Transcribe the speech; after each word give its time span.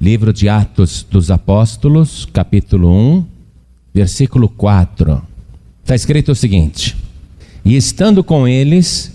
Livro 0.00 0.32
de 0.32 0.48
Atos 0.48 1.04
dos 1.10 1.28
Apóstolos, 1.28 2.24
capítulo 2.24 2.88
1, 2.88 3.24
versículo 3.92 4.48
4. 4.48 5.20
Está 5.82 5.96
escrito 5.96 6.30
o 6.30 6.36
seguinte: 6.36 6.96
E 7.64 7.74
estando 7.74 8.22
com 8.22 8.46
eles, 8.46 9.12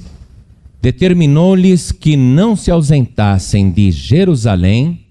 determinou-lhes 0.81 1.93
que 1.93 2.17
não 2.17 2.53
se 2.57 2.69
ausentassem 2.69 3.71
de 3.71 3.91
Jerusalém, 3.91 5.05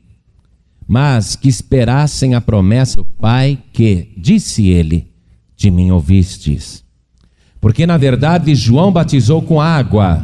mas 0.86 1.36
que 1.36 1.48
esperassem 1.48 2.34
a 2.34 2.40
promessa 2.42 2.96
do 2.96 3.06
Pai, 3.06 3.58
que, 3.72 4.08
disse 4.14 4.68
ele, 4.68 5.06
de 5.56 5.70
mim 5.70 5.90
ouvistes. 5.90 6.84
Porque 7.62 7.86
na 7.86 7.96
verdade 7.96 8.54
João 8.54 8.92
batizou 8.92 9.40
com 9.40 9.58
água, 9.58 10.22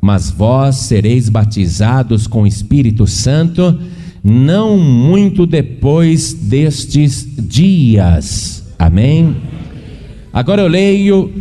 mas 0.00 0.30
vós 0.30 0.76
sereis 0.76 1.28
batizados 1.28 2.28
com 2.28 2.42
o 2.42 2.46
Espírito 2.46 3.04
Santo 3.04 3.76
não 4.22 4.76
muito 4.76 5.46
depois 5.46 6.34
destes 6.34 7.26
dias. 7.38 8.64
Amém? 8.78 9.36
Agora 10.32 10.62
eu 10.62 10.68
leio 10.68 11.32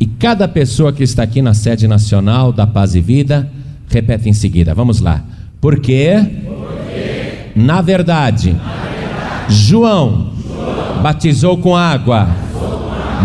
e 0.00 0.06
cada 0.06 0.46
pessoa 0.46 0.92
que 0.92 1.02
está 1.02 1.24
aqui 1.24 1.42
na 1.42 1.54
sede 1.54 1.88
nacional 1.88 2.52
da 2.52 2.66
Paz 2.66 2.94
e 2.94 3.00
Vida 3.00 3.50
repete 3.88 4.28
em 4.28 4.32
seguida. 4.32 4.74
Vamos 4.74 5.00
lá. 5.00 5.24
Porque, 5.60 6.14
Porque 6.44 7.50
na, 7.56 7.80
verdade, 7.82 8.52
na 8.52 8.60
verdade, 8.60 9.48
João, 9.48 10.32
João 10.46 11.02
batizou 11.02 11.58
com 11.58 11.76
água, 11.76 12.28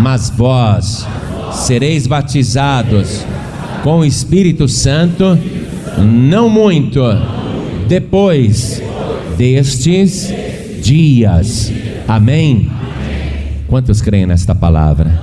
mas 0.01 0.29
vós 0.29 1.07
sereis 1.51 2.07
batizados 2.07 3.23
com 3.83 3.99
o 3.99 4.05
Espírito 4.05 4.67
Santo 4.67 5.37
não 5.99 6.49
muito 6.49 7.01
depois 7.87 8.81
destes 9.37 10.33
dias. 10.81 11.71
Amém? 12.07 12.69
Quantos 13.67 14.01
creem 14.01 14.25
nesta 14.25 14.53
palavra? 14.53 15.19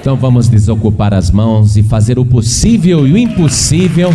Então 0.00 0.16
vamos 0.16 0.48
desocupar 0.48 1.12
as 1.12 1.30
mãos 1.30 1.76
e 1.76 1.82
fazer 1.82 2.18
o 2.18 2.24
possível 2.24 3.06
e 3.06 3.12
o 3.12 3.18
impossível 3.18 4.14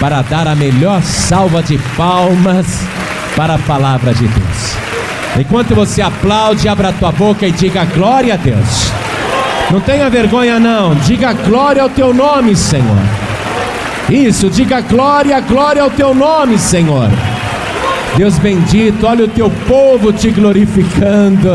para 0.00 0.22
dar 0.22 0.48
a 0.48 0.56
melhor 0.56 1.02
salva 1.02 1.62
de 1.62 1.78
palmas 1.96 2.66
para 3.36 3.54
a 3.54 3.58
palavra 3.58 4.12
de 4.12 4.26
Deus. 4.26 4.76
Enquanto 5.38 5.74
você 5.74 6.02
aplaude, 6.02 6.68
abra 6.68 6.88
a 6.88 6.92
tua 6.92 7.12
boca 7.12 7.46
e 7.46 7.52
diga 7.52 7.84
glória 7.84 8.34
a 8.34 8.36
Deus. 8.36 8.90
Não 9.70 9.80
tenha 9.80 10.10
vergonha 10.10 10.58
não, 10.58 10.96
diga 10.96 11.32
glória 11.32 11.82
ao 11.82 11.88
teu 11.88 12.12
nome, 12.12 12.56
Senhor. 12.56 12.98
Isso, 14.08 14.50
diga 14.50 14.80
glória, 14.80 15.38
glória 15.40 15.82
ao 15.82 15.90
teu 15.90 16.12
nome, 16.12 16.58
Senhor. 16.58 17.08
Deus 18.16 18.38
bendito, 18.38 19.06
olha 19.06 19.24
o 19.24 19.28
teu 19.28 19.50
povo 19.68 20.12
te 20.12 20.30
glorificando. 20.30 21.50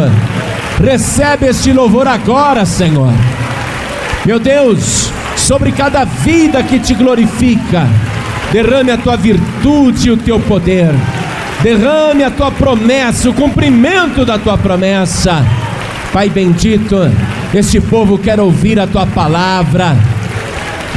Recebe 0.82 1.48
este 1.48 1.72
louvor 1.72 2.08
agora, 2.08 2.66
Senhor. 2.66 3.14
Meu 4.26 4.40
Deus, 4.40 5.12
sobre 5.36 5.72
cada 5.72 6.06
vida 6.06 6.64
que 6.64 6.80
te 6.80 6.94
glorifica, 6.94 7.88
derrame 8.52 8.92
a 8.92 8.98
tua 8.98 9.16
virtude 9.16 10.08
e 10.08 10.12
o 10.12 10.18
teu 10.18 10.40
poder. 10.40 10.92
Derrame 11.62 12.24
a 12.24 12.32
tua 12.32 12.52
promessa, 12.52 13.30
o 13.30 13.34
cumprimento 13.34 14.26
da 14.26 14.40
tua 14.40 14.58
promessa. 14.58 15.46
Pai 16.12 16.30
bendito, 16.30 16.96
este 17.54 17.80
povo 17.80 18.18
quer 18.18 18.40
ouvir 18.40 18.80
a 18.80 18.88
tua 18.88 19.06
palavra. 19.06 19.96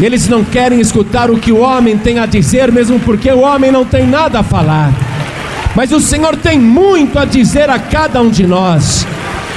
Eles 0.01 0.29
não 0.29 0.45
querem 0.45 0.81
escutar 0.81 1.31
o 1.31 1.39
que 1.39 1.51
o 1.51 1.61
homem 1.61 1.98
tem 1.98 2.20
a 2.20 2.27
dizer, 2.27 2.70
mesmo 2.70 3.01
porque 3.01 3.31
o 3.31 3.41
homem 3.41 3.73
não 3.73 3.84
tem 3.84 4.06
nada 4.06 4.41
a 4.41 4.45
falar 4.45 5.08
mas 5.79 5.93
o 5.93 6.01
Senhor 6.01 6.34
tem 6.34 6.59
muito 6.59 7.21
a 7.21 7.25
dizer 7.25 7.71
a 7.71 7.79
cada 7.79 8.21
um 8.21 8.29
de 8.29 8.45
nós. 8.45 9.07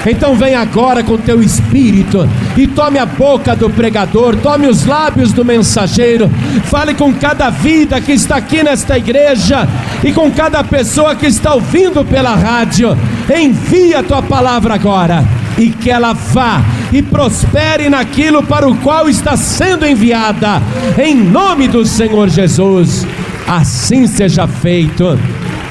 Então 0.06 0.36
vem 0.36 0.54
agora 0.54 1.04
com 1.04 1.18
teu 1.18 1.42
espírito 1.42 2.30
e 2.56 2.68
tome 2.68 3.00
a 3.00 3.08
boca 3.08 3.56
do 3.56 3.72
pregador, 3.72 4.36
tome 4.36 4.68
os 4.68 4.86
lábios 4.86 5.34
do 5.34 5.44
mensageiro, 5.44 6.30
fale 6.66 6.94
com 6.94 7.12
cada 7.12 7.50
vida 7.50 8.00
que 8.00 8.12
está 8.12 8.36
aqui 8.36 8.62
nesta 8.62 9.00
igreja 9.00 9.68
e 10.04 10.14
com 10.14 10.30
cada 10.30 10.64
pessoa 10.64 11.16
que 11.16 11.26
está 11.26 11.56
ouvindo 11.56 12.06
pela 12.06 12.36
rádio. 12.36 12.96
Envia 13.36 14.02
a 14.02 14.04
tua 14.04 14.22
palavra 14.22 14.76
agora 14.76 15.26
e 15.58 15.72
que 15.72 15.90
ela 15.90 16.14
vá 16.14 16.62
e 16.94 17.02
prospere 17.02 17.90
naquilo 17.90 18.44
para 18.44 18.70
o 18.70 18.78
qual 18.78 19.10
está 19.10 19.36
sendo 19.36 19.88
enviada, 19.88 20.62
em 21.04 21.16
nome 21.16 21.68
do 21.68 21.84
Senhor 21.84 22.30
Jesus. 22.30 23.08
Assim 23.48 24.06
seja 24.06 24.48
feito. 24.48 25.18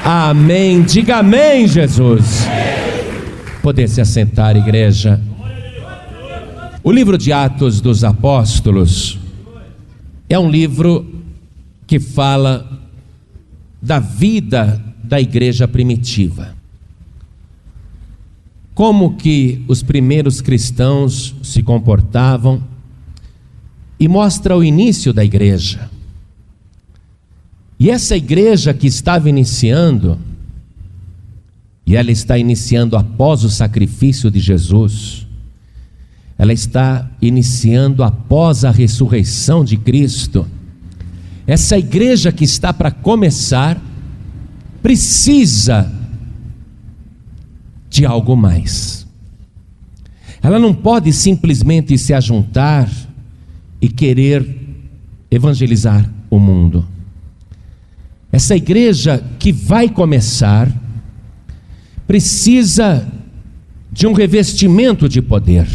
Amém. 0.03 0.81
Diga 0.81 1.17
amém, 1.17 1.67
Jesus. 1.67 2.47
Poder 3.61 3.87
se 3.87 4.01
assentar, 4.01 4.57
igreja. 4.57 5.21
O 6.83 6.91
livro 6.91 7.17
de 7.17 7.31
Atos 7.31 7.79
dos 7.79 8.03
Apóstolos 8.03 9.19
é 10.27 10.39
um 10.39 10.49
livro 10.49 11.21
que 11.85 11.99
fala 11.99 12.81
da 13.79 13.99
vida 13.99 14.83
da 15.03 15.21
igreja 15.21 15.67
primitiva. 15.67 16.55
Como 18.73 19.17
que 19.17 19.63
os 19.67 19.83
primeiros 19.83 20.41
cristãos 20.41 21.35
se 21.43 21.61
comportavam 21.61 22.63
e 23.99 24.07
mostra 24.07 24.57
o 24.57 24.63
início 24.63 25.13
da 25.13 25.23
igreja. 25.23 25.91
E 27.81 27.89
essa 27.89 28.15
igreja 28.15 28.75
que 28.75 28.85
estava 28.85 29.27
iniciando, 29.27 30.19
e 31.83 31.95
ela 31.95 32.11
está 32.11 32.37
iniciando 32.37 32.95
após 32.95 33.43
o 33.43 33.49
sacrifício 33.49 34.29
de 34.29 34.39
Jesus, 34.39 35.25
ela 36.37 36.53
está 36.53 37.09
iniciando 37.19 38.03
após 38.03 38.63
a 38.63 38.69
ressurreição 38.69 39.65
de 39.65 39.77
Cristo. 39.77 40.45
Essa 41.47 41.75
igreja 41.75 42.31
que 42.31 42.43
está 42.43 42.71
para 42.71 42.91
começar, 42.91 43.81
precisa 44.83 45.91
de 47.89 48.05
algo 48.05 48.37
mais. 48.37 49.07
Ela 50.39 50.59
não 50.59 50.71
pode 50.71 51.11
simplesmente 51.11 51.97
se 51.97 52.13
ajuntar 52.13 52.87
e 53.81 53.89
querer 53.89 54.55
evangelizar 55.31 56.07
o 56.29 56.37
mundo. 56.37 56.90
Essa 58.31 58.55
igreja 58.55 59.23
que 59.37 59.51
vai 59.51 59.89
começar 59.89 60.71
precisa 62.07 63.07
de 63.91 64.07
um 64.07 64.13
revestimento 64.13 65.09
de 65.09 65.21
poder, 65.21 65.67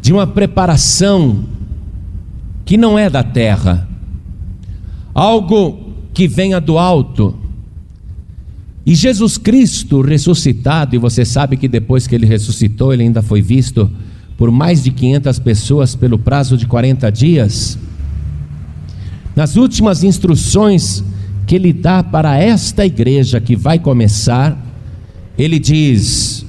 de 0.00 0.12
uma 0.12 0.26
preparação 0.26 1.44
que 2.64 2.76
não 2.76 2.98
é 2.98 3.10
da 3.10 3.22
terra, 3.22 3.88
algo 5.12 5.92
que 6.14 6.28
venha 6.28 6.60
do 6.60 6.78
alto. 6.78 7.36
E 8.86 8.94
Jesus 8.94 9.36
Cristo 9.36 10.00
ressuscitado, 10.00 10.94
e 10.94 10.98
você 10.98 11.24
sabe 11.24 11.56
que 11.56 11.66
depois 11.66 12.06
que 12.06 12.14
ele 12.14 12.26
ressuscitou, 12.26 12.92
ele 12.92 13.02
ainda 13.02 13.22
foi 13.22 13.42
visto 13.42 13.90
por 14.36 14.52
mais 14.52 14.84
de 14.84 14.92
500 14.92 15.38
pessoas 15.40 15.96
pelo 15.96 16.18
prazo 16.18 16.56
de 16.56 16.66
40 16.66 17.10
dias. 17.10 17.76
Nas 19.38 19.54
últimas 19.54 20.02
instruções 20.02 21.04
que 21.46 21.54
ele 21.54 21.72
dá 21.72 22.02
para 22.02 22.36
esta 22.36 22.84
igreja 22.84 23.40
que 23.40 23.54
vai 23.54 23.78
começar, 23.78 24.60
ele 25.38 25.60
diz: 25.60 26.44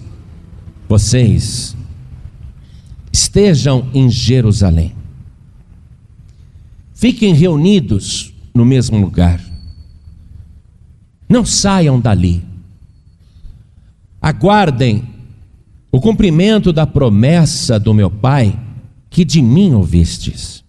vocês 0.87 1.77
estejam 3.13 3.87
em 3.93 4.09
Jerusalém, 4.09 4.95
fiquem 6.91 7.31
reunidos 7.35 8.33
no 8.55 8.65
mesmo 8.65 8.97
lugar, 8.99 9.39
não 11.29 11.45
saiam 11.45 11.99
dali, 11.99 12.43
aguardem 14.19 15.07
o 15.91 16.01
cumprimento 16.01 16.73
da 16.73 16.87
promessa 16.87 17.79
do 17.79 17.93
meu 17.93 18.09
Pai 18.09 18.59
que 19.11 19.23
de 19.23 19.43
mim 19.43 19.75
ouvistes. 19.75 20.67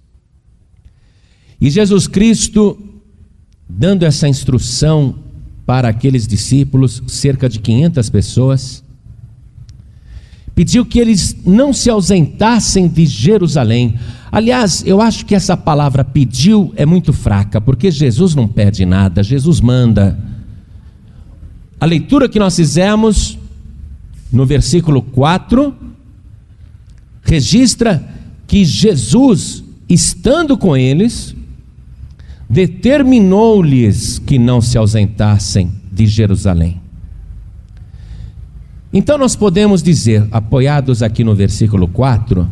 E 1.60 1.68
Jesus 1.68 2.06
Cristo, 2.06 2.78
dando 3.68 4.04
essa 4.04 4.26
instrução 4.26 5.16
para 5.66 5.88
aqueles 5.88 6.26
discípulos, 6.26 7.02
cerca 7.06 7.48
de 7.48 7.58
500 7.60 8.08
pessoas, 8.10 8.82
pediu 10.54 10.84
que 10.86 10.98
eles 10.98 11.36
não 11.44 11.72
se 11.72 11.90
ausentassem 11.90 12.88
de 12.88 13.06
Jerusalém. 13.06 13.94
Aliás, 14.32 14.82
eu 14.86 15.00
acho 15.00 15.26
que 15.26 15.34
essa 15.34 15.56
palavra 15.56 16.02
pediu 16.02 16.72
é 16.76 16.86
muito 16.86 17.12
fraca, 17.12 17.60
porque 17.60 17.90
Jesus 17.90 18.34
não 18.34 18.48
pede 18.48 18.84
nada, 18.84 19.22
Jesus 19.22 19.60
manda. 19.60 20.18
A 21.78 21.86
leitura 21.86 22.28
que 22.28 22.38
nós 22.38 22.56
fizemos 22.56 23.38
no 24.32 24.46
versículo 24.46 25.02
4 25.02 25.74
registra 27.22 28.02
que 28.46 28.64
Jesus, 28.64 29.62
estando 29.88 30.56
com 30.58 30.76
eles, 30.76 31.34
determinou-lhes 32.50 34.18
que 34.18 34.36
não 34.36 34.60
se 34.60 34.76
ausentassem 34.76 35.70
de 35.92 36.04
Jerusalém. 36.06 36.80
Então 38.92 39.16
nós 39.16 39.36
podemos 39.36 39.84
dizer, 39.84 40.26
apoiados 40.32 41.00
aqui 41.00 41.22
no 41.22 41.32
versículo 41.32 41.86
4, 41.86 42.50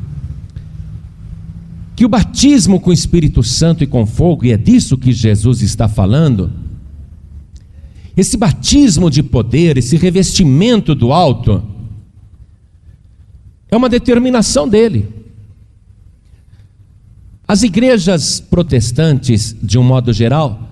que 1.96 2.04
o 2.04 2.08
batismo 2.08 2.78
com 2.78 2.90
o 2.90 2.92
Espírito 2.92 3.42
Santo 3.42 3.82
e 3.82 3.88
com 3.88 4.06
fogo, 4.06 4.44
e 4.44 4.52
é 4.52 4.56
disso 4.56 4.96
que 4.96 5.12
Jesus 5.12 5.62
está 5.62 5.88
falando, 5.88 6.52
esse 8.16 8.36
batismo 8.36 9.10
de 9.10 9.20
poder, 9.20 9.76
esse 9.78 9.96
revestimento 9.96 10.94
do 10.94 11.12
alto, 11.12 11.60
é 13.68 13.76
uma 13.76 13.88
determinação 13.88 14.68
dele. 14.68 15.17
As 17.48 17.62
igrejas 17.62 18.40
protestantes, 18.40 19.56
de 19.62 19.78
um 19.78 19.82
modo 19.82 20.12
geral, 20.12 20.68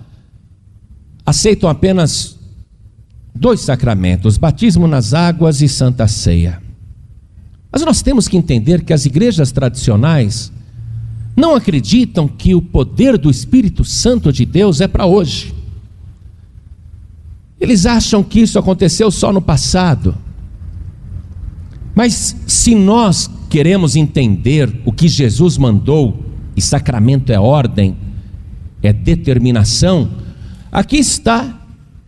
aceitam 1.25 1.67
apenas 1.67 2.37
dois 3.33 3.61
sacramentos: 3.61 4.37
batismo 4.37 4.87
nas 4.87 5.11
águas 5.11 5.59
e 5.63 5.67
santa 5.67 6.07
ceia. 6.07 6.61
Mas 7.71 7.81
nós 7.81 8.03
temos 8.03 8.27
que 8.27 8.37
entender 8.37 8.83
que 8.83 8.93
as 8.93 9.07
igrejas 9.07 9.51
tradicionais 9.51 10.51
não 11.35 11.55
acreditam 11.55 12.27
que 12.27 12.53
o 12.53 12.61
poder 12.61 13.17
do 13.17 13.29
Espírito 13.29 13.83
Santo 13.83 14.31
de 14.31 14.45
Deus 14.45 14.79
é 14.79 14.87
para 14.87 15.07
hoje. 15.07 15.55
Eles 17.59 17.87
acham 17.87 18.23
que 18.23 18.39
isso 18.39 18.59
aconteceu 18.59 19.09
só 19.09 19.33
no 19.33 19.41
passado. 19.41 20.15
Mas 21.95 22.35
se 22.45 22.75
nós 22.75 23.29
queremos 23.49 23.95
entender 23.95 24.81
o 24.85 24.91
que 24.91 25.07
Jesus 25.07 25.57
mandou, 25.57 26.26
e 26.57 26.61
sacramento 26.61 27.31
é 27.31 27.39
ordem, 27.39 27.95
é 28.83 28.91
determinação, 28.91 30.09
aqui 30.69 30.97
está 30.97 31.61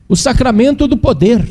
o 0.10 0.16
sacramento 0.16 0.88
do 0.88 0.98
poder. 0.98 1.48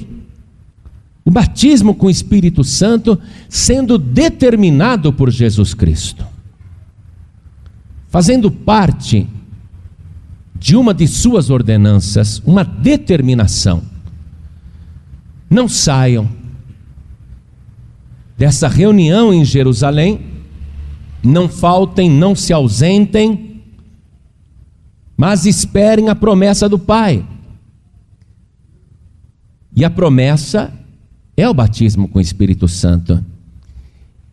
O 1.24 1.30
batismo 1.30 1.94
com 1.94 2.06
o 2.06 2.10
Espírito 2.10 2.64
Santo 2.64 3.18
sendo 3.48 3.96
determinado 3.96 5.12
por 5.12 5.30
Jesus 5.30 5.72
Cristo 5.72 6.26
fazendo 8.08 8.50
parte 8.50 9.26
de 10.54 10.74
uma 10.74 10.92
de 10.92 11.06
suas 11.06 11.50
ordenanças, 11.50 12.42
uma 12.44 12.64
determinação. 12.64 13.82
Não 15.48 15.68
saiam 15.68 16.28
dessa 18.36 18.66
reunião 18.66 19.32
em 19.32 19.44
Jerusalém, 19.44 20.20
não 21.22 21.48
faltem, 21.48 22.10
não 22.10 22.34
se 22.34 22.52
ausentem, 22.52 23.62
mas 25.16 25.46
esperem 25.46 26.08
a 26.08 26.14
promessa 26.14 26.68
do 26.68 26.78
Pai. 26.78 27.26
E 29.74 29.84
a 29.84 29.90
promessa 29.90 30.72
é 31.36 31.48
o 31.48 31.54
batismo 31.54 32.08
com 32.08 32.18
o 32.18 32.22
Espírito 32.22 32.68
Santo. 32.68 33.24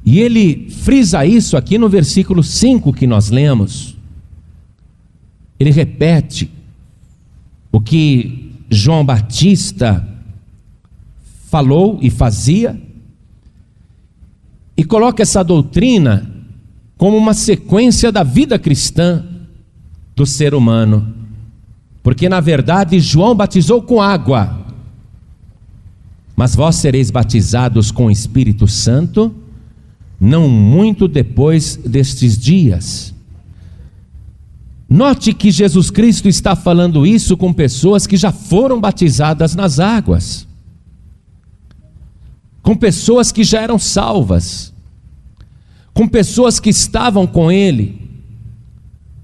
E 0.04 0.20
ele 0.20 0.70
frisa 0.70 1.26
isso 1.26 1.58
aqui 1.58 1.78
no 1.78 1.90
versículo 1.90 2.44
5 2.44 2.94
que 2.94 3.08
nós 3.08 3.30
lemos. 3.30 3.98
Ele 5.60 5.72
repete 5.72 6.52
o 7.72 7.82
que 7.82 8.54
João 8.70 9.04
Batista 9.04 10.08
falou 11.50 12.00
e 12.02 12.10
fazia, 12.10 12.80
e 14.78 14.84
coloca 14.84 15.24
essa 15.24 15.44
doutrina 15.44 16.35
como 16.98 17.18
uma 17.18 17.34
sequência 17.34 18.12
da 18.12 18.24
vida 18.24 18.58
cristã 18.58 19.26
do 20.16 20.26
ser 20.26 20.54
humano. 20.54 21.14
Porque 22.02 22.30
na 22.30 22.40
verdade 22.40 23.00
João 23.00 23.36
batizou 23.36 23.82
com 23.82 24.02
água, 24.02 24.66
mas 26.36 26.56
vós 26.56 26.76
sereis 26.76 27.10
batizados 27.10 27.92
com 27.92 28.06
o 28.06 28.12
Espírito 28.12 28.68
Santo 28.68 29.34
não 30.20 30.48
muito 30.50 31.08
depois 31.08 31.76
destes 31.76 32.38
dias. 32.38 33.14
Note 34.88 35.34
que 35.34 35.52
Jesus 35.52 35.90
Cristo 35.90 36.30
está 36.30 36.56
falando 36.56 37.06
isso 37.06 37.36
com 37.36 37.52
pessoas 37.52 38.06
que 38.06 38.16
já 38.16 38.32
foram 38.32 38.80
batizadas 38.80 39.56
nas 39.56 39.80
águas, 39.80 40.48
com 42.62 42.76
pessoas 42.76 43.32
que 43.32 43.44
já 43.44 43.62
eram 43.62 43.80
salvas, 43.80 44.74
com 45.96 46.08
pessoas 46.08 46.60
que 46.60 46.70
estavam 46.70 47.26
com 47.26 47.52
Ele, 47.52 48.00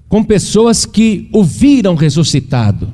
com 0.08 0.24
pessoas 0.24 0.84
que 0.84 1.28
o 1.32 1.44
viram 1.44 1.94
ressuscitado, 1.94 2.92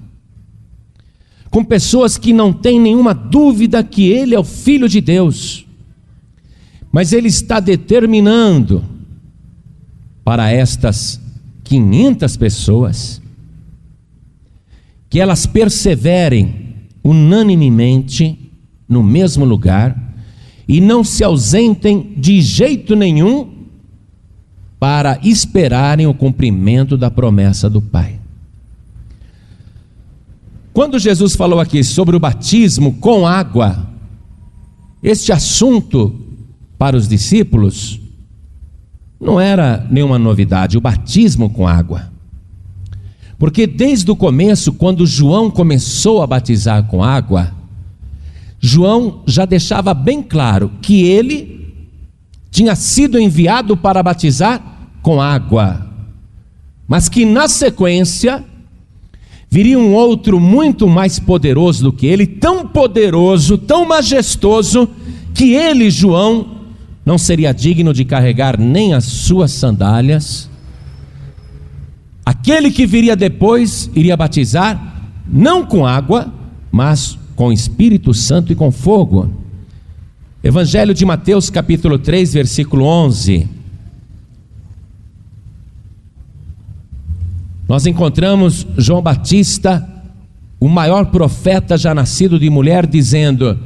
com 1.49 1.65
pessoas 1.65 2.19
que 2.19 2.35
não 2.35 2.53
têm 2.53 2.79
nenhuma 2.79 3.15
dúvida 3.15 3.83
que 3.83 4.11
Ele 4.11 4.35
é 4.35 4.39
o 4.39 4.45
Filho 4.45 4.87
de 4.87 5.01
Deus 5.01 5.67
mas 6.91 7.13
ele 7.13 7.29
está 7.29 7.61
determinando 7.61 8.85
para 10.25 10.51
estas 10.51 11.21
500 11.65 12.37
pessoas 12.37 13.23
que 15.09 15.21
elas 15.21 15.47
perseverem 15.47 16.75
unanimemente 17.03 18.39
no 18.89 19.03
mesmo 19.03 19.45
lugar 19.45 19.97
e 20.67 20.81
não 20.81 21.03
se 21.03 21.25
ausentem 21.25 22.15
de 22.17 22.41
jeito 22.43 22.95
nenhum 22.95 23.58
para 24.79 25.19
esperarem 25.23 26.07
o 26.07 26.15
cumprimento 26.15 26.97
da 26.97 27.11
promessa 27.11 27.69
do 27.69 27.81
Pai. 27.81 28.19
Quando 30.73 30.99
Jesus 30.99 31.35
falou 31.35 31.59
aqui 31.59 31.83
sobre 31.83 32.15
o 32.15 32.21
batismo 32.21 32.95
com 32.95 33.27
água, 33.27 33.89
este 35.03 35.33
assunto 35.33 36.15
para 36.79 36.97
os 36.97 37.09
discípulos 37.09 38.01
não 39.21 39.41
era 39.41 39.85
nenhuma 39.91 40.19
novidade 40.19 40.79
o 40.79 40.81
batismo 40.81 41.51
com 41.51 41.67
água. 41.67 42.13
Porque 43.37 43.67
desde 43.67 44.09
o 44.11 44.17
começo, 44.17 44.73
quando 44.73 45.07
João 45.07 45.51
começou 45.51 46.23
a 46.23 46.27
batizar 46.27 46.85
com 46.85 47.03
água, 47.03 47.53
João 48.61 49.23
já 49.27 49.45
deixava 49.45 49.93
bem 49.95 50.23
claro 50.23 50.71
que 50.81 51.03
ele 51.03 51.58
tinha 52.51 52.75
sido 52.75 53.19
enviado 53.19 53.77
para 53.77 54.03
batizar 54.03 54.63
com 55.03 55.21
água, 55.21 55.87
mas 56.87 57.09
que 57.09 57.25
na 57.25 57.49
sequência 57.49 58.45
viria 59.51 59.79
um 59.79 59.95
outro 59.95 60.39
muito 60.39 60.87
mais 60.89 61.19
poderoso 61.19 61.85
do 61.85 61.93
que 61.93 62.07
ele, 62.07 62.27
tão 62.27 62.67
poderoso, 62.67 63.57
tão 63.57 63.87
majestoso, 63.87 64.89
que 65.35 65.55
ele, 65.55 65.91
João, 65.91 66.59
não 67.05 67.17
seria 67.17 67.53
digno 67.53 67.95
de 67.95 68.05
carregar 68.05 68.59
nem 68.59 68.93
as 68.93 69.05
suas 69.05 69.53
sandálias. 69.53 70.51
Aquele 72.25 72.71
que 72.71 72.87
viria 72.87 73.17
depois 73.17 73.91
iria 73.95 74.17
batizar, 74.17 75.11
não 75.27 75.65
com 75.65 75.87
água, 75.87 76.33
mas 76.71 77.19
com 77.35 77.53
Espírito 77.53 78.13
Santo 78.13 78.53
e 78.53 78.57
com 78.57 78.71
fogo. 78.71 79.31
Evangelho 80.43 80.95
de 80.95 81.05
Mateus, 81.05 81.51
capítulo 81.51 81.99
3, 81.99 82.33
versículo 82.33 82.85
11. 82.85 83.49
Nós 87.69 87.87
encontramos 87.87 88.67
João 88.77 89.03
Batista, 89.03 89.87
o 90.61 90.69
maior 90.69 91.07
profeta 91.07 91.77
já 91.77 91.95
nascido 91.95 92.39
de 92.39 92.49
mulher, 92.49 92.87
dizendo: 92.87 93.59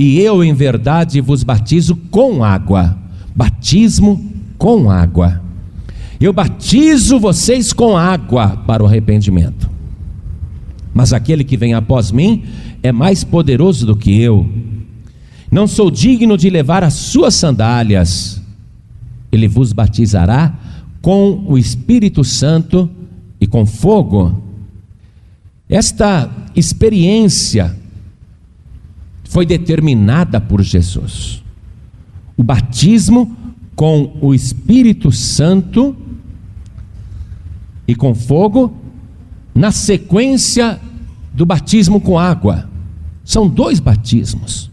e 0.00 0.18
eu, 0.18 0.42
em 0.42 0.54
verdade, 0.54 1.20
vos 1.20 1.42
batizo 1.42 1.94
com 2.10 2.42
água. 2.42 2.96
Batismo 3.36 4.32
com 4.56 4.90
água. 4.90 5.42
Eu 6.18 6.32
batizo 6.32 7.20
vocês 7.20 7.72
com 7.72 7.98
água 7.98 8.56
para 8.66 8.82
o 8.82 8.86
arrependimento. 8.86 9.68
Mas 10.94 11.12
aquele 11.12 11.44
que 11.44 11.54
vem 11.54 11.74
após 11.74 12.10
mim 12.10 12.44
é 12.82 12.90
mais 12.90 13.22
poderoso 13.22 13.86
do 13.86 13.94
que 13.94 14.20
eu. 14.20 14.48
Não 15.50 15.66
sou 15.66 15.90
digno 15.90 16.36
de 16.36 16.48
levar 16.48 16.84
as 16.84 16.94
suas 16.94 17.34
sandálias. 17.34 18.40
Ele 19.32 19.48
vos 19.48 19.72
batizará 19.72 20.56
com 21.02 21.44
o 21.46 21.58
Espírito 21.58 22.22
Santo 22.22 22.88
e 23.40 23.46
com 23.46 23.66
fogo. 23.66 24.42
Esta 25.68 26.30
experiência 26.54 27.76
foi 29.24 29.46
determinada 29.46 30.40
por 30.40 30.62
Jesus. 30.62 31.42
O 32.36 32.42
batismo 32.42 33.36
com 33.74 34.16
o 34.20 34.34
Espírito 34.34 35.10
Santo 35.10 35.96
e 37.86 37.94
com 37.94 38.14
fogo, 38.14 38.72
na 39.54 39.72
sequência 39.72 40.80
do 41.32 41.46
batismo 41.46 42.00
com 42.00 42.18
água. 42.18 42.68
São 43.24 43.48
dois 43.48 43.80
batismos: 43.80 44.69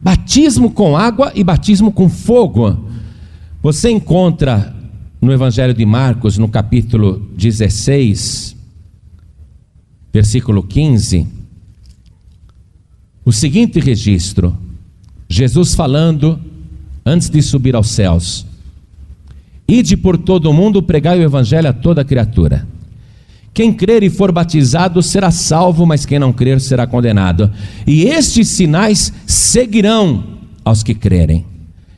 batismo 0.00 0.70
com 0.70 0.96
água 0.96 1.32
e 1.34 1.44
batismo 1.44 1.92
com 1.92 2.08
fogo. 2.08 2.88
Você 3.62 3.90
encontra 3.90 4.74
no 5.20 5.32
Evangelho 5.32 5.74
de 5.74 5.84
Marcos, 5.84 6.38
no 6.38 6.48
capítulo 6.48 7.28
16, 7.36 8.56
versículo 10.12 10.62
15 10.62 11.40
o 13.24 13.32
seguinte 13.32 13.78
registro: 13.78 14.56
Jesus 15.28 15.74
falando 15.74 16.40
antes 17.04 17.30
de 17.30 17.40
subir 17.42 17.74
aos 17.74 17.90
céus: 17.90 18.46
Ide 19.68 19.96
por 19.96 20.18
todo 20.18 20.50
o 20.50 20.52
mundo 20.52 20.82
pregai 20.82 21.20
o 21.20 21.22
evangelho 21.22 21.68
a 21.68 21.72
toda 21.72 22.04
criatura. 22.04 22.66
Quem 23.52 23.72
crer 23.72 24.02
e 24.02 24.10
for 24.10 24.30
batizado 24.30 25.02
será 25.02 25.30
salvo, 25.30 25.84
mas 25.84 26.06
quem 26.06 26.18
não 26.18 26.32
crer 26.32 26.60
será 26.60 26.86
condenado. 26.86 27.50
E 27.86 28.04
estes 28.04 28.48
sinais 28.48 29.12
seguirão 29.26 30.24
aos 30.64 30.82
que 30.82 30.94
crerem. 30.94 31.44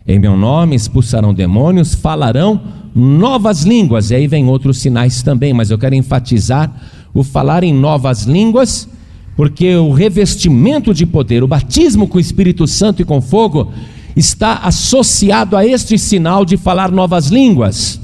Em 0.07 0.19
meu 0.19 0.37
nome 0.37 0.75
expulsarão 0.75 1.33
demônios, 1.33 1.95
falarão 1.95 2.61
novas 2.95 3.63
línguas. 3.63 4.11
E 4.11 4.15
aí 4.15 4.27
vem 4.27 4.49
outros 4.49 4.79
sinais 4.79 5.23
também, 5.23 5.53
mas 5.53 5.71
eu 5.71 5.79
quero 5.79 5.95
enfatizar 5.95 6.73
o 7.15 7.23
falar 7.23 7.63
em 7.63 7.73
novas 7.73 8.23
línguas, 8.23 8.89
porque 9.37 9.77
o 9.77 9.93
revestimento 9.93 10.95
de 10.95 11.05
poder, 11.05 11.43
o 11.43 11.49
batismo 11.49 12.09
com 12.09 12.17
o 12.17 12.21
Espírito 12.21 12.67
Santo 12.67 13.03
e 13.03 13.05
com 13.05 13.21
fogo, 13.21 13.71
está 14.17 14.57
associado 14.57 15.57
a 15.57 15.67
este 15.67 15.99
sinal 15.99 16.45
de 16.45 16.57
falar 16.57 16.91
novas 16.91 17.29
línguas. 17.29 18.01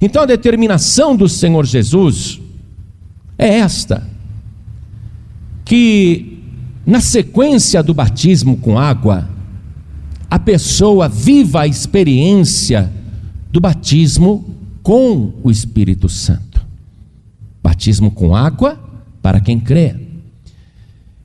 Então 0.00 0.22
a 0.22 0.26
determinação 0.26 1.14
do 1.14 1.28
Senhor 1.28 1.66
Jesus 1.66 2.40
é 3.36 3.58
esta: 3.58 4.08
que 5.64 6.42
na 6.86 7.00
sequência 7.00 7.82
do 7.82 7.92
batismo 7.92 8.56
com 8.56 8.78
água, 8.78 9.28
a 10.30 10.38
pessoa 10.38 11.08
viva 11.08 11.62
a 11.62 11.66
experiência 11.66 12.90
do 13.52 13.60
batismo 13.60 14.44
com 14.82 15.34
o 15.42 15.50
Espírito 15.50 16.08
Santo. 16.08 16.64
Batismo 17.62 18.10
com 18.10 18.34
água 18.34 18.80
para 19.20 19.40
quem 19.40 19.60
crê. 19.60 19.94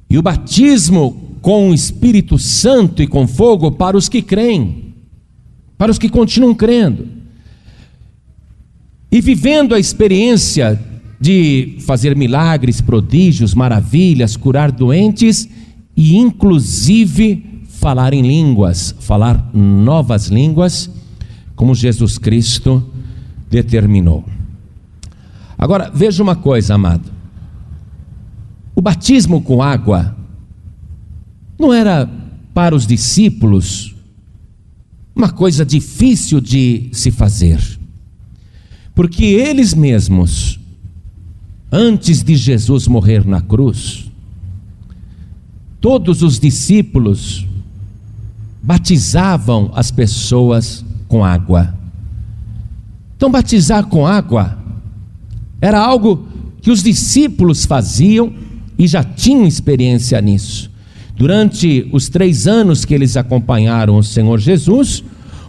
E 0.09 0.17
o 0.17 0.21
batismo 0.21 1.37
com 1.41 1.69
o 1.69 1.73
Espírito 1.73 2.37
Santo 2.37 3.01
e 3.01 3.07
com 3.07 3.27
fogo 3.27 3.71
para 3.71 3.95
os 3.95 4.09
que 4.09 4.21
creem, 4.21 4.93
para 5.77 5.91
os 5.91 5.97
que 5.97 6.09
continuam 6.09 6.53
crendo 6.53 7.14
e 9.15 9.21
vivendo 9.21 9.73
a 9.73 9.79
experiência 9.79 10.77
de 11.21 11.77
fazer 11.85 12.17
milagres, 12.17 12.81
prodígios, 12.81 13.53
maravilhas, 13.53 14.35
curar 14.35 14.73
doentes 14.73 15.47
e, 15.95 16.17
inclusive, 16.17 17.63
falar 17.65 18.13
em 18.13 18.21
línguas, 18.21 18.93
falar 18.99 19.51
novas 19.53 20.27
línguas, 20.27 20.89
como 21.55 21.73
Jesus 21.73 22.17
Cristo 22.17 22.85
determinou. 23.49 24.25
Agora, 25.57 25.89
veja 25.95 26.21
uma 26.21 26.35
coisa, 26.35 26.75
amado. 26.75 27.09
O 28.75 28.81
batismo 28.81 29.41
com 29.41 29.63
água 29.63 30.13
não 31.57 31.71
era 31.73 32.05
para 32.53 32.75
os 32.75 32.85
discípulos 32.85 33.95
uma 35.15 35.29
coisa 35.29 35.65
difícil 35.65 36.41
de 36.41 36.89
se 36.91 37.11
fazer. 37.11 37.84
Porque 38.95 39.25
eles 39.25 39.73
mesmos, 39.73 40.57
antes 41.69 42.23
de 42.23 42.35
Jesus 42.37 42.87
morrer 42.87 43.27
na 43.27 43.41
cruz, 43.41 44.09
todos 45.81 46.23
os 46.23 46.39
discípulos 46.39 47.45
batizavam 48.63 49.69
as 49.75 49.91
pessoas 49.91 50.83
com 51.09 51.23
água. 51.23 51.75
Então, 53.17 53.29
batizar 53.29 53.85
com 53.85 54.07
água 54.07 54.57
era 55.61 55.79
algo 55.79 56.27
que 56.61 56.71
os 56.71 56.81
discípulos 56.81 57.65
faziam 57.65 58.33
e 58.77 58.87
já 58.87 59.03
tinham 59.03 59.45
experiência 59.45 60.19
nisso. 60.21 60.71
Durante 61.15 61.87
os 61.91 62.09
três 62.09 62.47
anos 62.47 62.83
que 62.83 62.93
eles 62.93 63.15
acompanharam 63.15 63.97
o 63.97 64.03
Senhor 64.03 64.39
Jesus, 64.39 65.03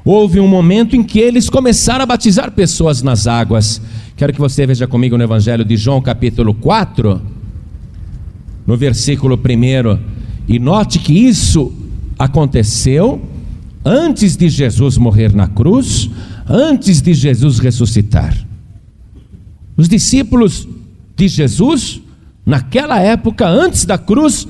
houve 0.06 0.38
um 0.38 0.46
momento 0.46 0.94
em 0.94 1.02
que 1.02 1.18
eles 1.18 1.50
começaram 1.50 2.04
a 2.04 2.06
batizar 2.06 2.52
pessoas 2.52 3.02
nas 3.02 3.26
águas. 3.26 3.82
Quero 4.16 4.32
que 4.32 4.38
você 4.38 4.64
veja 4.64 4.86
comigo 4.86 5.18
no 5.18 5.24
Evangelho 5.24 5.64
de 5.64 5.76
João, 5.76 6.00
capítulo 6.00 6.54
4, 6.54 7.20
no 8.64 8.76
versículo 8.76 9.36
1, 9.36 9.98
e 10.46 10.60
note 10.60 11.00
que 11.00 11.12
isso 11.12 11.72
aconteceu 12.16 13.20
antes 13.84 14.36
de 14.36 14.48
Jesus 14.48 14.96
morrer 14.96 15.34
na 15.34 15.48
cruz, 15.48 16.08
antes 16.48 17.02
de 17.02 17.12
Jesus 17.12 17.58
ressuscitar. 17.58 18.46
Os 19.76 19.88
discípulos 19.88 20.68
de 21.16 21.26
Jesus, 21.26 22.00
naquela 22.44 23.00
época, 23.00 23.48
antes 23.48 23.84
da 23.84 23.98
cruz, 23.98 24.46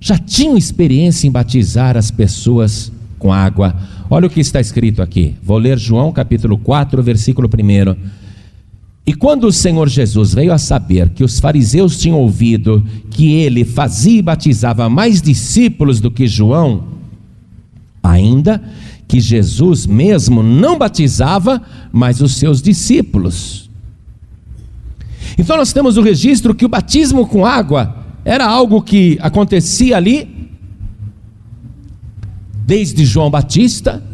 já 0.00 0.16
tinham 0.16 0.56
experiência 0.56 1.28
em 1.28 1.30
batizar 1.30 1.94
as 1.94 2.10
pessoas 2.10 2.90
com 3.18 3.30
água 3.30 3.76
Olha 4.10 4.26
o 4.26 4.30
que 4.30 4.40
está 4.40 4.58
escrito 4.58 5.02
aqui. 5.02 5.34
Vou 5.42 5.58
ler 5.58 5.78
João 5.78 6.10
capítulo 6.10 6.56
4, 6.56 7.02
versículo 7.02 7.46
1. 7.46 7.96
E 9.06 9.12
quando 9.12 9.44
o 9.44 9.52
Senhor 9.52 9.86
Jesus 9.88 10.32
veio 10.32 10.52
a 10.52 10.56
saber 10.56 11.10
que 11.10 11.22
os 11.22 11.38
fariseus 11.38 11.98
tinham 11.98 12.18
ouvido 12.18 12.82
que 13.10 13.34
ele 13.34 13.64
fazia 13.64 14.18
e 14.18 14.22
batizava 14.22 14.88
mais 14.88 15.20
discípulos 15.20 16.00
do 16.00 16.10
que 16.10 16.26
João, 16.26 16.84
ainda 18.02 18.62
que 19.06 19.20
Jesus 19.20 19.86
mesmo 19.86 20.42
não 20.42 20.78
batizava, 20.78 21.60
mas 21.92 22.22
os 22.22 22.36
seus 22.36 22.62
discípulos. 22.62 23.68
Então 25.36 25.56
nós 25.56 25.72
temos 25.72 25.98
o 25.98 26.02
registro 26.02 26.54
que 26.54 26.64
o 26.64 26.68
batismo 26.68 27.26
com 27.26 27.44
água 27.44 28.04
era 28.24 28.46
algo 28.46 28.82
que 28.82 29.18
acontecia 29.20 29.96
ali 29.96 30.37
desde 32.68 33.06
João 33.06 33.30
Batista, 33.30 34.04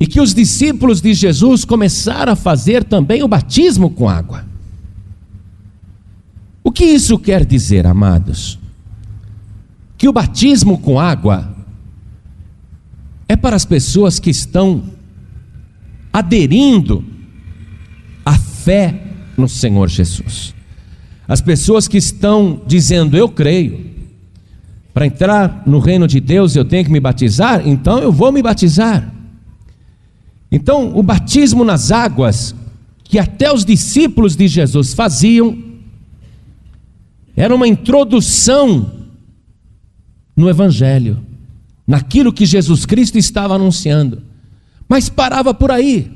e 0.00 0.08
que 0.08 0.20
os 0.20 0.34
discípulos 0.34 1.00
de 1.00 1.14
Jesus 1.14 1.64
começaram 1.64 2.32
a 2.32 2.36
fazer 2.36 2.82
também 2.82 3.22
o 3.22 3.28
batismo 3.28 3.88
com 3.90 4.08
água. 4.08 4.44
O 6.64 6.72
que 6.72 6.84
isso 6.84 7.16
quer 7.20 7.46
dizer, 7.46 7.86
amados? 7.86 8.58
Que 9.96 10.08
o 10.08 10.12
batismo 10.12 10.78
com 10.78 10.98
água 10.98 11.54
é 13.28 13.36
para 13.36 13.54
as 13.54 13.64
pessoas 13.64 14.18
que 14.18 14.30
estão 14.30 14.82
aderindo 16.12 17.04
à 18.24 18.36
fé 18.36 19.00
no 19.36 19.48
Senhor 19.48 19.88
Jesus. 19.88 20.56
As 21.28 21.40
pessoas 21.40 21.86
que 21.86 21.98
estão 21.98 22.60
dizendo, 22.66 23.16
eu 23.16 23.28
creio, 23.28 24.01
para 24.92 25.06
entrar 25.06 25.62
no 25.66 25.78
reino 25.78 26.06
de 26.06 26.20
Deus 26.20 26.54
eu 26.54 26.64
tenho 26.64 26.84
que 26.84 26.90
me 26.90 27.00
batizar, 27.00 27.66
então 27.66 27.98
eu 27.98 28.12
vou 28.12 28.30
me 28.30 28.42
batizar. 28.42 29.12
Então, 30.50 30.94
o 30.94 31.02
batismo 31.02 31.64
nas 31.64 31.90
águas, 31.90 32.54
que 33.02 33.18
até 33.18 33.50
os 33.50 33.64
discípulos 33.64 34.36
de 34.36 34.46
Jesus 34.46 34.92
faziam, 34.92 35.58
era 37.34 37.54
uma 37.54 37.66
introdução 37.66 38.90
no 40.36 40.50
Evangelho, 40.50 41.24
naquilo 41.86 42.32
que 42.32 42.44
Jesus 42.44 42.84
Cristo 42.84 43.16
estava 43.16 43.54
anunciando, 43.54 44.22
mas 44.86 45.08
parava 45.08 45.54
por 45.54 45.70
aí. 45.70 46.10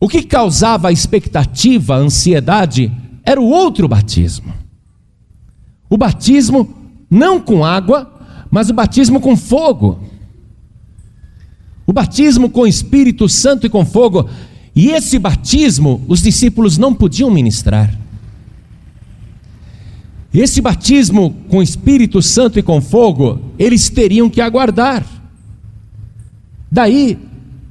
O 0.00 0.08
que 0.08 0.22
causava 0.22 0.88
a 0.88 0.92
expectativa, 0.92 1.96
a 1.96 1.98
ansiedade, 1.98 2.90
era 3.24 3.38
o 3.38 3.48
outro 3.48 3.86
batismo. 3.86 4.54
O 5.90 5.98
batismo 5.98 6.77
não 7.10 7.40
com 7.40 7.64
água, 7.64 8.12
mas 8.50 8.70
o 8.70 8.74
batismo 8.74 9.20
com 9.20 9.36
fogo. 9.36 9.98
O 11.86 11.92
batismo 11.92 12.50
com 12.50 12.66
Espírito 12.66 13.28
Santo 13.28 13.66
e 13.66 13.70
com 13.70 13.84
fogo. 13.84 14.28
E 14.74 14.90
esse 14.90 15.18
batismo 15.18 16.04
os 16.06 16.22
discípulos 16.22 16.76
não 16.76 16.94
podiam 16.94 17.30
ministrar. 17.30 17.98
Esse 20.32 20.60
batismo 20.60 21.34
com 21.48 21.62
Espírito 21.62 22.20
Santo 22.20 22.58
e 22.58 22.62
com 22.62 22.80
fogo, 22.80 23.40
eles 23.58 23.88
teriam 23.88 24.28
que 24.28 24.40
aguardar. 24.40 25.04
Daí, 26.70 27.18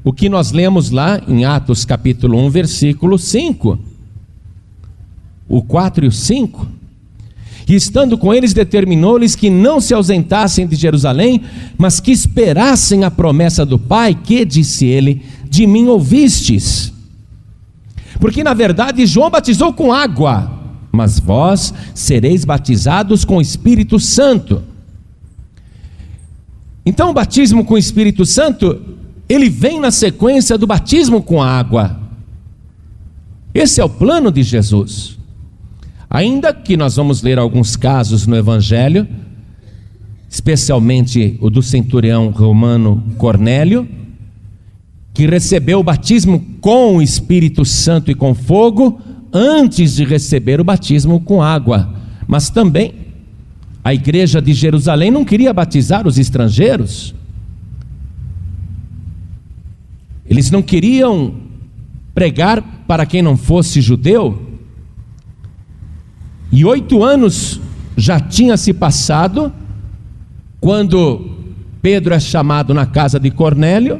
o 0.03 0.11
que 0.11 0.27
nós 0.27 0.51
lemos 0.51 0.89
lá 0.89 1.21
em 1.27 1.45
Atos 1.45 1.85
capítulo 1.85 2.37
1, 2.45 2.49
versículo 2.49 3.19
5. 3.19 3.77
O 5.47 5.61
4 5.61 6.05
e 6.05 6.07
o 6.07 6.11
5. 6.11 6.76
E 7.67 7.75
estando 7.75 8.17
com 8.17 8.33
eles, 8.33 8.53
determinou-lhes 8.53 9.35
que 9.35 9.49
não 9.49 9.81
se 9.81 9.93
ausentassem 9.93 10.65
de 10.65 10.75
Jerusalém, 10.75 11.41
mas 11.77 11.99
que 11.99 12.11
esperassem 12.11 13.03
a 13.03 13.11
promessa 13.11 13.65
do 13.65 13.77
Pai, 13.77 14.15
que, 14.15 14.45
disse 14.45 14.85
ele, 14.85 15.21
de 15.49 15.67
mim 15.67 15.87
ouvistes. 15.87 16.93
Porque 18.19 18.43
na 18.43 18.53
verdade 18.53 19.05
João 19.05 19.29
batizou 19.29 19.73
com 19.73 19.91
água, 19.91 20.49
mas 20.91 21.19
vós 21.19 21.73
sereis 21.93 22.45
batizados 22.45 23.25
com 23.25 23.37
o 23.37 23.41
Espírito 23.41 23.99
Santo. 23.99 24.63
Então 26.85 27.09
o 27.09 27.13
batismo 27.13 27.65
com 27.65 27.73
o 27.73 27.77
Espírito 27.77 28.25
Santo, 28.25 28.81
ele 29.27 29.49
vem 29.49 29.79
na 29.79 29.91
sequência 29.91 30.57
do 30.57 30.65
batismo 30.65 31.21
com 31.21 31.43
água. 31.43 31.99
Esse 33.53 33.81
é 33.81 33.83
o 33.83 33.89
plano 33.89 34.31
de 34.31 34.41
Jesus. 34.41 35.16
Ainda 36.09 36.53
que 36.53 36.77
nós 36.77 36.95
vamos 36.95 37.21
ler 37.21 37.37
alguns 37.37 37.75
casos 37.75 38.25
no 38.25 38.35
Evangelho, 38.35 39.07
especialmente 40.29 41.37
o 41.41 41.49
do 41.49 41.61
centurião 41.61 42.29
romano 42.29 43.03
Cornélio, 43.17 43.87
que 45.13 45.25
recebeu 45.25 45.79
o 45.79 45.83
batismo 45.83 46.39
com 46.61 46.97
o 46.97 47.01
Espírito 47.01 47.65
Santo 47.65 48.11
e 48.11 48.15
com 48.15 48.33
fogo, 48.33 49.01
antes 49.33 49.95
de 49.95 50.05
receber 50.05 50.61
o 50.61 50.63
batismo 50.63 51.19
com 51.19 51.41
água. 51.41 51.93
Mas 52.27 52.49
também 52.49 52.93
a 53.83 53.93
igreja 53.93 54.41
de 54.41 54.53
Jerusalém 54.53 55.09
não 55.09 55.25
queria 55.25 55.53
batizar 55.53 56.07
os 56.07 56.17
estrangeiros. 56.17 57.15
Eles 60.29 60.51
não 60.51 60.61
queriam 60.61 61.35
pregar 62.13 62.61
para 62.85 63.05
quem 63.05 63.21
não 63.21 63.37
fosse 63.37 63.81
judeu. 63.81 64.46
E 66.51 66.63
oito 66.63 67.03
anos 67.03 67.59
já 67.95 68.19
tinha 68.19 68.55
se 68.57 68.73
passado 68.73 69.51
quando 70.59 71.37
Pedro 71.81 72.13
é 72.13 72.19
chamado 72.19 72.73
na 72.73 72.85
casa 72.85 73.19
de 73.19 73.31
Cornélio. 73.31 73.99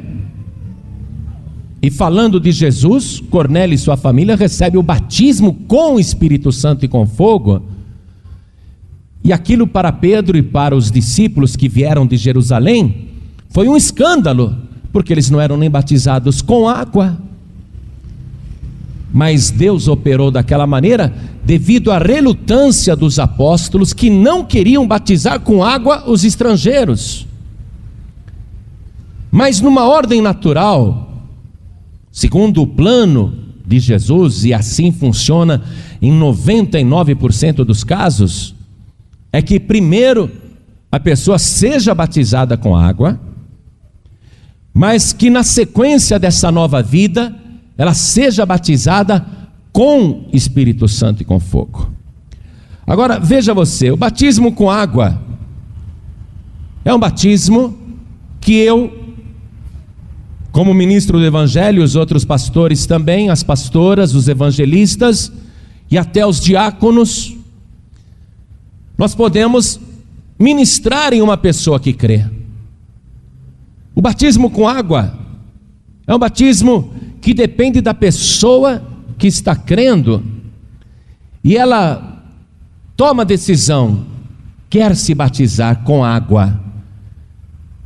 E 1.80 1.90
falando 1.90 2.40
de 2.40 2.50
Jesus, 2.50 3.22
Cornélio 3.30 3.74
e 3.74 3.78
sua 3.78 3.96
família 3.96 4.36
recebem 4.36 4.80
o 4.80 4.82
batismo 4.82 5.54
com 5.66 5.94
o 5.94 6.00
Espírito 6.00 6.50
Santo 6.50 6.84
e 6.84 6.88
com 6.88 7.06
fogo. 7.06 7.62
E 9.22 9.32
aquilo 9.32 9.66
para 9.66 9.92
Pedro 9.92 10.36
e 10.36 10.42
para 10.42 10.76
os 10.76 10.90
discípulos 10.90 11.54
que 11.54 11.68
vieram 11.68 12.06
de 12.06 12.16
Jerusalém 12.16 13.08
foi 13.50 13.68
um 13.68 13.76
escândalo, 13.76 14.56
porque 14.92 15.12
eles 15.12 15.30
não 15.30 15.40
eram 15.40 15.56
nem 15.56 15.70
batizados 15.70 16.42
com 16.42 16.68
água. 16.68 17.18
Mas 19.12 19.50
Deus 19.50 19.88
operou 19.88 20.30
daquela 20.30 20.66
maneira 20.66 21.14
devido 21.48 21.90
à 21.90 21.96
relutância 21.96 22.94
dos 22.94 23.18
apóstolos 23.18 23.94
que 23.94 24.10
não 24.10 24.44
queriam 24.44 24.86
batizar 24.86 25.40
com 25.40 25.64
água 25.64 26.04
os 26.06 26.22
estrangeiros. 26.22 27.26
Mas 29.30 29.58
numa 29.58 29.86
ordem 29.88 30.20
natural, 30.20 31.24
segundo 32.12 32.60
o 32.60 32.66
plano 32.66 33.32
de 33.66 33.78
Jesus, 33.78 34.44
e 34.44 34.52
assim 34.52 34.92
funciona 34.92 35.62
em 36.02 36.12
99% 36.12 37.64
dos 37.64 37.82
casos, 37.82 38.54
é 39.32 39.40
que 39.40 39.58
primeiro 39.58 40.30
a 40.92 41.00
pessoa 41.00 41.38
seja 41.38 41.94
batizada 41.94 42.58
com 42.58 42.76
água, 42.76 43.18
mas 44.74 45.14
que 45.14 45.30
na 45.30 45.42
sequência 45.42 46.18
dessa 46.18 46.52
nova 46.52 46.82
vida, 46.82 47.34
ela 47.78 47.94
seja 47.94 48.44
batizada 48.44 49.37
com 49.72 50.28
Espírito 50.32 50.88
Santo 50.88 51.22
e 51.22 51.24
com 51.24 51.38
fogo. 51.38 51.90
Agora, 52.86 53.18
veja 53.18 53.52
você, 53.52 53.90
o 53.90 53.96
batismo 53.96 54.52
com 54.52 54.70
água 54.70 55.20
é 56.84 56.94
um 56.94 56.98
batismo 56.98 57.76
que 58.40 58.54
eu, 58.54 59.14
como 60.50 60.72
ministro 60.72 61.18
do 61.18 61.24
Evangelho, 61.24 61.82
os 61.82 61.96
outros 61.96 62.24
pastores 62.24 62.86
também, 62.86 63.28
as 63.28 63.42
pastoras, 63.42 64.14
os 64.14 64.26
evangelistas 64.26 65.30
e 65.90 65.98
até 65.98 66.26
os 66.26 66.40
diáconos, 66.40 67.36
nós 68.96 69.14
podemos 69.14 69.78
ministrar 70.38 71.12
em 71.12 71.20
uma 71.20 71.36
pessoa 71.36 71.78
que 71.78 71.92
crê. 71.92 72.24
O 73.94 74.00
batismo 74.00 74.48
com 74.48 74.66
água 74.66 75.18
é 76.06 76.14
um 76.14 76.18
batismo 76.18 76.94
que 77.20 77.34
depende 77.34 77.80
da 77.80 77.92
pessoa 77.92 78.82
que 79.18 79.26
está 79.26 79.54
crendo 79.56 80.22
e 81.42 81.56
ela 81.56 82.22
toma 82.96 83.24
decisão, 83.24 84.06
quer 84.70 84.94
se 84.96 85.14
batizar 85.14 85.82
com 85.82 86.04
água. 86.04 86.60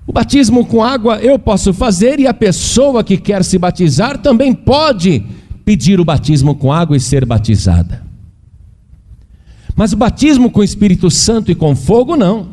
O 0.06 0.12
batismo 0.12 0.66
com 0.66 0.82
água 0.82 1.18
eu 1.20 1.38
posso 1.38 1.72
fazer 1.72 2.18
e 2.18 2.26
a 2.26 2.34
pessoa 2.34 3.04
que 3.04 3.16
quer 3.16 3.44
se 3.44 3.58
batizar 3.58 4.18
também 4.18 4.52
pode 4.52 5.24
pedir 5.64 6.00
o 6.00 6.04
batismo 6.04 6.54
com 6.54 6.72
água 6.72 6.96
e 6.96 7.00
ser 7.00 7.24
batizada. 7.24 8.02
Mas 9.74 9.92
o 9.92 9.96
batismo 9.96 10.50
com 10.50 10.60
o 10.60 10.64
Espírito 10.64 11.10
Santo 11.10 11.50
e 11.50 11.54
com 11.54 11.74
fogo, 11.74 12.16
não. 12.16 12.48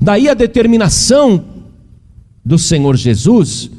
Daí 0.00 0.28
a 0.28 0.34
determinação 0.34 1.44
do 2.44 2.58
Senhor 2.58 2.96
Jesus 2.96 3.70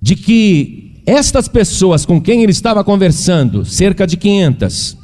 de 0.00 0.14
que 0.14 0.89
estas 1.10 1.48
pessoas 1.48 2.06
com 2.06 2.20
quem 2.20 2.42
ele 2.42 2.52
estava 2.52 2.84
conversando, 2.84 3.64
cerca 3.64 4.06
de 4.06 4.16
500, 4.16 4.96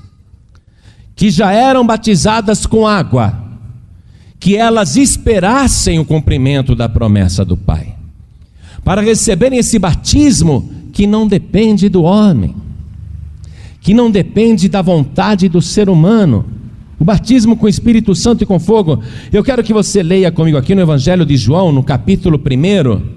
que 1.16 1.30
já 1.30 1.52
eram 1.52 1.84
batizadas 1.84 2.64
com 2.64 2.86
água, 2.86 3.36
que 4.38 4.56
elas 4.56 4.96
esperassem 4.96 5.98
o 5.98 6.04
cumprimento 6.04 6.76
da 6.76 6.88
promessa 6.88 7.44
do 7.44 7.56
Pai, 7.56 7.96
para 8.84 9.00
receberem 9.00 9.58
esse 9.58 9.78
batismo 9.78 10.70
que 10.92 11.06
não 11.06 11.26
depende 11.26 11.88
do 11.88 12.04
homem, 12.04 12.54
que 13.80 13.92
não 13.92 14.10
depende 14.10 14.68
da 14.68 14.82
vontade 14.82 15.48
do 15.48 15.60
ser 15.60 15.88
humano, 15.88 16.44
o 17.00 17.04
batismo 17.04 17.56
com 17.56 17.66
o 17.66 17.68
Espírito 17.68 18.14
Santo 18.14 18.42
e 18.42 18.46
com 18.46 18.58
fogo. 18.58 19.02
Eu 19.32 19.44
quero 19.44 19.62
que 19.62 19.72
você 19.72 20.02
leia 20.02 20.32
comigo 20.32 20.56
aqui 20.56 20.74
no 20.74 20.80
Evangelho 20.80 21.26
de 21.26 21.36
João, 21.36 21.72
no 21.72 21.82
capítulo 21.82 22.38
1 22.38 23.15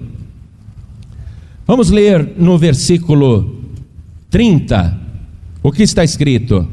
Vamos 1.70 1.88
ler 1.88 2.32
no 2.36 2.58
versículo 2.58 3.60
30 4.28 4.98
o 5.62 5.70
que 5.70 5.84
está 5.84 6.02
escrito. 6.02 6.66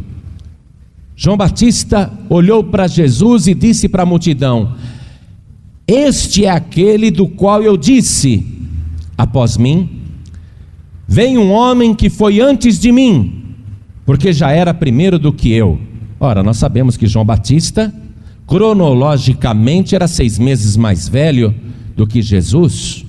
João 1.16 1.38
Batista 1.38 2.12
olhou 2.28 2.64
para 2.64 2.88
Jesus 2.88 3.46
e 3.46 3.54
disse 3.54 3.88
para 3.88 4.02
a 4.02 4.06
multidão: 4.08 4.74
Este 5.88 6.46
é 6.46 6.50
aquele 6.50 7.12
do 7.12 7.28
qual 7.28 7.62
eu 7.62 7.78
disse, 7.78 8.44
após 9.16 9.56
mim, 9.56 9.88
vem 11.08 11.38
um 11.38 11.52
homem 11.52 11.94
que 11.94 12.10
foi 12.10 12.42
antes 12.42 12.80
de 12.80 12.92
mim, 12.92 13.54
porque 14.04 14.34
já 14.34 14.50
era 14.50 14.74
primeiro 14.74 15.20
do 15.20 15.32
que 15.32 15.52
eu. 15.54 15.80
Ora, 16.20 16.42
nós 16.42 16.58
sabemos 16.58 16.98
que 16.98 17.06
João 17.06 17.24
Batista, 17.24 17.94
cronologicamente, 18.48 19.94
era 19.94 20.08
seis 20.08 20.40
meses 20.40 20.76
mais 20.76 21.08
velho 21.08 21.54
do 21.96 22.08
que 22.08 22.20
Jesus. 22.20 23.06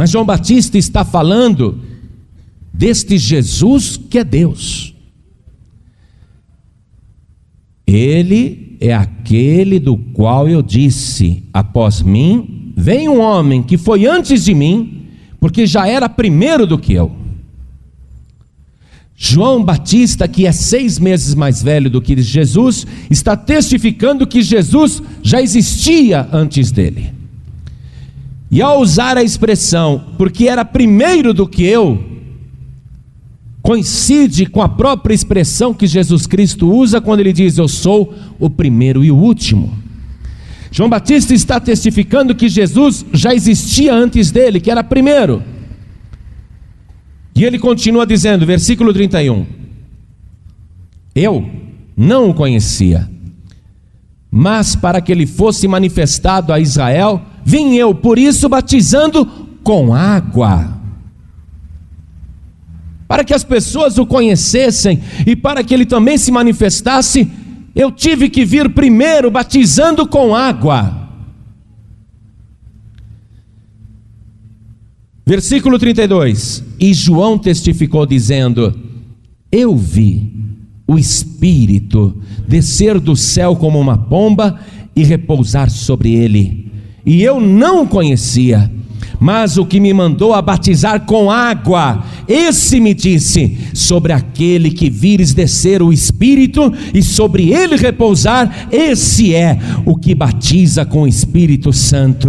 Mas 0.00 0.08
João 0.08 0.24
Batista 0.24 0.78
está 0.78 1.04
falando 1.04 1.78
deste 2.72 3.18
Jesus 3.18 3.98
que 3.98 4.18
é 4.18 4.24
Deus. 4.24 4.94
Ele 7.86 8.78
é 8.80 8.94
aquele 8.94 9.78
do 9.78 9.98
qual 9.98 10.48
eu 10.48 10.62
disse: 10.62 11.42
após 11.52 12.00
mim 12.00 12.72
vem 12.74 13.10
um 13.10 13.20
homem 13.20 13.62
que 13.62 13.76
foi 13.76 14.06
antes 14.06 14.46
de 14.46 14.54
mim, 14.54 15.02
porque 15.38 15.66
já 15.66 15.86
era 15.86 16.08
primeiro 16.08 16.66
do 16.66 16.78
que 16.78 16.94
eu. 16.94 17.14
João 19.14 19.62
Batista, 19.62 20.26
que 20.26 20.46
é 20.46 20.52
seis 20.52 20.98
meses 20.98 21.34
mais 21.34 21.62
velho 21.62 21.90
do 21.90 22.00
que 22.00 22.18
Jesus, 22.22 22.86
está 23.10 23.36
testificando 23.36 24.26
que 24.26 24.40
Jesus 24.40 25.02
já 25.22 25.42
existia 25.42 26.26
antes 26.32 26.70
dele. 26.70 27.19
E 28.50 28.60
ao 28.60 28.80
usar 28.80 29.16
a 29.16 29.22
expressão, 29.22 30.04
porque 30.18 30.48
era 30.48 30.64
primeiro 30.64 31.32
do 31.32 31.46
que 31.46 31.64
eu, 31.64 32.04
coincide 33.62 34.46
com 34.46 34.60
a 34.60 34.68
própria 34.68 35.14
expressão 35.14 35.72
que 35.72 35.86
Jesus 35.86 36.26
Cristo 36.26 36.68
usa 36.70 37.00
quando 37.00 37.20
ele 37.20 37.32
diz: 37.32 37.58
Eu 37.58 37.68
sou 37.68 38.14
o 38.38 38.50
primeiro 38.50 39.04
e 39.04 39.10
o 39.10 39.16
último. 39.16 39.78
João 40.72 40.88
Batista 40.88 41.34
está 41.34 41.58
testificando 41.60 42.34
que 42.34 42.48
Jesus 42.48 43.04
já 43.12 43.34
existia 43.34 43.92
antes 43.92 44.30
dele, 44.30 44.60
que 44.60 44.70
era 44.70 44.84
primeiro. 44.84 45.42
E 47.34 47.44
ele 47.44 47.58
continua 47.58 48.06
dizendo, 48.06 48.46
versículo 48.46 48.92
31. 48.92 49.46
Eu 51.14 51.48
não 51.96 52.30
o 52.30 52.34
conhecia, 52.34 53.08
mas 54.30 54.76
para 54.76 55.00
que 55.00 55.10
ele 55.10 55.26
fosse 55.26 55.66
manifestado 55.66 56.52
a 56.52 56.60
Israel, 56.60 57.20
vim 57.44 57.74
eu, 57.74 57.94
por 57.94 58.18
isso, 58.18 58.48
batizando 58.48 59.26
com 59.64 59.92
água. 59.92 60.78
Para 63.08 63.24
que 63.24 63.34
as 63.34 63.42
pessoas 63.42 63.98
o 63.98 64.06
conhecessem 64.06 65.02
e 65.26 65.34
para 65.34 65.64
que 65.64 65.74
ele 65.74 65.84
também 65.84 66.16
se 66.16 66.30
manifestasse, 66.30 67.28
eu 67.74 67.90
tive 67.90 68.28
que 68.28 68.44
vir 68.44 68.70
primeiro 68.70 69.30
batizando 69.30 70.06
com 70.06 70.34
água. 70.34 71.08
Versículo 75.26 75.76
32: 75.76 76.64
E 76.78 76.94
João 76.94 77.36
testificou, 77.36 78.06
dizendo: 78.06 78.78
Eu 79.50 79.76
vi 79.76 80.32
o 80.90 80.98
Espírito 80.98 82.16
descer 82.48 82.98
do 82.98 83.14
céu 83.14 83.54
como 83.54 83.78
uma 83.78 83.96
pomba 83.96 84.58
e 84.94 85.04
repousar 85.04 85.70
sobre 85.70 86.14
ele 86.14 86.70
e 87.04 87.22
eu 87.22 87.40
não 87.40 87.82
o 87.82 87.86
conhecia. 87.86 88.70
Mas 89.18 89.58
o 89.58 89.66
que 89.66 89.78
me 89.78 89.92
mandou 89.92 90.32
a 90.32 90.40
batizar 90.40 91.00
com 91.00 91.30
água, 91.30 92.02
esse 92.26 92.80
me 92.80 92.94
disse: 92.94 93.58
sobre 93.74 94.14
aquele 94.14 94.70
que 94.70 94.88
vires 94.88 95.34
descer 95.34 95.82
o 95.82 95.92
Espírito 95.92 96.72
e 96.94 97.02
sobre 97.02 97.52
ele 97.52 97.76
repousar, 97.76 98.68
esse 98.72 99.34
é 99.34 99.58
o 99.84 99.94
que 99.94 100.14
batiza 100.14 100.86
com 100.86 101.02
o 101.02 101.06
Espírito 101.06 101.70
Santo. 101.70 102.28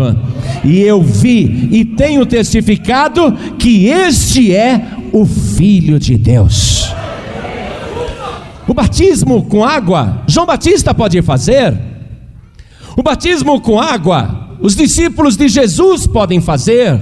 E 0.66 0.80
eu 0.80 1.02
vi 1.02 1.70
e 1.72 1.86
tenho 1.86 2.26
testificado 2.26 3.32
que 3.58 3.86
este 3.86 4.54
é 4.54 4.86
o 5.14 5.26
Filho 5.26 5.98
de 5.98 6.18
Deus. 6.18 6.94
O 8.72 8.74
batismo 8.74 9.44
com 9.44 9.66
água, 9.66 10.24
João 10.26 10.46
Batista 10.46 10.94
pode 10.94 11.22
fazer. 11.22 11.78
O 12.96 13.04
batismo 13.04 13.60
com 13.60 13.78
água, 13.78 14.56
os 14.62 14.78
discípulos 14.78 15.36
de 15.36 15.50
Jesus 15.50 16.08
podem 16.08 16.40
fazer. 16.40 16.98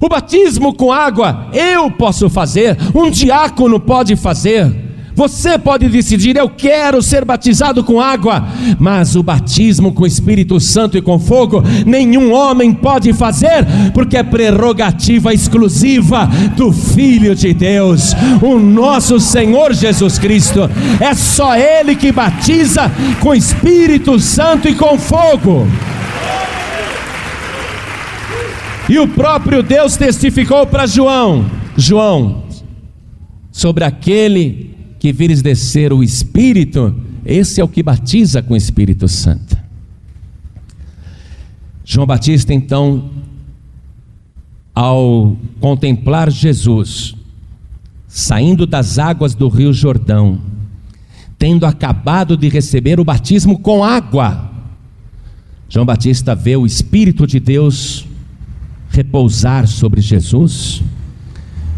O 0.00 0.08
batismo 0.08 0.72
com 0.72 0.90
água, 0.90 1.48
eu 1.52 1.90
posso 1.90 2.30
fazer. 2.30 2.78
Um 2.94 3.10
diácono 3.10 3.78
pode 3.78 4.16
fazer. 4.16 4.85
Você 5.16 5.58
pode 5.58 5.88
decidir, 5.88 6.36
eu 6.36 6.50
quero 6.50 7.00
ser 7.00 7.24
batizado 7.24 7.82
com 7.82 7.98
água, 7.98 8.46
mas 8.78 9.16
o 9.16 9.22
batismo 9.22 9.90
com 9.90 10.06
Espírito 10.06 10.60
Santo 10.60 10.98
e 10.98 11.00
com 11.00 11.18
fogo, 11.18 11.62
nenhum 11.86 12.34
homem 12.34 12.70
pode 12.70 13.14
fazer, 13.14 13.66
porque 13.94 14.18
é 14.18 14.22
prerrogativa 14.22 15.32
exclusiva 15.32 16.26
do 16.54 16.70
Filho 16.70 17.34
de 17.34 17.54
Deus, 17.54 18.12
o 18.42 18.58
nosso 18.58 19.18
Senhor 19.18 19.72
Jesus 19.72 20.18
Cristo. 20.18 20.68
É 21.00 21.14
só 21.14 21.56
Ele 21.56 21.96
que 21.96 22.12
batiza 22.12 22.92
com 23.18 23.34
Espírito 23.34 24.20
Santo 24.20 24.68
e 24.68 24.74
com 24.74 24.98
fogo. 24.98 25.66
E 28.86 28.98
o 28.98 29.08
próprio 29.08 29.62
Deus 29.62 29.96
testificou 29.96 30.66
para 30.66 30.84
João: 30.84 31.46
João, 31.74 32.44
sobre 33.50 33.82
aquele 33.82 34.75
que 34.98 35.12
vires 35.12 35.42
descer 35.42 35.92
o 35.92 36.02
Espírito, 36.02 36.94
esse 37.24 37.60
é 37.60 37.64
o 37.64 37.68
que 37.68 37.82
batiza 37.82 38.42
com 38.42 38.54
o 38.54 38.56
Espírito 38.56 39.08
Santo. 39.08 39.56
João 41.84 42.06
Batista, 42.06 42.52
então, 42.52 43.10
ao 44.74 45.36
contemplar 45.60 46.30
Jesus, 46.30 47.14
saindo 48.08 48.66
das 48.66 48.98
águas 48.98 49.34
do 49.34 49.48
Rio 49.48 49.72
Jordão, 49.72 50.40
tendo 51.38 51.66
acabado 51.66 52.36
de 52.36 52.48
receber 52.48 52.98
o 52.98 53.04
batismo 53.04 53.58
com 53.58 53.84
água, 53.84 54.50
João 55.68 55.84
Batista 55.84 56.34
vê 56.34 56.56
o 56.56 56.66
Espírito 56.66 57.26
de 57.26 57.38
Deus 57.38 58.06
repousar 58.90 59.66
sobre 59.66 60.00
Jesus. 60.00 60.82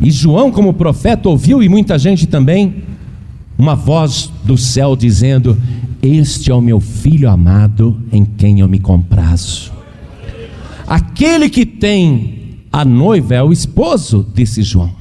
E 0.00 0.10
João, 0.10 0.52
como 0.52 0.74
profeta, 0.74 1.28
ouviu, 1.28 1.62
e 1.62 1.68
muita 1.68 1.98
gente 1.98 2.26
também, 2.26 2.84
uma 3.58 3.74
voz 3.74 4.30
do 4.44 4.56
céu 4.56 4.94
dizendo: 4.94 5.60
Este 6.00 6.50
é 6.50 6.54
o 6.54 6.60
meu 6.60 6.80
filho 6.80 7.28
amado 7.28 8.00
em 8.12 8.24
quem 8.24 8.60
eu 8.60 8.68
me 8.68 8.78
comprazo. 8.78 9.72
Aquele 10.86 11.50
que 11.50 11.66
tem 11.66 12.60
a 12.72 12.84
noiva 12.84 13.34
é 13.34 13.42
o 13.42 13.52
esposo, 13.52 14.26
disse 14.34 14.62
João. 14.62 14.96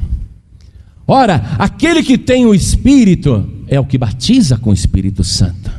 Ora, 1.07 1.55
aquele 1.57 2.03
que 2.03 2.17
tem 2.17 2.45
o 2.45 2.53
Espírito 2.53 3.47
é 3.67 3.79
o 3.79 3.85
que 3.85 3.97
batiza 3.97 4.57
com 4.57 4.71
o 4.71 4.73
Espírito 4.73 5.23
Santo. 5.23 5.71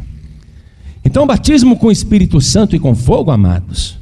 Então, 1.04 1.26
batismo 1.26 1.76
com 1.76 1.88
o 1.88 1.92
Espírito 1.92 2.40
Santo 2.40 2.74
e 2.74 2.78
com 2.78 2.94
fogo, 2.94 3.30
amados, 3.30 3.98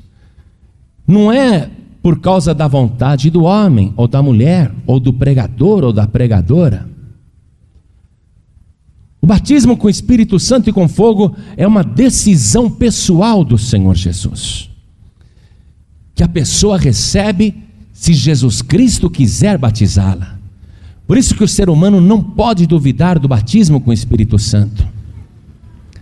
não 1.07 1.33
é 1.33 1.69
por 2.03 2.21
causa 2.21 2.55
da 2.55 2.69
vontade 2.69 3.31
do 3.31 3.43
homem, 3.43 3.93
ou 3.97 4.07
da 4.07 4.23
mulher, 4.23 4.73
ou 4.87 5.01
do 5.01 5.13
pregador, 5.13 5.83
ou 5.83 5.93
da 5.93 6.07
pregadora. 6.07 6.89
O 9.21 9.27
batismo 9.27 9.77
com 9.77 9.87
o 9.87 9.91
Espírito 9.91 10.39
Santo 10.39 10.71
e 10.71 10.73
com 10.73 10.89
fogo 10.89 11.37
é 11.57 11.67
uma 11.67 11.83
decisão 11.83 12.71
pessoal 12.71 13.45
do 13.45 13.59
Senhor 13.59 13.95
Jesus. 13.95 14.71
Que 16.15 16.23
a 16.23 16.29
pessoa 16.29 16.79
recebe 16.79 17.55
se 17.93 18.13
Jesus 18.13 18.63
Cristo 18.63 19.09
quiser 19.09 19.59
batizá-la. 19.59 20.37
Por 21.07 21.17
isso 21.17 21.35
que 21.35 21.45
o 21.45 21.49
ser 21.49 21.71
humano 21.71 22.01
não 22.01 22.23
pode 22.23 22.67
duvidar 22.67 23.19
do 23.19 23.29
batismo 23.29 23.81
com 23.81 23.91
o 23.91 23.95
Espírito 23.95 24.39
Santo. 24.39 24.87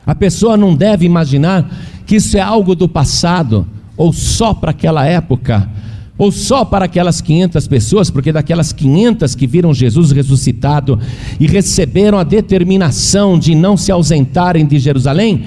A 0.07 0.15
pessoa 0.15 0.57
não 0.57 0.75
deve 0.75 1.07
imaginar 1.07 1.71
que 2.07 2.17
isso 2.17 2.37
é 2.37 2.41
algo 2.41 2.75
do 2.75 2.89
passado 2.89 3.67
ou 3.97 4.13
só 4.13 4.53
para 4.53 4.71
aquela 4.71 5.07
época 5.07 5.71
ou 6.17 6.31
só 6.31 6.65
para 6.65 6.85
aquelas 6.85 7.21
500 7.21 7.67
pessoas, 7.67 8.11
porque 8.11 8.33
daquelas 8.33 8.73
500 8.73 9.35
que 9.35 9.47
viram 9.47 9.75
Jesus 9.75 10.13
ressuscitado 10.13 10.99
e 11.41 11.47
receberam 11.47 12.19
a 12.19 12.25
determinação 12.25 13.39
de 13.39 13.55
não 13.55 13.77
se 13.77 13.91
ausentarem 13.91 14.65
de 14.65 14.79
Jerusalém, 14.79 15.45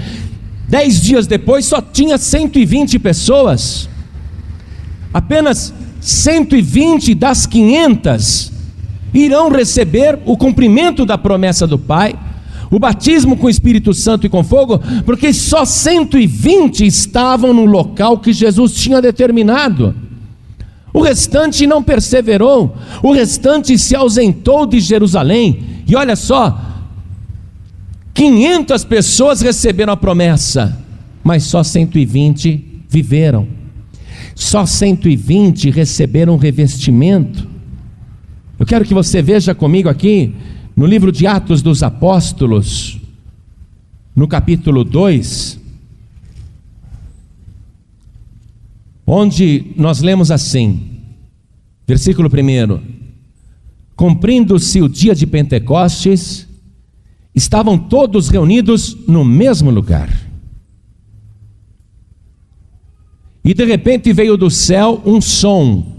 dez 0.68 1.02
dias 1.02 1.26
depois 1.26 1.66
só 1.66 1.82
tinha 1.82 2.18
120 2.18 3.00
pessoas, 3.00 3.88
apenas 5.14 5.74
120 6.02 7.16
das 7.16 7.46
500 7.46 8.52
irão 9.14 9.50
receber 9.50 10.20
o 10.26 10.36
cumprimento 10.36 11.06
da 11.06 11.18
promessa 11.18 11.66
do 11.66 11.80
Pai, 11.80 12.14
o 12.70 12.78
batismo 12.78 13.38
com 13.38 13.48
o 13.48 13.50
Espírito 13.50 13.94
Santo 13.94 14.26
e 14.26 14.30
com 14.30 14.44
fogo, 14.44 14.82
porque 15.06 15.32
só 15.34 15.64
120 15.64 16.86
estavam 16.86 17.54
no 17.54 17.64
local 17.64 18.18
que 18.18 18.34
Jesus 18.34 18.74
tinha 18.74 19.02
determinado. 19.02 20.07
O 20.98 21.02
restante 21.04 21.68
não 21.68 21.84
perseverou, 21.84 22.76
o 23.04 23.14
restante 23.14 23.78
se 23.78 23.96
ausentou 23.96 24.66
de 24.66 24.80
Jerusalém. 24.80 25.84
E 25.88 25.96
olha 25.96 26.16
só, 26.16 26.60
500 28.16 28.84
pessoas 28.84 29.42
receberam 29.42 29.94
a 29.94 29.96
promessa, 29.96 30.76
mas 31.24 31.44
só 31.44 31.62
120 31.62 32.82
viveram. 32.90 33.48
Só 34.34 34.66
120 34.66 35.70
receberam 35.70 36.36
revestimento. 36.36 37.48
Eu 38.58 38.66
quero 38.66 38.84
que 38.84 38.96
você 38.96 39.22
veja 39.22 39.54
comigo 39.54 39.90
aqui 39.90 40.34
no 40.76 40.88
livro 40.88 41.12
de 41.12 41.28
Atos 41.28 41.62
dos 41.62 41.84
Apóstolos, 41.84 43.00
no 44.16 44.28
capítulo 44.28 44.84
2, 44.84 45.60
onde 49.08 49.68
nós 49.78 50.02
lemos 50.02 50.30
assim, 50.30 50.82
versículo 51.88 52.30
1: 52.30 52.82
Cumprindo-se 53.96 54.82
o 54.82 54.90
dia 54.90 55.16
de 55.16 55.26
Pentecostes, 55.26 56.46
estavam 57.34 57.78
todos 57.78 58.28
reunidos 58.28 58.98
no 59.08 59.24
mesmo 59.24 59.72
lugar. 59.72 60.28
E 63.46 63.54
de 63.54 63.64
repente 63.64 64.12
veio 64.12 64.36
do 64.36 64.52
céu 64.52 65.02
um 65.06 65.22
som, 65.22 65.96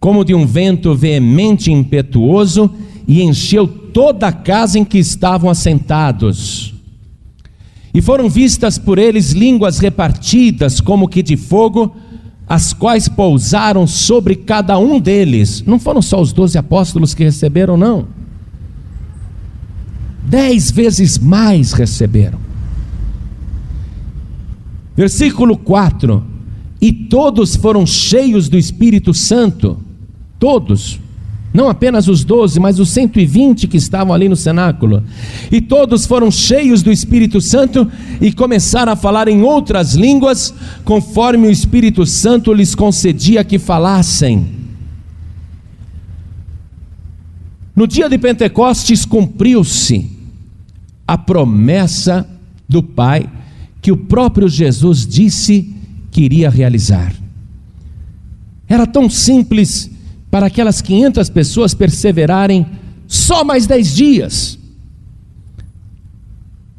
como 0.00 0.24
de 0.24 0.34
um 0.34 0.44
vento 0.44 0.92
veemente 0.92 1.70
e 1.70 1.72
impetuoso, 1.72 2.68
e 3.06 3.22
encheu 3.22 3.68
toda 3.68 4.26
a 4.26 4.32
casa 4.32 4.76
em 4.76 4.84
que 4.84 4.98
estavam 4.98 5.48
assentados. 5.48 6.74
E 7.94 8.00
foram 8.00 8.28
vistas 8.28 8.76
por 8.76 8.98
eles 8.98 9.30
línguas 9.30 9.78
repartidas, 9.78 10.80
como 10.80 11.08
que 11.08 11.22
de 11.22 11.36
fogo, 11.36 11.94
as 12.50 12.72
quais 12.72 13.08
pousaram 13.08 13.86
sobre 13.86 14.34
cada 14.34 14.76
um 14.76 14.98
deles. 14.98 15.62
Não 15.64 15.78
foram 15.78 16.02
só 16.02 16.20
os 16.20 16.32
doze 16.32 16.58
apóstolos 16.58 17.14
que 17.14 17.22
receberam, 17.22 17.76
não. 17.76 18.08
Dez 20.24 20.68
vezes 20.68 21.16
mais 21.16 21.72
receberam. 21.72 22.40
Versículo 24.96 25.56
4: 25.56 26.24
E 26.80 26.92
todos 26.92 27.54
foram 27.54 27.86
cheios 27.86 28.48
do 28.48 28.58
Espírito 28.58 29.14
Santo, 29.14 29.78
todos 30.36 30.98
não 31.52 31.68
apenas 31.68 32.06
os 32.06 32.22
doze, 32.22 32.60
mas 32.60 32.78
os 32.78 32.90
120 32.90 33.66
que 33.66 33.76
estavam 33.76 34.14
ali 34.14 34.28
no 34.28 34.36
cenáculo. 34.36 35.02
E 35.50 35.60
todos 35.60 36.06
foram 36.06 36.30
cheios 36.30 36.80
do 36.82 36.92
Espírito 36.92 37.40
Santo 37.40 37.90
e 38.20 38.32
começaram 38.32 38.92
a 38.92 38.96
falar 38.96 39.26
em 39.26 39.42
outras 39.42 39.94
línguas, 39.94 40.54
conforme 40.84 41.48
o 41.48 41.50
Espírito 41.50 42.06
Santo 42.06 42.52
lhes 42.52 42.74
concedia 42.74 43.42
que 43.42 43.58
falassem. 43.58 44.46
No 47.74 47.86
dia 47.86 48.08
de 48.08 48.18
Pentecostes 48.18 49.04
cumpriu-se 49.04 50.08
a 51.06 51.18
promessa 51.18 52.28
do 52.68 52.82
Pai 52.82 53.28
que 53.82 53.90
o 53.90 53.96
próprio 53.96 54.48
Jesus 54.48 55.04
disse 55.04 55.74
que 56.12 56.20
iria 56.20 56.48
realizar. 56.48 57.12
Era 58.68 58.86
tão 58.86 59.10
simples 59.10 59.90
para 60.30 60.46
aquelas 60.46 60.80
500 60.80 61.28
pessoas 61.28 61.74
perseverarem 61.74 62.66
só 63.06 63.42
mais 63.42 63.66
10 63.66 63.94
dias. 63.94 64.58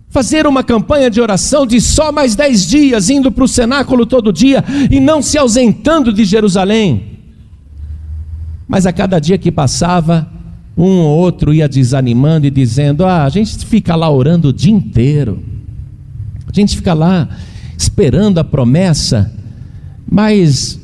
Fazer 0.09 0.47
uma 0.47 0.63
campanha 0.63 1.09
de 1.09 1.21
oração 1.21 1.65
de 1.65 1.79
só 1.79 2.11
mais 2.11 2.35
10 2.35 2.67
dias, 2.67 3.09
indo 3.09 3.31
para 3.31 3.43
o 3.43 3.47
cenáculo 3.47 4.05
todo 4.05 4.31
dia 4.31 4.63
e 4.89 4.99
não 4.99 5.21
se 5.21 5.37
ausentando 5.37 6.11
de 6.13 6.23
Jerusalém. 6.23 7.19
Mas 8.67 8.85
a 8.85 8.93
cada 8.93 9.19
dia 9.19 9.37
que 9.37 9.51
passava, 9.51 10.29
um 10.77 10.99
ou 10.99 11.17
outro 11.17 11.53
ia 11.53 11.67
desanimando 11.67 12.47
e 12.47 12.49
dizendo: 12.49 13.05
Ah, 13.05 13.23
a 13.23 13.29
gente 13.29 13.65
fica 13.65 13.95
lá 13.95 14.09
orando 14.09 14.49
o 14.49 14.53
dia 14.53 14.71
inteiro, 14.71 15.43
a 16.47 16.53
gente 16.53 16.75
fica 16.75 16.93
lá 16.93 17.27
esperando 17.77 18.37
a 18.37 18.43
promessa, 18.43 19.33
mas 20.09 20.80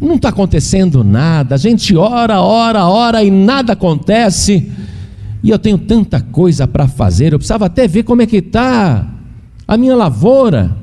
não 0.00 0.16
está 0.16 0.28
acontecendo 0.28 1.04
nada, 1.04 1.54
a 1.54 1.58
gente 1.58 1.96
ora, 1.96 2.40
ora, 2.40 2.86
ora 2.86 3.22
e 3.22 3.30
nada 3.30 3.72
acontece, 3.72 4.70
e 5.42 5.50
eu 5.50 5.58
tenho 5.58 5.78
tanta 5.78 6.20
coisa 6.20 6.66
para 6.66 6.88
fazer, 6.88 7.32
eu 7.32 7.38
precisava 7.38 7.66
até 7.66 7.86
ver 7.86 8.02
como 8.02 8.22
é 8.22 8.26
que 8.26 8.38
está 8.38 9.06
a 9.66 9.76
minha 9.76 9.94
lavoura, 9.94 10.76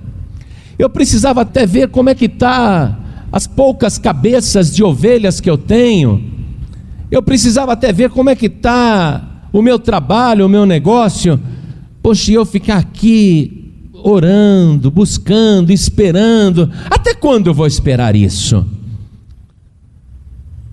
eu 0.77 0.89
precisava 0.89 1.41
até 1.41 1.65
ver 1.65 1.89
como 1.89 2.09
é 2.09 2.15
que 2.15 2.25
está 2.25 2.97
as 3.31 3.47
poucas 3.47 3.97
cabeças 3.97 4.73
de 4.73 4.83
ovelhas 4.83 5.39
que 5.39 5.49
eu 5.49 5.57
tenho, 5.57 6.23
eu 7.09 7.21
precisava 7.21 7.73
até 7.73 7.91
ver 7.91 8.09
como 8.09 8.29
é 8.29 8.35
que 8.35 8.45
está 8.47 9.47
o 9.51 9.61
meu 9.61 9.77
trabalho, 9.77 10.45
o 10.45 10.49
meu 10.49 10.65
negócio, 10.65 11.39
poxa, 12.01 12.31
eu 12.31 12.45
ficar 12.45 12.77
aqui 12.77 13.89
orando, 13.93 14.89
buscando, 14.89 15.71
esperando, 15.71 16.71
até 16.89 17.13
quando 17.13 17.47
eu 17.47 17.53
vou 17.53 17.67
esperar 17.67 18.15
isso? 18.15 18.65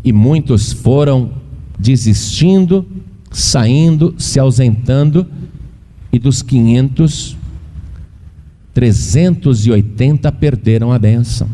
E 0.08 0.12
muitos 0.12 0.72
foram 0.72 1.32
desistindo, 1.78 2.86
saindo, 3.30 4.14
se 4.16 4.40
ausentando, 4.40 5.26
e 6.10 6.18
dos 6.18 6.40
500, 6.40 7.36
380 8.72 10.32
perderam 10.32 10.94
a 10.94 10.98
bênção. 10.98 11.46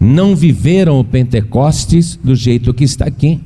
Não 0.00 0.34
viveram 0.34 0.98
o 0.98 1.04
Pentecostes 1.04 2.18
do 2.24 2.34
jeito 2.34 2.72
que 2.72 2.82
está 2.82 3.04
aqui. 3.04 3.38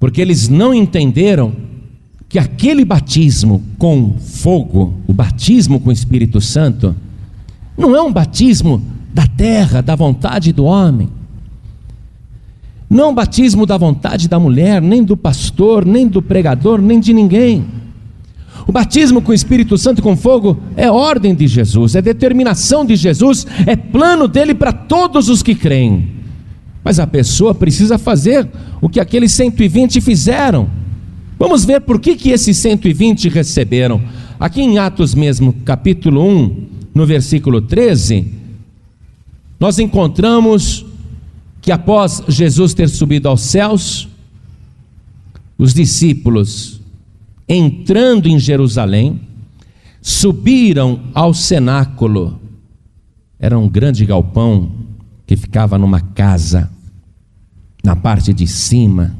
Porque 0.00 0.22
eles 0.22 0.48
não 0.48 0.72
entenderam 0.72 1.52
que 2.26 2.38
aquele 2.38 2.86
batismo 2.86 3.62
com 3.76 4.16
fogo, 4.18 4.94
o 5.06 5.12
batismo 5.12 5.78
com 5.78 5.90
o 5.90 5.92
Espírito 5.92 6.40
Santo, 6.40 6.96
não 7.76 7.94
é 7.94 8.00
um 8.00 8.10
batismo 8.10 8.82
da 9.12 9.26
terra, 9.26 9.82
da 9.82 9.94
vontade 9.94 10.54
do 10.54 10.64
homem. 10.64 11.10
Não 12.88 13.14
batismo 13.14 13.66
da 13.66 13.76
vontade 13.76 14.28
da 14.28 14.38
mulher, 14.38 14.80
nem 14.80 15.02
do 15.02 15.16
pastor, 15.16 15.84
nem 15.84 16.06
do 16.06 16.22
pregador, 16.22 16.80
nem 16.80 17.00
de 17.00 17.12
ninguém. 17.12 17.64
O 18.66 18.72
batismo 18.72 19.20
com 19.20 19.30
o 19.30 19.34
Espírito 19.34 19.76
Santo 19.78 19.98
e 19.98 20.02
com 20.02 20.16
fogo 20.16 20.58
é 20.76 20.90
ordem 20.90 21.34
de 21.34 21.46
Jesus, 21.46 21.94
é 21.94 22.02
determinação 22.02 22.84
de 22.84 22.96
Jesus, 22.96 23.46
é 23.66 23.76
plano 23.76 24.26
dele 24.26 24.54
para 24.54 24.72
todos 24.72 25.28
os 25.28 25.42
que 25.42 25.54
creem. 25.54 26.16
Mas 26.82 26.98
a 26.98 27.06
pessoa 27.06 27.54
precisa 27.54 27.98
fazer 27.98 28.48
o 28.80 28.88
que 28.88 29.00
aqueles 29.00 29.32
120 29.32 30.00
fizeram. 30.00 30.68
Vamos 31.38 31.64
ver 31.64 31.80
por 31.80 32.00
que, 32.00 32.16
que 32.16 32.30
esses 32.30 32.56
120 32.56 33.28
receberam. 33.28 34.00
Aqui 34.38 34.62
em 34.62 34.78
Atos 34.78 35.14
mesmo, 35.14 35.52
capítulo 35.64 36.22
1, 36.26 36.66
no 36.94 37.04
versículo 37.04 37.60
13, 37.60 38.26
nós 39.58 39.78
encontramos 39.78 40.84
que 41.66 41.72
após 41.72 42.22
Jesus 42.28 42.72
ter 42.74 42.88
subido 42.88 43.28
aos 43.28 43.40
céus, 43.40 44.08
os 45.58 45.74
discípulos 45.74 46.80
entrando 47.48 48.28
em 48.28 48.38
Jerusalém, 48.38 49.20
subiram 50.00 51.00
ao 51.12 51.34
cenáculo. 51.34 52.38
Era 53.36 53.58
um 53.58 53.68
grande 53.68 54.06
galpão 54.06 54.70
que 55.26 55.36
ficava 55.36 55.76
numa 55.76 56.00
casa, 56.00 56.70
na 57.82 57.96
parte 57.96 58.32
de 58.32 58.46
cima. 58.46 59.16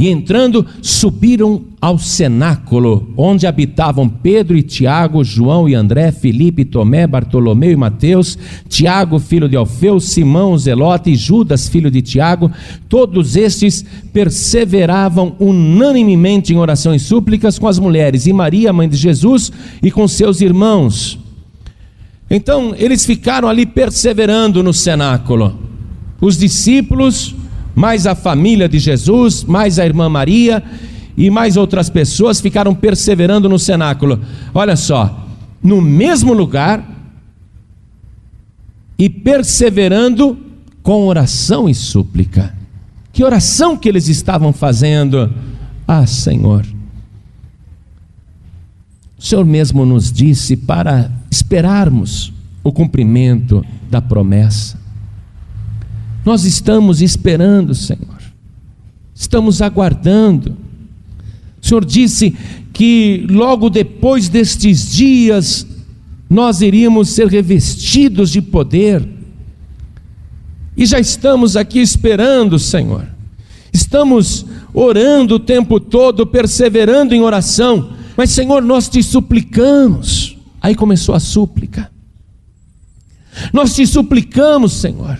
E 0.00 0.08
entrando, 0.08 0.64
subiram 0.80 1.60
ao 1.78 1.98
cenáculo, 1.98 3.12
onde 3.18 3.46
habitavam 3.46 4.08
Pedro 4.08 4.56
e 4.56 4.62
Tiago, 4.62 5.22
João 5.22 5.68
e 5.68 5.74
André, 5.74 6.10
Filipe, 6.10 6.64
Tomé, 6.64 7.06
Bartolomeu 7.06 7.70
e 7.70 7.76
Mateus, 7.76 8.38
Tiago, 8.66 9.18
filho 9.18 9.46
de 9.46 9.56
Alfeu, 9.56 10.00
Simão, 10.00 10.56
Zelote 10.56 11.10
e 11.10 11.16
Judas, 11.16 11.68
filho 11.68 11.90
de 11.90 12.00
Tiago. 12.00 12.50
Todos 12.88 13.36
estes 13.36 13.84
perseveravam 14.10 15.36
unanimemente 15.38 16.54
em 16.54 16.56
oração 16.56 16.94
e 16.94 16.98
súplicas 16.98 17.58
com 17.58 17.68
as 17.68 17.78
mulheres, 17.78 18.26
e 18.26 18.32
Maria, 18.32 18.72
mãe 18.72 18.88
de 18.88 18.96
Jesus, 18.96 19.52
e 19.82 19.90
com 19.90 20.08
seus 20.08 20.40
irmãos. 20.40 21.18
Então, 22.30 22.74
eles 22.74 23.04
ficaram 23.04 23.46
ali 23.46 23.66
perseverando 23.66 24.62
no 24.62 24.72
cenáculo. 24.72 25.58
Os 26.22 26.38
discípulos 26.38 27.34
mais 27.74 28.06
a 28.06 28.14
família 28.14 28.68
de 28.68 28.78
Jesus, 28.78 29.44
mais 29.44 29.78
a 29.78 29.84
irmã 29.84 30.08
Maria 30.08 30.62
e 31.16 31.30
mais 31.30 31.56
outras 31.56 31.90
pessoas 31.90 32.40
ficaram 32.40 32.74
perseverando 32.74 33.48
no 33.48 33.58
cenáculo. 33.58 34.20
Olha 34.54 34.76
só, 34.76 35.26
no 35.62 35.80
mesmo 35.80 36.32
lugar 36.32 36.88
e 38.98 39.08
perseverando 39.08 40.38
com 40.82 41.06
oração 41.06 41.68
e 41.68 41.74
súplica. 41.74 42.54
Que 43.12 43.24
oração 43.24 43.76
que 43.76 43.88
eles 43.88 44.08
estavam 44.08 44.52
fazendo? 44.52 45.30
Ah, 45.86 46.06
Senhor. 46.06 46.64
O 49.18 49.22
Senhor 49.22 49.44
mesmo 49.44 49.84
nos 49.84 50.10
disse 50.10 50.56
para 50.56 51.10
esperarmos 51.30 52.32
o 52.64 52.72
cumprimento 52.72 53.64
da 53.90 54.00
promessa. 54.00 54.79
Nós 56.24 56.44
estamos 56.44 57.00
esperando, 57.00 57.74
Senhor. 57.74 58.20
Estamos 59.14 59.62
aguardando. 59.62 60.56
O 61.62 61.66
Senhor 61.66 61.84
disse 61.84 62.36
que 62.72 63.26
logo 63.28 63.68
depois 63.68 64.28
destes 64.28 64.90
dias 64.90 65.66
nós 66.28 66.60
iríamos 66.60 67.10
ser 67.10 67.26
revestidos 67.26 68.30
de 68.30 68.40
poder. 68.40 69.06
E 70.76 70.86
já 70.86 70.98
estamos 70.98 71.56
aqui 71.56 71.80
esperando, 71.80 72.58
Senhor. 72.58 73.06
Estamos 73.72 74.46
orando 74.72 75.36
o 75.36 75.40
tempo 75.40 75.80
todo, 75.80 76.26
perseverando 76.26 77.14
em 77.14 77.22
oração. 77.22 77.92
Mas, 78.16 78.30
Senhor, 78.30 78.62
nós 78.62 78.88
te 78.88 79.02
suplicamos. 79.02 80.36
Aí 80.60 80.74
começou 80.74 81.14
a 81.14 81.20
súplica. 81.20 81.90
Nós 83.52 83.74
te 83.74 83.86
suplicamos, 83.86 84.72
Senhor 84.74 85.18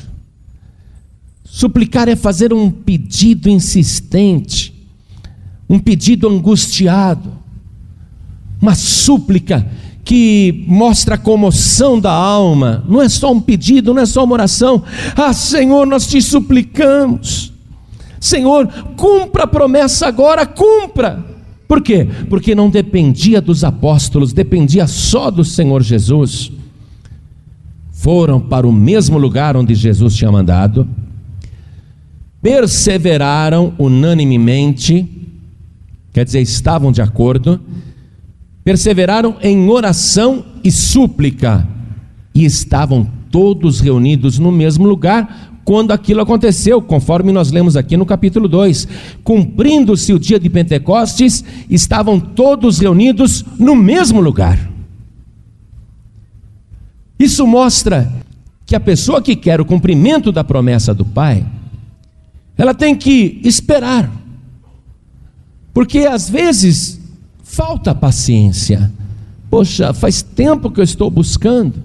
Suplicar 1.52 2.08
é 2.08 2.14
fazer 2.14 2.52
um 2.52 2.70
pedido 2.70 3.48
insistente, 3.50 4.72
um 5.68 5.80
pedido 5.80 6.28
angustiado, 6.28 7.32
uma 8.62 8.76
súplica 8.76 9.66
que 10.04 10.64
mostra 10.68 11.16
a 11.16 11.18
comoção 11.18 11.98
da 11.98 12.12
alma, 12.12 12.84
não 12.88 13.02
é 13.02 13.08
só 13.08 13.32
um 13.32 13.40
pedido, 13.40 13.92
não 13.92 14.00
é 14.00 14.06
só 14.06 14.22
uma 14.22 14.34
oração. 14.34 14.84
Ah, 15.16 15.32
Senhor, 15.32 15.84
nós 15.88 16.06
te 16.06 16.22
suplicamos. 16.22 17.52
Senhor, 18.20 18.68
cumpra 18.96 19.42
a 19.42 19.48
promessa 19.48 20.06
agora, 20.06 20.46
cumpra. 20.46 21.24
Por 21.66 21.82
quê? 21.82 22.06
Porque 22.28 22.54
não 22.54 22.70
dependia 22.70 23.40
dos 23.40 23.64
apóstolos, 23.64 24.32
dependia 24.32 24.86
só 24.86 25.32
do 25.32 25.44
Senhor 25.44 25.82
Jesus. 25.82 26.52
Foram 27.90 28.40
para 28.40 28.68
o 28.68 28.72
mesmo 28.72 29.18
lugar 29.18 29.56
onde 29.56 29.74
Jesus 29.74 30.14
tinha 30.14 30.30
mandado 30.30 30.88
perseveraram 32.42 33.74
unanimemente, 33.78 35.06
quer 36.12 36.24
dizer, 36.24 36.40
estavam 36.40 36.90
de 36.90 37.02
acordo, 37.02 37.60
perseveraram 38.64 39.36
em 39.42 39.68
oração 39.68 40.44
e 40.64 40.70
súplica, 40.70 41.66
e 42.34 42.44
estavam 42.44 43.08
todos 43.30 43.80
reunidos 43.80 44.38
no 44.38 44.50
mesmo 44.50 44.86
lugar 44.86 45.50
quando 45.64 45.92
aquilo 45.92 46.20
aconteceu, 46.20 46.80
conforme 46.82 47.30
nós 47.30 47.52
lemos 47.52 47.76
aqui 47.76 47.96
no 47.96 48.06
capítulo 48.06 48.48
2. 48.48 48.88
Cumprindo-se 49.22 50.12
o 50.12 50.18
dia 50.18 50.40
de 50.40 50.48
Pentecostes, 50.48 51.44
estavam 51.68 52.18
todos 52.18 52.78
reunidos 52.78 53.44
no 53.58 53.76
mesmo 53.76 54.20
lugar. 54.20 54.70
Isso 57.18 57.46
mostra 57.46 58.10
que 58.64 58.74
a 58.74 58.80
pessoa 58.80 59.20
que 59.20 59.36
quer 59.36 59.60
o 59.60 59.64
cumprimento 59.64 60.32
da 60.32 60.42
promessa 60.42 60.94
do 60.94 61.04
Pai, 61.04 61.44
ela 62.60 62.74
tem 62.74 62.94
que 62.94 63.40
esperar, 63.42 64.12
porque 65.72 66.00
às 66.00 66.28
vezes 66.28 67.00
falta 67.42 67.94
paciência. 67.94 68.92
Poxa, 69.48 69.94
faz 69.94 70.20
tempo 70.20 70.70
que 70.70 70.78
eu 70.78 70.84
estou 70.84 71.10
buscando. 71.10 71.82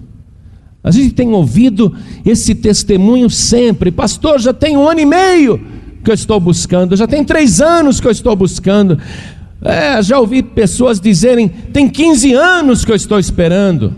A 0.84 0.90
gente 0.90 1.14
tem 1.14 1.32
ouvido 1.32 1.96
esse 2.26 2.54
testemunho 2.54 3.30
sempre, 3.30 3.90
pastor. 3.90 4.38
Já 4.38 4.52
tem 4.52 4.76
um 4.76 4.86
ano 4.86 5.00
e 5.00 5.06
meio 5.06 5.66
que 6.04 6.10
eu 6.10 6.14
estou 6.14 6.38
buscando, 6.38 6.94
já 6.94 7.06
tem 7.06 7.24
três 7.24 7.62
anos 7.62 7.98
que 7.98 8.06
eu 8.06 8.12
estou 8.12 8.36
buscando. 8.36 9.00
É, 9.62 10.02
já 10.02 10.18
ouvi 10.18 10.42
pessoas 10.42 11.00
dizerem: 11.00 11.48
tem 11.48 11.88
15 11.88 12.34
anos 12.34 12.84
que 12.84 12.92
eu 12.92 12.96
estou 12.96 13.18
esperando. 13.18 13.94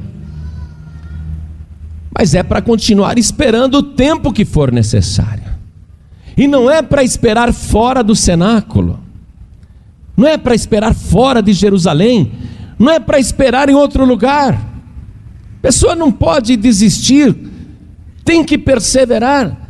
mas 2.17 2.37
é 2.37 2.43
para 2.45 2.63
continuar 2.63 3.19
esperando 3.19 3.79
o 3.79 3.83
tempo 3.83 4.33
que 4.33 4.45
for 4.45 4.71
necessário. 4.71 5.48
E 6.39 6.47
não 6.47 6.71
é 6.71 6.81
para 6.81 7.03
esperar 7.03 7.53
fora 7.53 8.01
do 8.01 8.15
cenáculo, 8.15 9.01
não 10.17 10.29
é 10.29 10.39
para 10.39 10.55
esperar 10.55 10.95
fora 10.95 11.43
de 11.43 11.53
Jerusalém, 11.53 12.31
não 12.79 12.93
é 12.93 13.01
para 13.01 13.19
esperar 13.19 13.69
em 13.69 13.75
outro 13.75 14.05
lugar. 14.05 14.55
A 14.55 15.61
pessoa 15.61 15.97
não 15.97 16.13
pode 16.13 16.57
desistir, 16.57 17.37
tem 18.25 18.45
que 18.45 18.57
perseverar. 18.57 19.67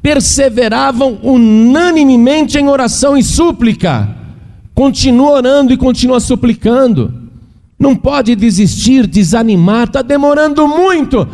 Perseveravam 0.00 1.18
unanimemente 1.24 2.56
em 2.56 2.68
oração 2.68 3.16
e 3.16 3.24
súplica. 3.24 4.08
Continua 4.72 5.32
orando 5.32 5.72
e 5.72 5.76
continua 5.76 6.20
suplicando. 6.20 7.12
Não 7.76 7.96
pode 7.96 8.36
desistir, 8.36 9.08
desanimar, 9.08 9.88
está 9.88 10.02
demorando 10.02 10.68
muito, 10.68 11.26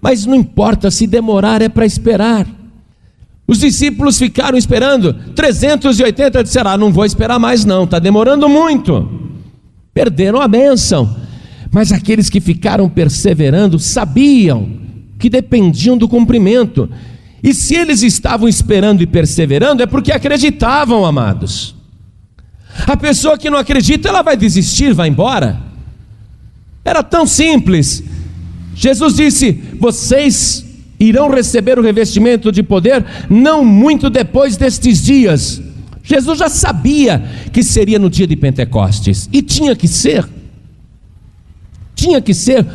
mas 0.00 0.24
não 0.24 0.36
importa 0.36 0.88
se 0.88 1.04
demorar, 1.08 1.60
é 1.60 1.68
para 1.68 1.84
esperar. 1.84 2.59
Os 3.50 3.58
discípulos 3.58 4.16
ficaram 4.16 4.56
esperando, 4.56 5.12
380 5.34 6.44
disseram: 6.44 6.70
ah, 6.70 6.78
não 6.78 6.92
vou 6.92 7.04
esperar 7.04 7.36
mais, 7.36 7.64
não, 7.64 7.82
está 7.82 7.98
demorando 7.98 8.48
muito. 8.48 9.10
Perderam 9.92 10.40
a 10.40 10.46
bênção. 10.46 11.16
Mas 11.72 11.90
aqueles 11.90 12.30
que 12.30 12.40
ficaram 12.40 12.88
perseverando 12.88 13.76
sabiam 13.76 14.70
que 15.18 15.28
dependiam 15.28 15.98
do 15.98 16.08
cumprimento. 16.08 16.88
E 17.42 17.52
se 17.52 17.74
eles 17.74 18.04
estavam 18.04 18.48
esperando 18.48 19.02
e 19.02 19.06
perseverando, 19.06 19.82
é 19.82 19.86
porque 19.86 20.12
acreditavam, 20.12 21.04
amados. 21.04 21.74
A 22.86 22.96
pessoa 22.96 23.36
que 23.36 23.50
não 23.50 23.58
acredita, 23.58 24.08
ela 24.08 24.22
vai 24.22 24.36
desistir, 24.36 24.94
vai 24.94 25.08
embora. 25.08 25.60
Era 26.84 27.02
tão 27.02 27.26
simples. 27.26 28.00
Jesus 28.76 29.16
disse: 29.16 29.50
Vocês 29.76 30.69
irão 31.00 31.30
receber 31.30 31.78
o 31.78 31.82
revestimento 31.82 32.52
de 32.52 32.62
poder 32.62 33.02
não 33.30 33.64
muito 33.64 34.10
depois 34.10 34.58
destes 34.58 35.02
dias. 35.02 35.62
Jesus 36.02 36.38
já 36.38 36.48
sabia 36.50 37.24
que 37.50 37.62
seria 37.62 37.98
no 37.98 38.10
dia 38.10 38.26
de 38.26 38.36
Pentecostes 38.36 39.28
e 39.32 39.40
tinha 39.40 39.74
que 39.74 39.88
ser. 39.88 40.28
Tinha 41.94 42.20
que 42.20 42.34
ser, 42.34 42.66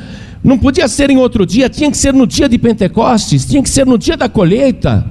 não 0.44 0.58
podia 0.58 0.88
ser 0.88 1.10
em 1.10 1.18
outro 1.18 1.46
dia, 1.46 1.70
tinha 1.70 1.90
que 1.90 1.98
ser 1.98 2.14
no 2.14 2.26
dia 2.26 2.50
de 2.50 2.58
Pentecostes, 2.58 3.46
tinha 3.46 3.62
que 3.62 3.70
ser 3.70 3.86
no 3.86 3.98
dia 3.98 4.18
da 4.18 4.28
colheita. 4.28 5.06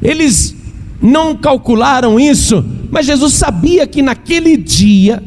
Eles 0.00 0.54
não 1.00 1.36
calcularam 1.36 2.18
isso, 2.18 2.64
mas 2.90 3.06
Jesus 3.06 3.34
sabia 3.34 3.86
que 3.86 4.02
naquele 4.02 4.56
dia, 4.56 5.22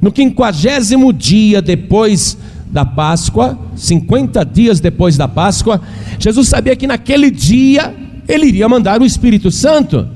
no 0.00 0.12
quinquagésimo 0.12 1.12
dia 1.12 1.62
depois 1.62 2.36
da 2.74 2.84
Páscoa, 2.84 3.56
50 3.76 4.44
dias 4.44 4.80
depois 4.80 5.16
da 5.16 5.28
Páscoa, 5.28 5.80
Jesus 6.18 6.48
sabia 6.48 6.74
que 6.74 6.88
naquele 6.88 7.30
dia 7.30 7.94
ele 8.26 8.46
iria 8.46 8.68
mandar 8.68 9.00
o 9.00 9.04
Espírito 9.06 9.48
Santo. 9.48 10.08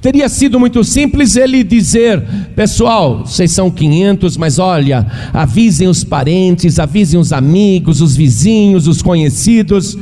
Teria 0.00 0.28
sido 0.28 0.60
muito 0.60 0.84
simples 0.84 1.34
ele 1.34 1.64
dizer: 1.64 2.22
Pessoal, 2.54 3.26
vocês 3.26 3.50
são 3.50 3.72
500, 3.72 4.36
mas 4.36 4.60
olha, 4.60 5.04
avisem 5.32 5.88
os 5.88 6.04
parentes, 6.04 6.78
avisem 6.78 7.18
os 7.18 7.32
amigos, 7.32 8.00
os 8.00 8.14
vizinhos, 8.14 8.86
os 8.86 9.02
conhecidos. 9.02 9.98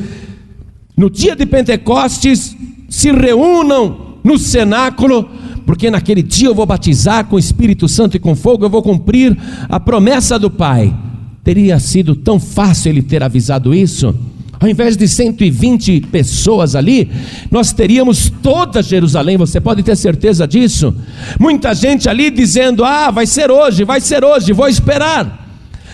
No 0.94 1.08
dia 1.08 1.34
de 1.34 1.46
Pentecostes, 1.46 2.54
se 2.86 3.12
reúnam 3.12 4.18
no 4.22 4.36
cenáculo, 4.36 5.26
porque 5.64 5.90
naquele 5.90 6.22
dia 6.22 6.48
eu 6.48 6.54
vou 6.54 6.66
batizar 6.66 7.24
com 7.24 7.36
o 7.36 7.38
Espírito 7.38 7.88
Santo 7.88 8.14
e 8.14 8.20
com 8.20 8.36
fogo, 8.36 8.62
eu 8.62 8.70
vou 8.70 8.82
cumprir 8.82 9.34
a 9.70 9.80
promessa 9.80 10.38
do 10.38 10.50
Pai. 10.50 10.94
Teria 11.44 11.78
sido 11.78 12.16
tão 12.16 12.40
fácil 12.40 12.88
ele 12.88 13.02
ter 13.02 13.22
avisado 13.22 13.74
isso? 13.74 14.14
Ao 14.58 14.66
invés 14.66 14.96
de 14.96 15.06
120 15.06 16.00
pessoas 16.10 16.74
ali, 16.74 17.10
nós 17.50 17.70
teríamos 17.70 18.32
toda 18.42 18.82
Jerusalém, 18.82 19.36
você 19.36 19.60
pode 19.60 19.82
ter 19.82 19.94
certeza 19.94 20.48
disso. 20.48 20.94
Muita 21.38 21.74
gente 21.74 22.08
ali 22.08 22.30
dizendo: 22.30 22.82
Ah, 22.82 23.10
vai 23.10 23.26
ser 23.26 23.50
hoje, 23.50 23.84
vai 23.84 24.00
ser 24.00 24.24
hoje, 24.24 24.54
vou 24.54 24.66
esperar. 24.66 25.46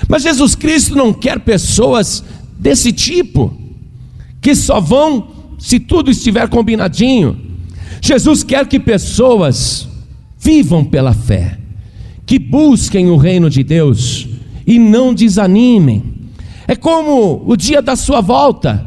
Mas 0.09 0.23
Jesus 0.23 0.55
Cristo 0.55 0.95
não 0.95 1.13
quer 1.13 1.41
pessoas 1.41 2.23
desse 2.57 2.93
tipo, 2.93 3.53
que 4.41 4.55
só 4.55 4.81
vão 4.81 5.33
se 5.59 5.81
tudo 5.81 6.13
estiver 6.13 6.49
combinadinho. 6.49 7.37
Jesus 8.01 8.45
quer 8.45 8.69
que 8.69 8.79
pessoas 8.79 9.89
vivam 10.39 10.85
pela 10.85 11.13
fé, 11.13 11.59
que 12.25 12.39
busquem 12.39 13.09
o 13.09 13.17
reino 13.17 13.51
de 13.51 13.65
Deus 13.65 14.30
e 14.71 14.79
não 14.79 15.13
desanimem. 15.13 16.05
É 16.69 16.77
como 16.77 17.43
o 17.45 17.57
dia 17.57 17.83
da 17.83 17.97
sua 17.97 18.21
volta. 18.21 18.87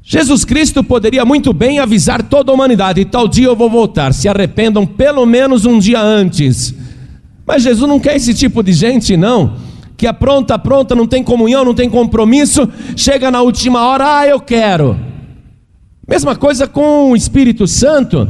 Jesus 0.00 0.44
Cristo 0.44 0.84
poderia 0.84 1.24
muito 1.24 1.52
bem 1.52 1.80
avisar 1.80 2.22
toda 2.22 2.52
a 2.52 2.54
humanidade: 2.54 3.04
tal 3.04 3.26
dia 3.26 3.46
eu 3.46 3.56
vou 3.56 3.68
voltar, 3.68 4.14
se 4.14 4.28
arrependam 4.28 4.86
pelo 4.86 5.26
menos 5.26 5.66
um 5.66 5.80
dia 5.80 6.00
antes. 6.00 6.72
Mas 7.44 7.64
Jesus 7.64 7.88
não 7.88 7.98
quer 7.98 8.14
esse 8.14 8.32
tipo 8.32 8.62
de 8.62 8.72
gente, 8.72 9.16
não. 9.16 9.56
Que 9.96 10.06
apronta, 10.06 10.56
pronta, 10.56 10.94
não 10.94 11.08
tem 11.08 11.24
comunhão, 11.24 11.64
não 11.64 11.74
tem 11.74 11.90
compromisso, 11.90 12.68
chega 12.96 13.28
na 13.28 13.42
última 13.42 13.84
hora, 13.84 14.18
ah, 14.18 14.26
eu 14.28 14.38
quero. 14.38 14.96
Mesma 16.08 16.36
coisa 16.36 16.68
com 16.68 17.10
o 17.10 17.16
Espírito 17.16 17.66
Santo 17.66 18.28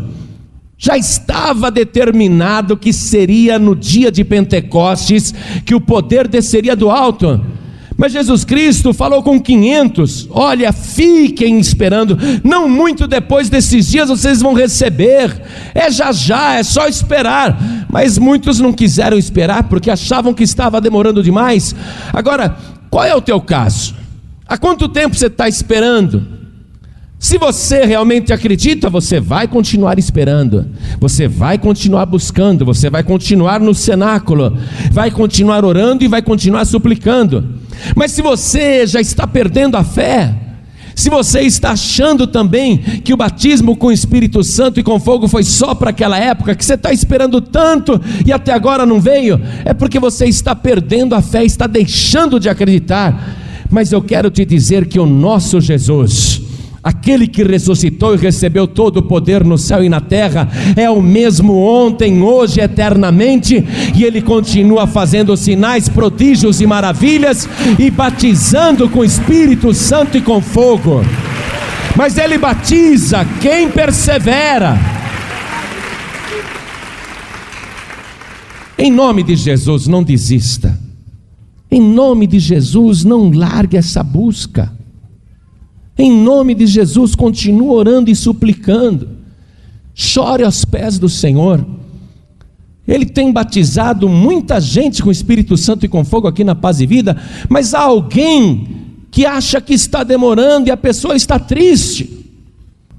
já 0.84 0.98
estava 0.98 1.70
determinado 1.70 2.76
que 2.76 2.92
seria 2.92 3.56
no 3.56 3.76
dia 3.76 4.10
de 4.10 4.24
Pentecostes 4.24 5.32
que 5.64 5.76
o 5.76 5.80
poder 5.80 6.26
desceria 6.26 6.74
do 6.74 6.90
alto. 6.90 7.40
Mas 7.96 8.10
Jesus 8.10 8.44
Cristo 8.44 8.92
falou 8.92 9.22
com 9.22 9.40
500: 9.40 10.26
Olha, 10.28 10.72
fiquem 10.72 11.60
esperando, 11.60 12.18
não 12.42 12.68
muito 12.68 13.06
depois 13.06 13.48
desses 13.48 13.88
dias 13.88 14.08
vocês 14.08 14.42
vão 14.42 14.54
receber, 14.54 15.40
é 15.72 15.88
já 15.88 16.10
já, 16.10 16.54
é 16.54 16.64
só 16.64 16.88
esperar. 16.88 17.86
Mas 17.88 18.18
muitos 18.18 18.58
não 18.58 18.72
quiseram 18.72 19.16
esperar 19.16 19.68
porque 19.68 19.88
achavam 19.88 20.34
que 20.34 20.42
estava 20.42 20.80
demorando 20.80 21.22
demais. 21.22 21.76
Agora, 22.12 22.56
qual 22.90 23.04
é 23.04 23.14
o 23.14 23.20
teu 23.20 23.40
caso? 23.40 23.94
Há 24.48 24.58
quanto 24.58 24.88
tempo 24.88 25.14
você 25.14 25.26
está 25.26 25.48
esperando? 25.48 26.41
Se 27.22 27.38
você 27.38 27.84
realmente 27.84 28.32
acredita, 28.32 28.90
você 28.90 29.20
vai 29.20 29.46
continuar 29.46 29.96
esperando, 29.96 30.66
você 30.98 31.28
vai 31.28 31.56
continuar 31.56 32.04
buscando, 32.04 32.64
você 32.64 32.90
vai 32.90 33.04
continuar 33.04 33.60
no 33.60 33.72
cenáculo, 33.72 34.58
vai 34.90 35.08
continuar 35.08 35.64
orando 35.64 36.02
e 36.02 36.08
vai 36.08 36.20
continuar 36.20 36.64
suplicando. 36.64 37.60
Mas 37.94 38.10
se 38.10 38.20
você 38.20 38.84
já 38.88 39.00
está 39.00 39.24
perdendo 39.24 39.76
a 39.76 39.84
fé, 39.84 40.34
se 40.96 41.08
você 41.08 41.42
está 41.42 41.70
achando 41.70 42.26
também 42.26 42.78
que 42.78 43.14
o 43.14 43.16
batismo 43.16 43.76
com 43.76 43.86
o 43.86 43.92
Espírito 43.92 44.42
Santo 44.42 44.80
e 44.80 44.82
com 44.82 44.98
fogo 44.98 45.28
foi 45.28 45.44
só 45.44 45.76
para 45.76 45.90
aquela 45.90 46.18
época, 46.18 46.56
que 46.56 46.64
você 46.64 46.74
está 46.74 46.92
esperando 46.92 47.40
tanto 47.40 48.00
e 48.26 48.32
até 48.32 48.52
agora 48.52 48.84
não 48.84 49.00
veio, 49.00 49.40
é 49.64 49.72
porque 49.72 50.00
você 50.00 50.26
está 50.26 50.56
perdendo 50.56 51.14
a 51.14 51.22
fé, 51.22 51.44
está 51.44 51.68
deixando 51.68 52.40
de 52.40 52.48
acreditar. 52.48 53.38
Mas 53.70 53.92
eu 53.92 54.02
quero 54.02 54.28
te 54.28 54.44
dizer 54.44 54.86
que 54.86 54.98
o 54.98 55.06
nosso 55.06 55.60
Jesus, 55.60 56.41
Aquele 56.82 57.28
que 57.28 57.44
ressuscitou 57.44 58.12
e 58.12 58.18
recebeu 58.18 58.66
todo 58.66 58.96
o 58.96 59.02
poder 59.02 59.44
no 59.44 59.56
céu 59.56 59.84
e 59.84 59.88
na 59.88 60.00
terra 60.00 60.48
é 60.74 60.90
o 60.90 61.00
mesmo 61.00 61.56
ontem, 61.56 62.20
hoje, 62.20 62.60
eternamente, 62.60 63.64
e 63.94 64.02
ele 64.02 64.20
continua 64.20 64.84
fazendo 64.84 65.36
sinais, 65.36 65.88
prodígios 65.88 66.60
e 66.60 66.66
maravilhas 66.66 67.48
e 67.78 67.88
batizando 67.88 68.88
com 68.88 69.04
Espírito 69.04 69.72
Santo 69.72 70.18
e 70.18 70.20
com 70.20 70.40
fogo. 70.40 71.02
Mas 71.96 72.18
ele 72.18 72.36
batiza 72.36 73.24
quem 73.40 73.70
persevera. 73.70 74.76
Em 78.76 78.90
nome 78.90 79.22
de 79.22 79.36
Jesus, 79.36 79.86
não 79.86 80.02
desista. 80.02 80.76
Em 81.70 81.80
nome 81.80 82.26
de 82.26 82.40
Jesus, 82.40 83.04
não 83.04 83.30
largue 83.30 83.76
essa 83.76 84.02
busca. 84.02 84.81
Em 85.98 86.10
nome 86.10 86.54
de 86.54 86.66
Jesus, 86.66 87.14
continue 87.14 87.68
orando 87.68 88.10
e 88.10 88.16
suplicando. 88.16 89.08
Chore 89.94 90.42
aos 90.42 90.64
pés 90.64 90.98
do 90.98 91.08
Senhor. 91.08 91.64
Ele 92.86 93.06
tem 93.06 93.32
batizado 93.32 94.08
muita 94.08 94.60
gente 94.60 95.02
com 95.02 95.08
o 95.08 95.12
Espírito 95.12 95.56
Santo 95.56 95.86
e 95.86 95.88
com 95.88 96.04
fogo 96.04 96.26
aqui 96.26 96.42
na 96.42 96.54
Paz 96.54 96.80
e 96.80 96.86
Vida, 96.86 97.16
mas 97.48 97.74
há 97.74 97.80
alguém 97.80 98.66
que 99.10 99.24
acha 99.24 99.60
que 99.60 99.74
está 99.74 100.02
demorando 100.02 100.68
e 100.68 100.70
a 100.70 100.76
pessoa 100.76 101.14
está 101.14 101.38
triste. 101.38 102.26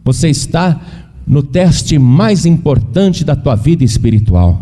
Você 0.05 0.29
está 0.29 0.79
no 1.25 1.41
teste 1.41 1.97
mais 1.97 2.45
importante 2.45 3.23
da 3.23 3.35
tua 3.35 3.55
vida 3.55 3.83
espiritual. 3.83 4.61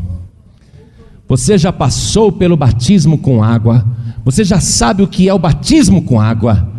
Você 1.28 1.58
já 1.58 1.72
passou 1.72 2.32
pelo 2.32 2.58
batismo 2.58 3.18
com 3.18 3.44
água, 3.44 3.86
você 4.24 4.44
já 4.44 4.60
sabe 4.60 5.04
o 5.04 5.08
que 5.08 5.30
é 5.30 5.34
o 5.34 5.40
batismo 5.40 6.02
com 6.02 6.20
água. 6.20 6.70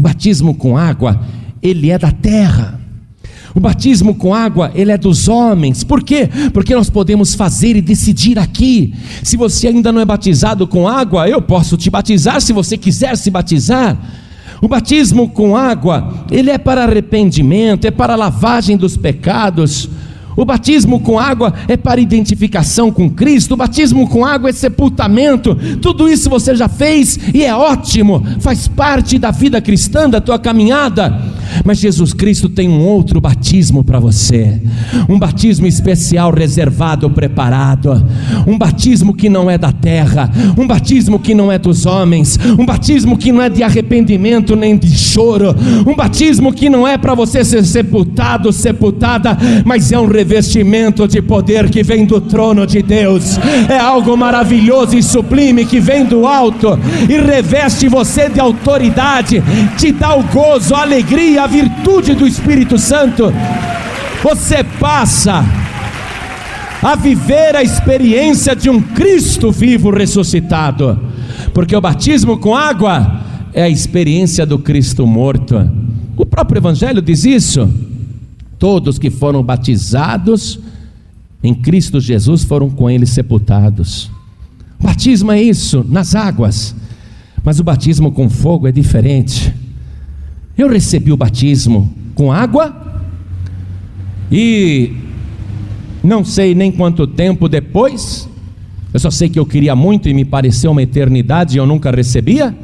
O 0.00 0.02
batismo 0.02 0.54
com 0.54 0.78
água, 0.78 1.20
ele 1.62 1.90
é 1.90 1.98
da 1.98 2.10
terra. 2.10 2.80
O 3.54 3.60
batismo 3.60 4.14
com 4.14 4.32
água, 4.32 4.72
ele 4.74 4.90
é 4.90 4.96
dos 4.96 5.28
homens. 5.28 5.84
Por 5.84 6.02
quê? 6.02 6.26
Porque 6.54 6.74
nós 6.74 6.88
podemos 6.88 7.34
fazer 7.34 7.76
e 7.76 7.82
decidir 7.82 8.38
aqui. 8.38 8.94
Se 9.22 9.36
você 9.36 9.68
ainda 9.68 9.92
não 9.92 10.00
é 10.00 10.04
batizado 10.06 10.66
com 10.66 10.88
água, 10.88 11.28
eu 11.28 11.42
posso 11.42 11.76
te 11.76 11.90
batizar 11.90 12.40
se 12.40 12.50
você 12.50 12.78
quiser 12.78 13.14
se 13.14 13.30
batizar. 13.30 13.94
O 14.62 14.68
batismo 14.68 15.28
com 15.28 15.54
água, 15.54 16.24
ele 16.30 16.48
é 16.48 16.56
para 16.56 16.84
arrependimento, 16.84 17.84
é 17.84 17.90
para 17.90 18.16
lavagem 18.16 18.78
dos 18.78 18.96
pecados. 18.96 19.86
O 20.40 20.44
batismo 20.46 21.00
com 21.00 21.18
água 21.18 21.52
é 21.68 21.76
para 21.76 22.00
identificação 22.00 22.90
com 22.90 23.10
Cristo, 23.10 23.52
o 23.52 23.56
batismo 23.58 24.08
com 24.08 24.24
água 24.24 24.48
é 24.48 24.52
sepultamento. 24.54 25.54
Tudo 25.82 26.08
isso 26.08 26.30
você 26.30 26.54
já 26.54 26.66
fez 26.66 27.18
e 27.34 27.44
é 27.44 27.54
ótimo, 27.54 28.24
faz 28.40 28.66
parte 28.66 29.18
da 29.18 29.30
vida 29.30 29.60
cristã, 29.60 30.08
da 30.08 30.18
tua 30.18 30.38
caminhada. 30.38 31.14
Mas 31.64 31.78
Jesus 31.78 32.14
Cristo 32.14 32.48
tem 32.48 32.68
um 32.68 32.80
outro 32.80 33.20
batismo 33.20 33.84
para 33.84 33.98
você, 33.98 34.62
um 35.08 35.18
batismo 35.18 35.66
especial, 35.66 36.32
reservado, 36.32 37.10
preparado, 37.10 38.02
um 38.46 38.56
batismo 38.56 39.12
que 39.12 39.28
não 39.28 39.50
é 39.50 39.58
da 39.58 39.72
terra, 39.72 40.30
um 40.56 40.66
batismo 40.66 41.18
que 41.18 41.34
não 41.34 41.50
é 41.52 41.58
dos 41.58 41.84
homens, 41.84 42.38
um 42.58 42.64
batismo 42.64 43.18
que 43.18 43.32
não 43.32 43.42
é 43.42 43.50
de 43.50 43.62
arrependimento 43.62 44.56
nem 44.56 44.78
de 44.78 44.96
choro, 44.96 45.54
um 45.86 45.94
batismo 45.94 46.52
que 46.52 46.70
não 46.70 46.86
é 46.86 46.96
para 46.96 47.14
você 47.14 47.44
ser 47.44 47.64
sepultado, 47.64 48.52
sepultada, 48.52 49.36
mas 49.64 49.92
é 49.92 49.98
um 49.98 50.06
revestimento 50.30 51.08
de 51.08 51.20
poder 51.20 51.68
que 51.68 51.82
vem 51.82 52.06
do 52.06 52.20
trono 52.20 52.64
de 52.64 52.80
Deus, 52.80 53.36
é 53.68 53.76
algo 53.76 54.16
maravilhoso 54.16 54.96
e 54.96 55.02
sublime 55.02 55.64
que 55.64 55.80
vem 55.80 56.04
do 56.04 56.24
alto 56.24 56.78
e 57.08 57.20
reveste 57.20 57.88
você 57.88 58.28
de 58.28 58.38
autoridade, 58.38 59.42
te 59.76 59.90
dá 59.90 60.14
o 60.14 60.22
gozo, 60.22 60.72
a 60.72 60.82
alegria, 60.82 61.42
a 61.42 61.46
virtude 61.48 62.14
do 62.14 62.28
Espírito 62.28 62.78
Santo. 62.78 63.32
Você 64.22 64.62
passa 64.78 65.44
a 66.80 66.94
viver 66.94 67.56
a 67.56 67.62
experiência 67.64 68.54
de 68.54 68.70
um 68.70 68.80
Cristo 68.80 69.50
vivo 69.50 69.90
ressuscitado, 69.90 70.96
porque 71.52 71.74
o 71.74 71.80
batismo 71.80 72.38
com 72.38 72.54
água 72.54 73.20
é 73.52 73.64
a 73.64 73.68
experiência 73.68 74.46
do 74.46 74.60
Cristo 74.60 75.04
morto. 75.08 75.68
O 76.16 76.24
próprio 76.24 76.60
Evangelho 76.60 77.02
diz 77.02 77.24
isso. 77.24 77.89
Todos 78.60 78.98
que 78.98 79.08
foram 79.08 79.42
batizados 79.42 80.60
em 81.42 81.54
Cristo 81.54 81.98
Jesus 81.98 82.44
foram 82.44 82.68
com 82.68 82.90
ele 82.90 83.06
sepultados. 83.06 84.10
O 84.78 84.84
batismo 84.84 85.32
é 85.32 85.42
isso, 85.42 85.82
nas 85.88 86.14
águas. 86.14 86.76
Mas 87.42 87.58
o 87.58 87.64
batismo 87.64 88.12
com 88.12 88.28
fogo 88.28 88.68
é 88.68 88.72
diferente. 88.72 89.54
Eu 90.58 90.68
recebi 90.68 91.10
o 91.10 91.16
batismo 91.16 91.90
com 92.14 92.30
água 92.30 93.02
e 94.30 94.92
não 96.04 96.22
sei 96.22 96.54
nem 96.54 96.70
quanto 96.70 97.06
tempo 97.06 97.48
depois, 97.48 98.28
eu 98.92 99.00
só 99.00 99.10
sei 99.10 99.30
que 99.30 99.38
eu 99.38 99.46
queria 99.46 99.74
muito 99.74 100.06
e 100.06 100.12
me 100.12 100.26
pareceu 100.26 100.72
uma 100.72 100.82
eternidade 100.82 101.56
e 101.56 101.58
eu 101.58 101.66
nunca 101.66 101.90
recebia. 101.90 102.54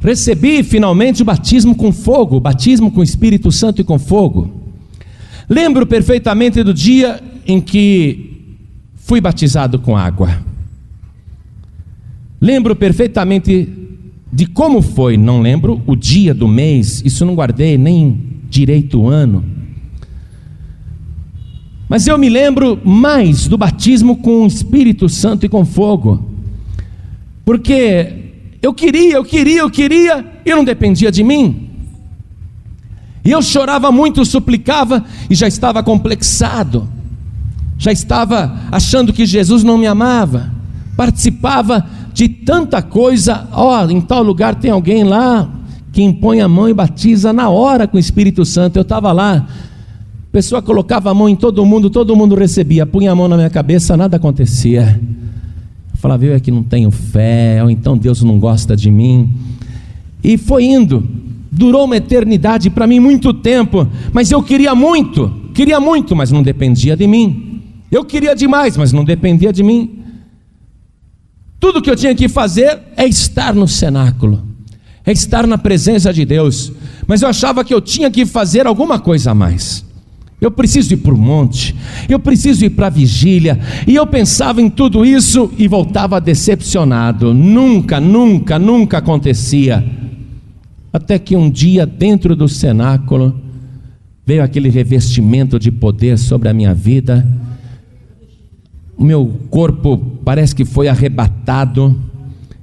Recebi 0.00 0.62
finalmente 0.62 1.20
o 1.20 1.26
batismo 1.26 1.74
com 1.74 1.92
fogo, 1.92 2.36
o 2.36 2.40
batismo 2.40 2.90
com 2.90 3.02
Espírito 3.02 3.52
Santo 3.52 3.82
e 3.82 3.84
com 3.84 3.98
fogo. 3.98 4.63
Lembro 5.48 5.86
perfeitamente 5.86 6.62
do 6.62 6.72
dia 6.72 7.20
em 7.46 7.60
que 7.60 8.58
fui 8.96 9.20
batizado 9.20 9.78
com 9.78 9.96
água. 9.96 10.40
Lembro 12.40 12.74
perfeitamente 12.74 13.68
de 14.32 14.46
como 14.46 14.82
foi, 14.82 15.16
não 15.16 15.40
lembro 15.40 15.80
o 15.86 15.94
dia 15.94 16.34
do 16.34 16.48
mês, 16.48 17.02
isso 17.04 17.24
não 17.24 17.34
guardei 17.34 17.78
nem 17.78 18.18
direito 18.48 19.00
o 19.00 19.08
ano. 19.08 19.44
Mas 21.88 22.06
eu 22.06 22.18
me 22.18 22.28
lembro 22.28 22.80
mais 22.82 23.46
do 23.46 23.56
batismo 23.58 24.16
com 24.16 24.42
o 24.42 24.46
Espírito 24.46 25.08
Santo 25.08 25.46
e 25.46 25.48
com 25.48 25.64
fogo. 25.64 26.30
Porque 27.44 28.12
eu 28.62 28.72
queria, 28.72 29.14
eu 29.14 29.24
queria, 29.24 29.60
eu 29.60 29.70
queria, 29.70 30.24
e 30.44 30.50
não 30.50 30.64
dependia 30.64 31.12
de 31.12 31.22
mim. 31.22 31.70
E 33.24 33.30
eu 33.30 33.40
chorava 33.40 33.90
muito, 33.90 34.24
suplicava 34.24 35.02
e 35.30 35.34
já 35.34 35.48
estava 35.48 35.82
complexado, 35.82 36.86
já 37.78 37.90
estava 37.90 38.54
achando 38.70 39.12
que 39.12 39.24
Jesus 39.24 39.64
não 39.64 39.78
me 39.78 39.86
amava, 39.86 40.52
participava 40.94 41.86
de 42.12 42.28
tanta 42.28 42.82
coisa. 42.82 43.48
Ó, 43.52 43.82
oh, 43.82 43.90
em 43.90 44.00
tal 44.00 44.22
lugar 44.22 44.54
tem 44.54 44.70
alguém 44.70 45.04
lá 45.04 45.50
que 45.90 46.02
impõe 46.02 46.42
a 46.42 46.48
mão 46.48 46.68
e 46.68 46.74
batiza 46.74 47.32
na 47.32 47.48
hora 47.48 47.86
com 47.88 47.96
o 47.96 48.00
Espírito 48.00 48.44
Santo. 48.44 48.76
Eu 48.76 48.82
estava 48.82 49.10
lá, 49.10 49.36
a 49.36 50.32
pessoa 50.32 50.60
colocava 50.60 51.10
a 51.10 51.14
mão 51.14 51.28
em 51.28 51.36
todo 51.36 51.64
mundo, 51.64 51.88
todo 51.88 52.14
mundo 52.14 52.34
recebia, 52.34 52.84
punha 52.84 53.12
a 53.12 53.14
mão 53.14 53.26
na 53.26 53.36
minha 53.36 53.50
cabeça, 53.50 53.96
nada 53.96 54.18
acontecia. 54.18 55.00
Eu 55.92 55.98
falava, 55.98 56.26
eu 56.26 56.34
é 56.34 56.40
que 56.40 56.50
não 56.50 56.62
tenho 56.62 56.90
fé, 56.90 57.62
ou 57.62 57.70
então 57.70 57.96
Deus 57.96 58.22
não 58.22 58.38
gosta 58.38 58.76
de 58.76 58.90
mim. 58.90 59.32
E 60.22 60.36
foi 60.36 60.64
indo 60.64 61.24
durou 61.54 61.84
uma 61.84 61.96
eternidade 61.96 62.68
para 62.68 62.86
mim 62.86 62.98
muito 62.98 63.32
tempo, 63.32 63.88
mas 64.12 64.30
eu 64.30 64.42
queria 64.42 64.74
muito, 64.74 65.32
queria 65.54 65.78
muito, 65.78 66.14
mas 66.16 66.30
não 66.30 66.42
dependia 66.42 66.96
de 66.96 67.06
mim. 67.06 67.62
Eu 67.90 68.04
queria 68.04 68.34
demais, 68.34 68.76
mas 68.76 68.92
não 68.92 69.04
dependia 69.04 69.52
de 69.52 69.62
mim. 69.62 70.00
Tudo 71.60 71.80
que 71.80 71.90
eu 71.90 71.96
tinha 71.96 72.14
que 72.14 72.28
fazer 72.28 72.78
é 72.96 73.06
estar 73.06 73.54
no 73.54 73.68
cenáculo, 73.68 74.42
é 75.06 75.12
estar 75.12 75.46
na 75.46 75.56
presença 75.56 76.12
de 76.12 76.24
Deus, 76.24 76.72
mas 77.06 77.22
eu 77.22 77.28
achava 77.28 77.64
que 77.64 77.72
eu 77.72 77.80
tinha 77.80 78.10
que 78.10 78.26
fazer 78.26 78.66
alguma 78.66 78.98
coisa 78.98 79.30
a 79.30 79.34
mais. 79.34 79.84
Eu 80.40 80.50
preciso 80.50 80.92
ir 80.92 80.98
para 80.98 81.14
o 81.14 81.16
monte, 81.16 81.74
eu 82.08 82.18
preciso 82.18 82.64
ir 82.66 82.70
para 82.70 82.88
a 82.88 82.90
vigília, 82.90 83.58
e 83.86 83.94
eu 83.94 84.06
pensava 84.06 84.60
em 84.60 84.68
tudo 84.68 85.04
isso 85.04 85.50
e 85.56 85.66
voltava 85.68 86.20
decepcionado. 86.20 87.32
Nunca, 87.32 87.98
nunca, 87.98 88.58
nunca 88.58 88.98
acontecia. 88.98 90.03
Até 90.94 91.18
que 91.18 91.34
um 91.34 91.50
dia, 91.50 91.84
dentro 91.84 92.36
do 92.36 92.48
cenáculo, 92.48 93.34
veio 94.24 94.44
aquele 94.44 94.68
revestimento 94.68 95.58
de 95.58 95.72
poder 95.72 96.16
sobre 96.16 96.48
a 96.48 96.54
minha 96.54 96.72
vida. 96.72 97.26
O 98.96 99.02
meu 99.02 99.26
corpo 99.50 99.98
parece 100.24 100.54
que 100.54 100.64
foi 100.64 100.86
arrebatado. 100.86 102.00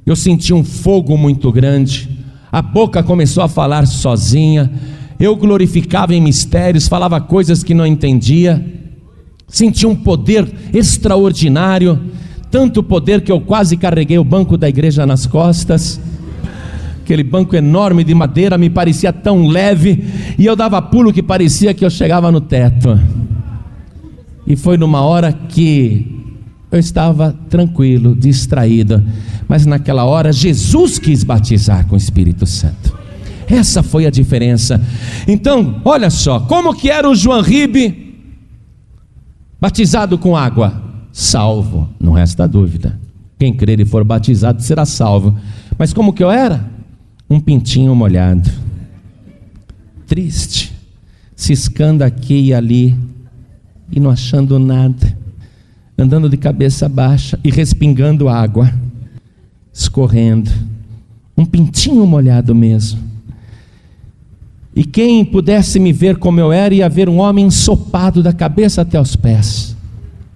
Eu 0.06 0.16
senti 0.16 0.54
um 0.54 0.64
fogo 0.64 1.18
muito 1.18 1.52
grande. 1.52 2.10
A 2.50 2.62
boca 2.62 3.04
começou 3.04 3.44
a 3.44 3.50
falar 3.50 3.86
sozinha. 3.86 4.72
Eu 5.20 5.36
glorificava 5.36 6.16
em 6.16 6.22
mistérios, 6.22 6.88
falava 6.88 7.20
coisas 7.20 7.66
que 7.66 7.74
não 7.74 7.86
entendia. 7.86 8.66
Senti 9.46 9.86
um 9.86 9.94
poder 9.94 10.50
extraordinário, 10.74 12.00
tanto 12.50 12.82
poder 12.82 13.20
que 13.20 13.32
eu 13.32 13.42
quase 13.42 13.76
carreguei 13.76 14.18
o 14.18 14.24
banco 14.24 14.56
da 14.56 14.70
igreja 14.70 15.06
nas 15.06 15.26
costas 15.26 16.00
aquele 17.04 17.24
banco 17.24 17.56
enorme 17.56 18.04
de 18.04 18.14
madeira 18.14 18.58
me 18.58 18.70
parecia 18.70 19.12
tão 19.12 19.48
leve, 19.48 20.06
e 20.38 20.46
eu 20.46 20.56
dava 20.56 20.82
pulo 20.82 21.12
que 21.12 21.22
parecia 21.22 21.74
que 21.74 21.84
eu 21.84 21.90
chegava 21.90 22.32
no 22.32 22.40
teto. 22.40 23.00
E 24.48 24.56
foi 24.56 24.78
numa 24.78 25.02
hora 25.02 25.34
que 25.34 26.20
eu 26.72 26.80
estava 26.80 27.36
tranquilo, 27.50 28.16
distraído, 28.16 29.04
mas 29.48 29.66
naquela 29.66 30.06
hora 30.06 30.32
Jesus 30.32 30.98
quis 30.98 31.24
batizar 31.24 31.86
com 31.88 31.96
o 31.96 31.98
Espírito 31.98 32.46
Santo. 32.46 32.98
Essa 33.48 33.84
foi 33.84 34.06
a 34.06 34.10
diferença. 34.10 34.82
Então, 35.28 35.82
olha 35.84 36.10
só, 36.10 36.40
como 36.40 36.74
que 36.74 36.90
era 36.90 37.10
o 37.10 37.16
João 37.16 37.42
Ribe 37.42 38.16
batizado 39.60 40.18
com 40.18 40.38
água? 40.38 40.82
Salvo, 41.12 41.90
não 42.00 42.14
resta 42.14 42.48
dúvida. 42.48 42.98
Quem 43.38 43.54
crer 43.54 43.82
e 43.82 43.86
for 43.86 44.06
batizado 44.06 44.62
será 44.62 44.86
salvo. 44.86 45.38
Mas 45.78 45.92
como 45.92 46.14
que 46.14 46.24
eu 46.24 46.32
era? 46.32 46.64
Um 47.32 47.40
pintinho 47.40 47.96
molhado, 47.96 48.52
triste, 50.06 50.74
ciscando 51.34 52.02
aqui 52.02 52.48
e 52.48 52.54
ali 52.54 52.94
e 53.90 54.02
não 54.02 54.12
achando 54.12 54.60
nada, 54.60 55.18
andando 55.98 56.28
de 56.28 56.36
cabeça 56.36 56.90
baixa 56.90 57.40
e 57.42 57.50
respingando 57.50 58.28
água, 58.28 58.70
escorrendo, 59.72 60.52
um 61.38 61.46
pintinho 61.46 62.06
molhado 62.06 62.54
mesmo. 62.54 63.00
E 64.76 64.84
quem 64.84 65.24
pudesse 65.24 65.80
me 65.80 65.94
ver 65.94 66.18
como 66.18 66.38
eu 66.38 66.52
era, 66.52 66.76
ia 66.76 66.90
ver 66.90 67.08
um 67.08 67.20
homem 67.20 67.46
ensopado 67.46 68.22
da 68.22 68.34
cabeça 68.34 68.82
até 68.82 69.00
os 69.00 69.16
pés. 69.16 69.74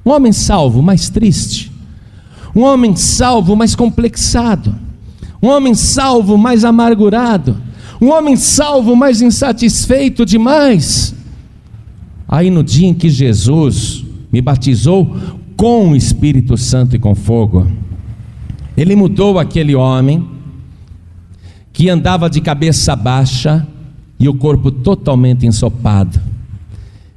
Um 0.05 0.11
homem 0.11 0.31
salvo, 0.31 0.81
mas 0.81 1.09
triste. 1.09 1.69
Um 2.55 2.61
homem 2.61 2.95
salvo, 2.95 3.53
mas 3.53 3.75
complexado 3.75 4.84
um 5.45 5.49
homem 5.49 5.75
salvo, 5.75 6.39
mais 6.39 6.65
amargurado, 6.65 7.55
um 8.01 8.09
homem 8.11 8.35
salvo, 8.35 8.95
mais 8.95 9.21
insatisfeito 9.21 10.25
demais. 10.25 11.13
Aí 12.27 12.49
no 12.49 12.63
dia 12.63 12.87
em 12.87 12.95
que 12.95 13.09
Jesus 13.09 14.03
me 14.33 14.41
batizou 14.41 15.15
com 15.55 15.91
o 15.91 15.95
Espírito 15.95 16.57
Santo 16.57 16.95
e 16.95 16.99
com 16.99 17.13
fogo, 17.13 17.67
ele 18.75 18.95
mudou 18.95 19.37
aquele 19.37 19.75
homem 19.75 20.27
que 21.71 21.89
andava 21.89 22.27
de 22.27 22.41
cabeça 22.41 22.95
baixa 22.95 23.67
e 24.19 24.27
o 24.27 24.33
corpo 24.33 24.71
totalmente 24.71 25.45
ensopado. 25.45 26.19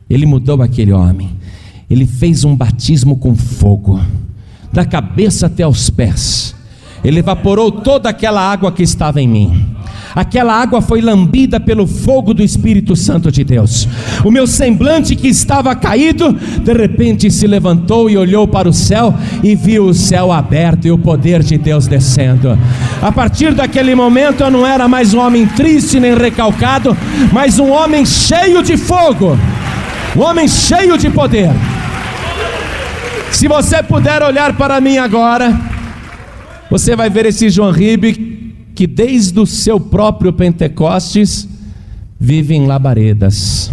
Ele 0.09 0.27
mudou 0.27 0.61
aquele 0.63 0.93
homem. 0.93 1.31
Ele 1.89 2.07
fez 2.07 2.45
um 2.45 2.55
batismo 2.55 3.17
com 3.17 3.35
fogo, 3.35 3.99
da 4.71 4.85
cabeça 4.85 5.47
até 5.47 5.67
os 5.67 5.89
pés 5.89 6.58
ele 7.03 7.21
evaporou 7.21 7.71
toda 7.71 8.09
aquela 8.09 8.41
água 8.41 8.73
que 8.73 8.83
estava 8.83 9.21
em 9.21 9.29
mim. 9.29 9.67
aquela 10.15 10.55
água 10.55 10.81
foi 10.81 11.01
lambida 11.01 11.61
pelo 11.61 11.87
fogo 11.87 12.35
do 12.35 12.43
Espírito 12.43 12.97
Santo 12.97 13.31
de 13.31 13.45
Deus. 13.45 13.87
O 14.25 14.31
meu 14.31 14.47
semblante 14.47 15.15
que 15.15 15.29
estava 15.29 15.77
caído, 15.77 16.33
de 16.33 16.73
repente 16.73 17.31
se 17.31 17.47
levantou 17.47 18.11
e 18.11 18.17
olhou 18.17 18.49
para 18.49 18.69
o 18.69 18.73
céu 18.73 19.15
e 19.45 19.55
viu 19.55 19.87
o 19.87 19.95
céu 19.95 20.33
aberto 20.33 20.87
e 20.87 20.91
o 20.91 20.99
poder 20.99 21.43
de 21.43 21.57
Deus 21.57 21.87
descendo. 21.87 22.59
A 23.01 23.13
partir 23.13 23.55
daquele 23.55 23.95
momento 23.95 24.43
eu 24.43 24.51
não 24.51 24.67
era 24.67 24.89
mais 24.89 25.15
um 25.15 25.21
homem 25.21 25.47
triste 25.47 26.01
nem 26.01 26.17
recalcado, 26.17 26.97
mas 27.33 27.59
um 27.59 27.71
homem 27.71 28.05
cheio 28.05 28.63
de 28.63 28.77
fogo, 28.77 29.39
um 30.17 30.23
homem 30.23 30.49
cheio 30.49 30.99
de 30.99 31.11
poder. 31.11 31.51
Se 33.31 33.47
você 33.47 33.83
puder 33.83 34.23
olhar 34.23 34.55
para 34.55 34.81
mim 34.81 34.97
agora, 34.97 35.57
você 36.71 36.95
vai 36.95 37.09
ver 37.09 37.27
esse 37.27 37.49
João 37.51 37.71
Ribe 37.71 38.55
que 38.75 38.87
desde 38.87 39.39
o 39.41 39.47
seu 39.47 39.81
próprio 39.81 40.33
Pentecostes 40.33 41.49
vive 42.19 42.55
em 42.55 42.67
labaredas. 42.67 43.73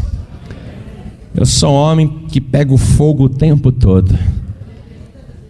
Eu 1.33 1.45
sou 1.45 1.71
um 1.71 1.75
homem 1.75 2.07
que 2.29 2.39
pega 2.39 2.73
o 2.73 2.77
fogo 2.77 3.25
o 3.25 3.29
tempo 3.29 3.71
todo. 3.71 4.17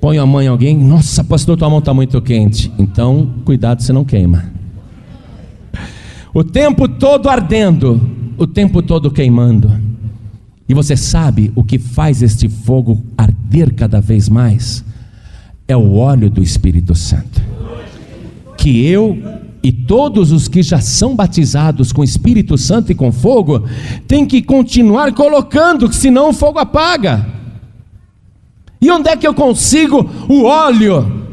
Põe 0.02 0.18
a 0.18 0.26
mão 0.26 0.42
em 0.42 0.48
alguém, 0.48 0.78
nossa, 0.78 1.24
pastor, 1.24 1.58
tua 1.58 1.70
mão 1.70 1.80
está 1.80 1.94
muito 1.94 2.22
quente. 2.22 2.72
Então, 2.78 3.34
cuidado, 3.46 3.82
você 3.82 3.94
não 3.94 4.04
queima. 4.04 4.52
O 6.34 6.44
tempo 6.44 6.88
todo 6.88 7.30
ardendo, 7.30 8.02
o 8.38 8.46
tempo 8.46 8.82
todo 8.82 9.10
queimando. 9.12 9.72
E 10.68 10.74
você 10.74 10.98
sabe 10.98 11.52
o 11.56 11.64
que 11.64 11.78
faz 11.78 12.22
este 12.22 12.50
fogo 12.50 13.02
arder 13.18 13.74
cada 13.74 14.02
vez 14.02 14.28
mais? 14.28 14.84
É 15.68 15.76
o 15.76 15.96
óleo 15.96 16.30
do 16.30 16.42
Espírito 16.42 16.94
Santo. 16.94 17.42
Que 18.58 18.86
eu 18.86 19.18
e 19.66 19.72
todos 19.72 20.32
os 20.32 20.48
que 20.48 20.62
já 20.62 20.80
são 20.80 21.16
batizados 21.16 21.92
com 21.92 22.04
Espírito 22.04 22.56
Santo 22.56 22.92
e 22.92 22.96
com 22.96 23.12
fogo, 23.12 23.64
têm 24.08 24.24
que 24.24 24.44
continuar 24.44 25.12
colocando, 25.12 25.92
senão 25.92 26.30
o 26.30 26.34
fogo 26.34 26.60
apaga. 26.60 27.26
E 28.80 28.92
onde 28.92 29.10
é 29.10 29.18
que 29.18 29.26
eu 29.26 29.34
consigo 29.34 30.08
o 30.30 30.44
óleo 30.44 31.26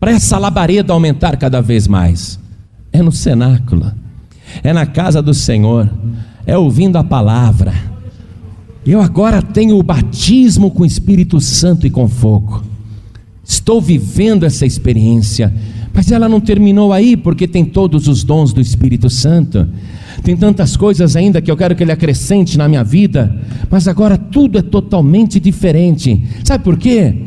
para 0.00 0.10
essa 0.10 0.38
labareda 0.38 0.92
aumentar 0.92 1.36
cada 1.36 1.60
vez 1.60 1.86
mais? 1.86 2.40
É 2.92 3.00
no 3.00 3.12
cenáculo, 3.12 3.92
é 4.64 4.72
na 4.72 4.84
casa 4.84 5.22
do 5.22 5.32
Senhor, 5.32 5.88
é 6.44 6.58
ouvindo 6.58 6.96
a 6.96 7.04
palavra. 7.04 7.72
Eu 8.84 9.00
agora 9.00 9.40
tenho 9.40 9.78
o 9.78 9.84
batismo 9.84 10.72
com 10.72 10.84
Espírito 10.84 11.40
Santo 11.40 11.86
e 11.86 11.90
com 11.90 12.08
fogo. 12.08 12.64
Estou 13.48 13.80
vivendo 13.80 14.44
essa 14.44 14.64
experiência 14.64 15.52
mas 15.98 16.12
ela 16.12 16.28
não 16.28 16.40
terminou 16.40 16.92
aí, 16.92 17.16
porque 17.16 17.48
tem 17.48 17.64
todos 17.64 18.06
os 18.06 18.22
dons 18.22 18.52
do 18.52 18.60
Espírito 18.60 19.10
Santo. 19.10 19.68
Tem 20.22 20.36
tantas 20.36 20.76
coisas 20.76 21.16
ainda 21.16 21.42
que 21.42 21.50
eu 21.50 21.56
quero 21.56 21.74
que 21.74 21.82
ele 21.82 21.90
acrescente 21.90 22.56
na 22.56 22.68
minha 22.68 22.84
vida, 22.84 23.36
mas 23.68 23.88
agora 23.88 24.16
tudo 24.16 24.60
é 24.60 24.62
totalmente 24.62 25.40
diferente. 25.40 26.22
Sabe 26.44 26.62
por 26.62 26.78
quê? 26.78 27.24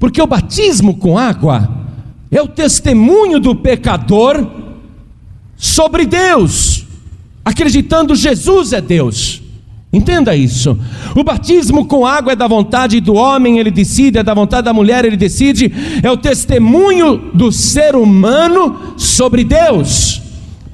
Porque 0.00 0.20
o 0.20 0.26
batismo 0.26 0.96
com 0.96 1.16
água 1.16 1.86
é 2.28 2.42
o 2.42 2.48
testemunho 2.48 3.38
do 3.38 3.54
pecador 3.54 4.50
sobre 5.56 6.04
Deus, 6.04 6.86
acreditando 7.44 8.16
Jesus 8.16 8.72
é 8.72 8.80
Deus. 8.80 9.42
Entenda 9.90 10.36
isso. 10.36 10.78
O 11.16 11.24
batismo 11.24 11.86
com 11.86 12.04
água 12.04 12.32
é 12.32 12.36
da 12.36 12.46
vontade 12.46 13.00
do 13.00 13.14
homem, 13.14 13.58
ele 13.58 13.70
decide, 13.70 14.18
é 14.18 14.22
da 14.22 14.34
vontade 14.34 14.66
da 14.66 14.72
mulher, 14.72 15.04
ele 15.04 15.16
decide, 15.16 15.72
é 16.02 16.10
o 16.10 16.16
testemunho 16.16 17.30
do 17.32 17.50
ser 17.50 17.96
humano 17.96 18.94
sobre 18.98 19.44
Deus. 19.44 20.27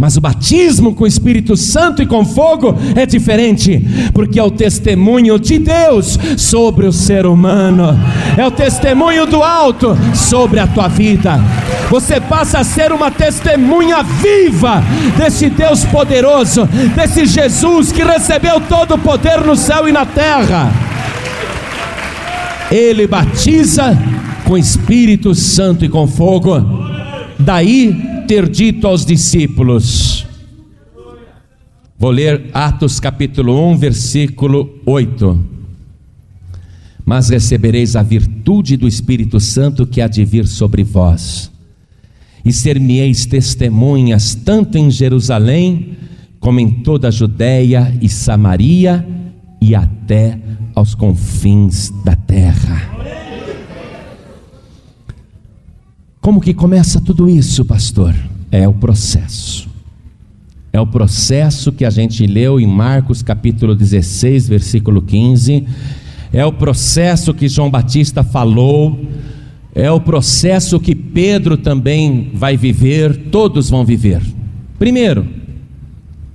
Mas 0.05 0.19
o 0.19 0.21
batismo 0.21 0.95
com 0.95 1.05
o 1.05 1.07
Espírito 1.07 1.57
Santo 1.57 2.03
e 2.03 2.07
com 2.07 2.27
fogo 2.27 2.77
é 2.95 3.07
diferente, 3.07 3.83
porque 4.13 4.39
é 4.39 4.43
o 4.43 4.51
testemunho 4.51 5.39
de 5.39 5.59
Deus 5.59 6.19
sobre 6.37 6.87
o 6.87 6.93
ser 6.93 7.25
humano, 7.25 7.99
é 8.37 8.47
o 8.47 8.51
testemunho 8.51 9.25
do 9.25 9.43
alto 9.43 9.97
sobre 10.15 10.61
a 10.61 10.67
tua 10.67 10.89
vida. 10.89 11.41
Você 11.89 12.21
passa 12.21 12.59
a 12.59 12.65
ser 12.65 12.93
uma 12.93 13.11
testemunha 13.11 14.03
viva 14.03 14.85
desse 15.17 15.49
Deus 15.49 15.87
poderoso, 15.87 16.67
desse 16.95 17.25
Jesus 17.25 17.91
que 17.91 18.05
recebeu 18.05 18.61
todo 18.61 18.97
o 18.97 18.99
poder 18.99 19.41
no 19.41 19.57
céu 19.57 19.89
e 19.89 19.93
na 19.93 20.05
terra. 20.05 20.71
Ele 22.71 23.07
batiza 23.07 23.99
com 24.45 24.59
Espírito 24.59 25.35
Santo 25.35 25.83
e 25.83 25.89
com 25.89 26.07
fogo. 26.07 26.63
Daí 27.39 28.14
ter 28.27 28.49
dito 28.49 28.87
aos 28.87 29.05
discípulos. 29.05 30.27
Vou 31.99 32.11
ler 32.11 32.51
Atos 32.53 32.99
capítulo 32.99 33.71
1, 33.71 33.77
versículo 33.77 34.81
8. 34.85 35.41
Mas 37.05 37.29
recebereis 37.29 37.97
a 37.97 38.03
virtude 38.03 38.77
do 38.77 38.89
Espírito 38.89 39.39
Santo 39.39 39.87
que 39.87 40.01
há 40.01 40.09
de 40.09 40.25
vir 40.25 40.47
sobre 40.47 40.83
vós, 40.83 41.51
e 42.45 42.53
ser-me-eis 42.53 43.27
testemunhas 43.27 44.35
tanto 44.35 44.77
em 44.79 44.91
Jerusalém, 44.91 45.97
como 46.41 46.61
em 46.61 46.71
toda 46.71 47.09
a 47.09 47.11
Judéia 47.11 47.97
e 48.01 48.09
Samaria, 48.09 49.07
e 49.61 49.75
até 49.75 50.39
aos 50.75 50.95
confins 50.95 51.91
da 52.05 52.17
terra. 52.17 52.94
Como 56.25 56.41
que 56.41 56.55
começa 56.55 57.03
tudo 57.03 57.29
isso, 57.29 57.67
pastor? 57.67 58.15
É 58.51 58.67
o 58.67 58.73
processo. 58.73 59.69
É 60.73 60.81
o 60.81 60.87
processo 60.87 61.71
que 61.71 61.85
a 61.85 61.91
gente 61.91 62.27
leu 62.27 62.59
em 62.59 62.67
Marcos 62.67 63.21
capítulo 63.21 63.75
16, 63.75 64.49
versículo 64.49 65.03
15. 65.03 65.67
É 66.33 66.43
o 66.43 66.51
processo 66.51 67.35
que 67.35 67.47
João 67.47 67.71
Batista 67.71 68.25
falou. 68.25 68.99
É 69.75 69.91
o 69.91 70.01
processo 70.01 70.81
que 70.81 70.95
Pedro 70.95 71.59
também 71.59 72.31
vai 72.33 72.57
viver, 72.57 73.29
todos 73.31 73.69
vão 73.69 73.85
viver. 73.85 74.23
Primeiro, 74.79 75.27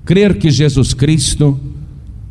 crer 0.06 0.38
que 0.38 0.52
Jesus 0.52 0.94
Cristo 0.94 1.60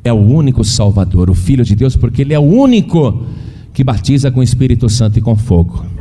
é 0.04 0.12
o 0.12 0.24
único 0.24 0.62
Salvador, 0.62 1.28
o 1.28 1.34
Filho 1.34 1.64
de 1.64 1.74
Deus, 1.74 1.96
porque 1.96 2.22
Ele 2.22 2.34
é 2.34 2.38
o 2.38 2.42
único 2.42 3.26
que 3.74 3.82
batiza 3.82 4.30
com 4.30 4.38
o 4.38 4.44
Espírito 4.44 4.88
Santo 4.88 5.18
e 5.18 5.20
com 5.20 5.34
fogo. 5.34 5.97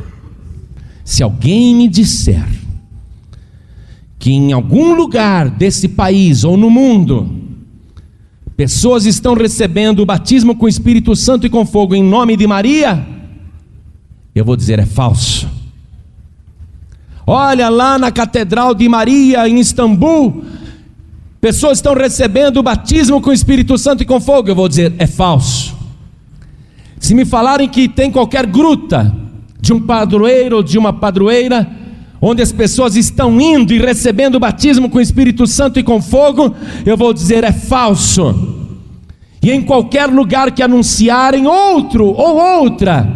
Se 1.08 1.22
alguém 1.22 1.74
me 1.74 1.88
disser 1.88 2.46
que 4.18 4.30
em 4.30 4.52
algum 4.52 4.94
lugar 4.94 5.48
desse 5.48 5.88
país 5.88 6.44
ou 6.44 6.54
no 6.54 6.68
mundo, 6.68 7.34
pessoas 8.54 9.06
estão 9.06 9.32
recebendo 9.32 10.00
o 10.00 10.04
batismo 10.04 10.54
com 10.54 10.66
o 10.66 10.68
Espírito 10.68 11.16
Santo 11.16 11.46
e 11.46 11.48
com 11.48 11.64
fogo 11.64 11.94
em 11.94 12.02
nome 12.02 12.36
de 12.36 12.46
Maria, 12.46 13.06
eu 14.34 14.44
vou 14.44 14.54
dizer 14.54 14.80
é 14.80 14.84
falso. 14.84 15.48
Olha 17.26 17.70
lá 17.70 17.98
na 17.98 18.12
Catedral 18.12 18.74
de 18.74 18.86
Maria 18.86 19.48
em 19.48 19.58
Istambul, 19.58 20.44
pessoas 21.40 21.78
estão 21.78 21.94
recebendo 21.94 22.58
o 22.58 22.62
batismo 22.62 23.18
com 23.18 23.30
o 23.30 23.32
Espírito 23.32 23.78
Santo 23.78 24.02
e 24.02 24.06
com 24.06 24.20
fogo, 24.20 24.50
eu 24.50 24.54
vou 24.54 24.68
dizer 24.68 24.92
é 24.98 25.06
falso. 25.06 25.74
Se 27.00 27.14
me 27.14 27.24
falarem 27.24 27.66
que 27.66 27.88
tem 27.88 28.12
qualquer 28.12 28.44
gruta, 28.44 29.26
de 29.68 29.72
um 29.74 29.80
padroeiro 29.80 30.56
ou 30.56 30.62
de 30.62 30.78
uma 30.78 30.94
padroeira, 30.94 31.68
onde 32.22 32.40
as 32.40 32.50
pessoas 32.50 32.96
estão 32.96 33.38
indo 33.38 33.74
e 33.74 33.78
recebendo 33.78 34.36
o 34.36 34.40
batismo 34.40 34.88
com 34.88 34.96
o 34.96 35.00
Espírito 35.00 35.46
Santo 35.46 35.78
e 35.78 35.82
com 35.82 36.00
fogo, 36.00 36.54
eu 36.86 36.96
vou 36.96 37.12
dizer 37.12 37.44
é 37.44 37.52
falso. 37.52 38.34
E 39.42 39.50
em 39.50 39.60
qualquer 39.60 40.06
lugar 40.06 40.52
que 40.52 40.62
anunciarem 40.62 41.46
outro 41.46 42.06
ou 42.06 42.62
outra, 42.62 43.06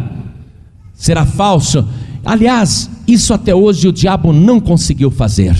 será 0.93 1.25
falso. 1.25 1.87
Aliás, 2.23 2.87
isso 3.07 3.33
até 3.33 3.55
hoje 3.55 3.87
o 3.87 3.91
diabo 3.91 4.31
não 4.31 4.59
conseguiu 4.59 5.09
fazer. 5.09 5.55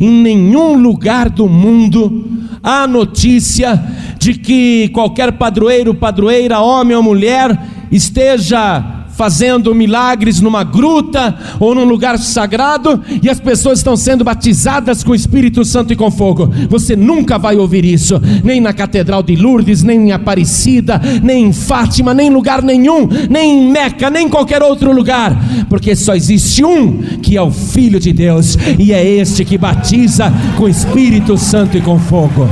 Em 0.00 0.10
nenhum 0.10 0.76
lugar 0.76 1.30
do 1.30 1.48
mundo 1.48 2.48
há 2.64 2.84
notícia 2.88 3.80
de 4.18 4.34
que 4.34 4.88
qualquer 4.88 5.30
padroeiro, 5.34 5.94
padroeira, 5.94 6.58
homem 6.58 6.96
ou 6.96 7.02
mulher 7.02 7.56
esteja 7.92 8.99
fazendo 9.20 9.74
milagres 9.74 10.40
numa 10.40 10.64
gruta 10.64 11.38
ou 11.60 11.74
num 11.74 11.84
lugar 11.84 12.18
sagrado 12.18 13.02
e 13.22 13.28
as 13.28 13.38
pessoas 13.38 13.80
estão 13.80 13.94
sendo 13.94 14.24
batizadas 14.24 15.04
com 15.04 15.12
o 15.12 15.14
Espírito 15.14 15.62
Santo 15.62 15.92
e 15.92 15.96
com 15.96 16.10
fogo. 16.10 16.50
Você 16.70 16.96
nunca 16.96 17.36
vai 17.36 17.56
ouvir 17.56 17.84
isso, 17.84 18.18
nem 18.42 18.62
na 18.62 18.72
Catedral 18.72 19.22
de 19.22 19.36
Lourdes, 19.36 19.82
nem 19.82 20.08
em 20.08 20.12
Aparecida, 20.12 20.98
nem 21.22 21.48
em 21.48 21.52
Fátima, 21.52 22.14
nem 22.14 22.28
em 22.28 22.32
lugar 22.32 22.62
nenhum, 22.62 23.06
nem 23.28 23.58
em 23.58 23.70
Meca, 23.70 24.08
nem 24.08 24.24
em 24.24 24.30
qualquer 24.30 24.62
outro 24.62 24.90
lugar, 24.90 25.38
porque 25.68 25.94
só 25.94 26.14
existe 26.14 26.64
um 26.64 27.02
que 27.22 27.36
é 27.36 27.42
o 27.42 27.50
Filho 27.50 28.00
de 28.00 28.14
Deus 28.14 28.56
e 28.78 28.90
é 28.90 29.06
este 29.06 29.44
que 29.44 29.58
batiza 29.58 30.32
com 30.56 30.64
o 30.64 30.68
Espírito 30.68 31.36
Santo 31.36 31.76
e 31.76 31.82
com 31.82 31.98
fogo. 31.98 32.48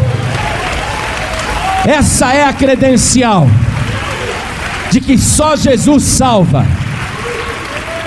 Essa 1.87 2.31
é 2.35 2.45
a 2.45 2.53
credencial 2.53 3.49
de 4.91 5.01
que 5.01 5.19
só 5.19 5.57
Jesus 5.57 6.03
salva, 6.03 6.67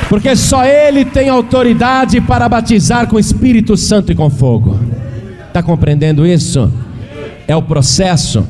porque 0.10 0.36
só 0.36 0.66
Ele 0.66 1.06
tem 1.06 1.30
autoridade 1.30 2.20
para 2.20 2.50
batizar 2.50 3.08
com 3.08 3.20
Espírito 3.20 3.78
Santo 3.78 4.12
e 4.12 4.16
com 4.16 4.30
fogo. 4.30 4.80
Está 5.48 5.62
compreendendo 5.62 6.26
isso? 6.26 6.72
É 7.48 7.56
o 7.56 7.62
processo. 7.62 8.46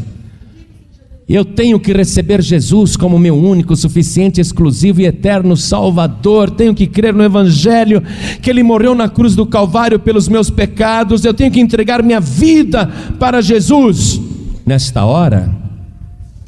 Eu 1.28 1.46
tenho 1.46 1.80
que 1.80 1.94
receber 1.94 2.42
Jesus 2.42 2.98
como 2.98 3.18
meu 3.18 3.36
único, 3.36 3.74
suficiente, 3.76 4.42
exclusivo 4.42 5.00
e 5.00 5.06
eterno 5.06 5.56
Salvador. 5.56 6.50
Tenho 6.50 6.76
que 6.76 6.86
crer 6.86 7.14
no 7.14 7.24
Evangelho, 7.24 8.04
que 8.42 8.50
Ele 8.50 8.64
morreu 8.64 8.94
na 8.94 9.08
cruz 9.08 9.34
do 9.34 9.46
Calvário 9.46 9.98
pelos 9.98 10.28
meus 10.28 10.50
pecados. 10.50 11.24
Eu 11.24 11.34
tenho 11.34 11.50
que 11.50 11.62
entregar 11.62 12.04
minha 12.04 12.20
vida 12.20 12.86
para 13.18 13.42
Jesus. 13.42 14.20
Nesta 14.66 15.06
hora, 15.06 15.61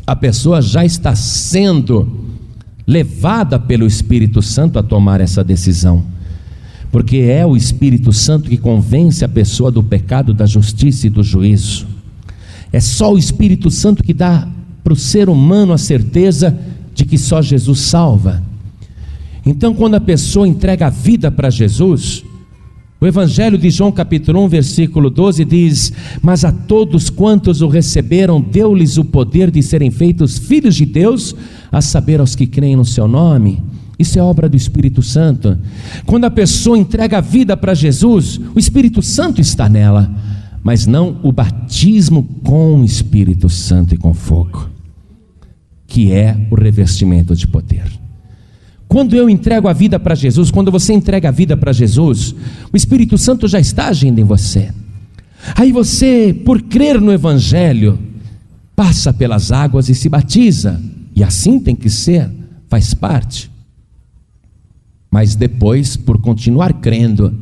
a 0.06 0.16
pessoa 0.16 0.62
já 0.62 0.86
está 0.86 1.16
sendo 1.16 2.24
levada 2.86 3.58
pelo 3.58 3.88
Espírito 3.88 4.42
Santo 4.42 4.78
a 4.78 4.84
tomar 4.84 5.22
essa 5.22 5.44
decisão. 5.44 6.04
Porque 6.92 7.18
é 7.18 7.46
o 7.46 7.56
Espírito 7.56 8.12
Santo 8.12 8.50
que 8.50 8.58
convence 8.58 9.24
a 9.24 9.30
pessoa 9.30 9.72
do 9.72 9.82
pecado, 9.82 10.34
da 10.34 10.46
justiça 10.46 11.08
e 11.08 11.10
do 11.10 11.24
juízo. 11.24 11.88
É 12.72 12.80
só 12.80 13.14
o 13.14 13.18
Espírito 13.18 13.72
Santo 13.72 14.04
que 14.04 14.14
dá 14.14 14.48
para 14.84 14.94
o 14.94 14.96
ser 14.96 15.30
humano 15.30 15.74
a 15.74 15.78
certeza 15.78 16.56
de 16.94 17.06
que 17.06 17.18
só 17.18 17.42
Jesus 17.42 17.80
salva. 17.80 18.44
Então, 19.46 19.74
quando 19.74 19.96
a 19.96 20.02
pessoa 20.02 20.48
entrega 20.48 20.88
a 20.88 20.90
vida 20.90 21.32
para 21.32 21.50
Jesus, 21.50 22.24
o 23.04 23.08
Evangelho 23.08 23.58
de 23.58 23.70
João, 23.70 23.92
capítulo 23.92 24.44
1, 24.46 24.48
versículo 24.48 25.10
12 25.10 25.44
diz: 25.46 25.94
Mas 26.22 26.46
a 26.46 26.52
todos 26.52 27.10
quantos 27.10 27.62
o 27.62 27.68
receberam, 27.68 28.42
deu-lhes 28.42 28.98
o 28.98 29.04
poder 29.04 29.52
de 29.52 29.62
serem 29.62 29.92
feitos 29.92 30.38
filhos 30.38 30.76
de 30.76 30.86
Deus, 30.86 31.36
a 31.72 31.82
saber, 31.82 32.20
aos 32.20 32.36
que 32.36 32.48
creem 32.48 32.76
no 32.76 32.86
seu 32.86 33.08
nome. 33.08 33.62
Isso 34.00 34.18
é 34.18 34.22
obra 34.22 34.48
do 34.48 34.58
Espírito 34.58 35.02
Santo. 35.02 35.58
Quando 36.06 36.26
a 36.26 36.32
pessoa 36.32 36.78
entrega 36.78 37.18
a 37.18 37.22
vida 37.22 37.56
para 37.56 37.74
Jesus, 37.74 38.40
o 38.56 38.60
Espírito 38.60 39.02
Santo 39.02 39.40
está 39.40 39.68
nela, 39.68 40.10
mas 40.64 40.88
não 40.88 41.20
o 41.24 41.32
batismo 41.32 42.24
com 42.44 42.82
o 42.82 42.86
Espírito 42.86 43.50
Santo 43.50 43.94
e 43.94 43.98
com 43.98 44.14
fogo 44.14 44.74
que 45.94 46.12
é 46.12 46.36
o 46.50 46.56
revestimento 46.56 47.36
de 47.36 47.46
poder. 47.46 47.84
Quando 48.94 49.16
eu 49.16 49.28
entrego 49.28 49.68
a 49.68 49.74
vida 49.74 50.00
para 50.00 50.14
Jesus, 50.14 50.52
quando 50.52 50.70
você 50.70 50.94
entrega 50.94 51.30
a 51.30 51.32
vida 51.32 51.58
para 51.58 51.74
Jesus, 51.74 52.36
o 52.72 52.78
Espírito 52.78 53.18
Santo 53.18 53.48
já 53.48 53.60
está 53.60 53.88
agindo 53.88 54.20
em 54.20 54.24
você. 54.24 54.72
Aí 55.56 55.72
você, 55.72 56.32
por 56.46 56.62
crer 56.62 57.02
no 57.02 57.12
Evangelho, 57.12 57.98
passa 58.76 59.12
pelas 59.12 59.52
águas 59.52 59.90
e 59.90 59.96
se 59.96 60.08
batiza, 60.08 60.80
e 61.16 61.24
assim 61.24 61.60
tem 61.60 61.76
que 61.76 61.90
ser, 61.90 62.30
faz 62.70 62.94
parte. 62.94 63.50
Mas 65.10 65.36
depois, 65.36 65.98
por 65.98 66.22
continuar 66.22 66.74
crendo, 66.74 67.34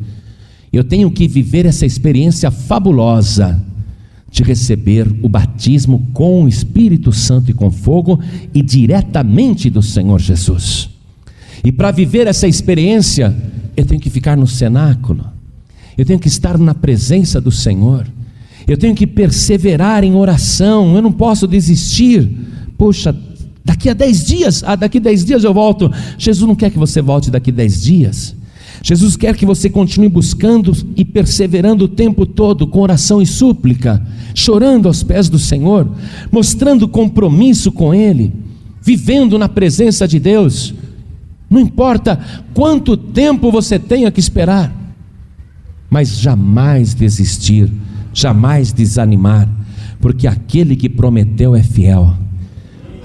eu 0.72 0.86
tenho 0.86 1.12
que 1.12 1.28
viver 1.28 1.66
essa 1.66 1.86
experiência 1.86 2.50
fabulosa 2.50 3.62
de 4.32 4.42
receber 4.42 5.06
o 5.22 5.28
batismo 5.28 6.08
com 6.14 6.46
o 6.46 6.48
Espírito 6.48 7.12
Santo 7.12 7.52
e 7.52 7.54
com 7.54 7.70
fogo 7.70 8.22
e 8.54 8.62
diretamente 8.62 9.70
do 9.70 9.82
Senhor 9.82 10.18
Jesus. 10.18 10.90
E 11.64 11.72
para 11.72 11.92
viver 11.92 12.28
essa 12.28 12.48
experiência, 12.48 13.36
eu 13.76 13.86
tenho 13.86 14.02
que 14.02 14.10
ficar 14.10 14.36
no 14.36 14.48
cenáculo, 14.48 15.26
eu 15.98 16.06
tenho 16.06 16.20
que 16.20 16.28
estar 16.28 16.58
na 16.58 16.74
presença 16.74 17.40
do 17.40 17.52
Senhor, 17.52 18.08
eu 18.68 18.78
tenho 18.78 18.96
que 18.96 19.08
perseverar 19.08 20.04
em 20.04 20.16
oração, 20.16 20.96
eu 20.96 21.02
não 21.02 21.12
posso 21.12 21.48
desistir. 21.48 22.30
Poxa, 22.78 23.16
daqui 23.64 23.90
a 23.90 23.94
dez 23.94 24.26
dias, 24.26 24.64
ah, 24.66 24.76
daqui 24.76 24.98
a 24.98 25.02
dez 25.02 25.26
dias 25.26 25.44
eu 25.44 25.54
volto. 25.54 25.92
Jesus 26.18 26.48
não 26.48 26.56
quer 26.56 26.70
que 26.70 26.80
você 26.80 27.02
volte 27.02 27.30
daqui 27.30 27.52
a 27.52 27.54
dez 27.54 27.82
dias. 27.82 28.36
Jesus 28.84 29.16
quer 29.16 29.36
que 29.36 29.46
você 29.46 29.70
continue 29.70 30.10
buscando 30.10 30.76
e 30.96 31.06
perseverando 31.06 31.86
o 31.86 31.88
tempo 31.88 32.26
todo 32.26 32.66
com 32.66 32.82
oração 32.82 33.22
e 33.22 33.28
súplica, 33.28 34.02
chorando 34.34 34.88
aos 34.88 35.04
pés 35.04 35.30
do 35.30 35.38
Senhor, 35.38 35.88
mostrando 36.32 36.88
compromisso 36.88 37.72
com 37.72 37.94
Ele, 37.94 38.34
vivendo 38.82 39.38
na 39.38 39.48
presença 39.48 40.08
de 40.08 40.20
Deus. 40.20 40.74
Não 41.52 41.60
importa 41.60 42.18
quanto 42.54 42.96
tempo 42.96 43.52
você 43.52 43.78
tenha 43.78 44.10
que 44.10 44.22
esperar, 44.22 44.74
mas 45.90 46.18
jamais 46.18 46.94
desistir, 46.94 47.70
jamais 48.14 48.72
desanimar, 48.72 49.50
porque 50.00 50.28
aquele 50.28 50.78
que 50.78 50.88
prometeu 50.88 51.54
é 51.54 51.62
fiel. 51.62 52.16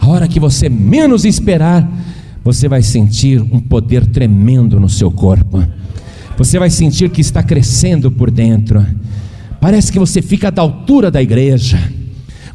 A 0.00 0.06
hora 0.06 0.28
que 0.28 0.38
você 0.38 0.68
menos 0.68 1.24
esperar, 1.24 1.90
você 2.44 2.68
vai 2.68 2.82
sentir 2.82 3.42
um 3.42 3.58
poder 3.58 4.06
tremendo 4.06 4.78
no 4.78 4.88
seu 4.88 5.10
corpo. 5.10 5.66
Você 6.38 6.56
vai 6.56 6.70
sentir 6.70 7.10
que 7.10 7.20
está 7.20 7.42
crescendo 7.42 8.12
por 8.12 8.30
dentro. 8.30 8.86
Parece 9.60 9.90
que 9.90 9.98
você 9.98 10.22
fica 10.22 10.52
da 10.52 10.62
altura 10.62 11.10
da 11.10 11.20
igreja. 11.20 11.95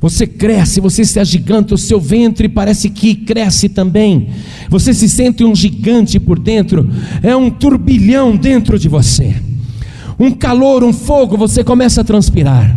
Você 0.02 0.26
cresce, 0.26 0.82
você 0.82 1.06
se 1.06 1.20
agiganta, 1.20 1.76
o 1.76 1.78
seu 1.78 2.02
ventre 2.02 2.50
parece 2.50 2.90
que 2.90 3.14
cresce 3.14 3.70
também. 3.70 4.30
Você 4.68 4.96
se 4.96 5.08
sente 5.08 5.44
um 5.44 5.56
gigante 5.56 6.20
por 6.20 6.40
dentro, 6.40 6.90
é 7.22 7.36
um 7.36 7.52
turbilhão 7.52 8.36
dentro 8.36 8.80
de 8.80 8.90
você. 8.90 9.36
Um 10.20 10.32
calor, 10.32 10.84
um 10.84 10.92
fogo, 10.92 11.38
você 11.38 11.64
começa 11.64 12.02
a 12.02 12.04
transpirar. 12.04 12.76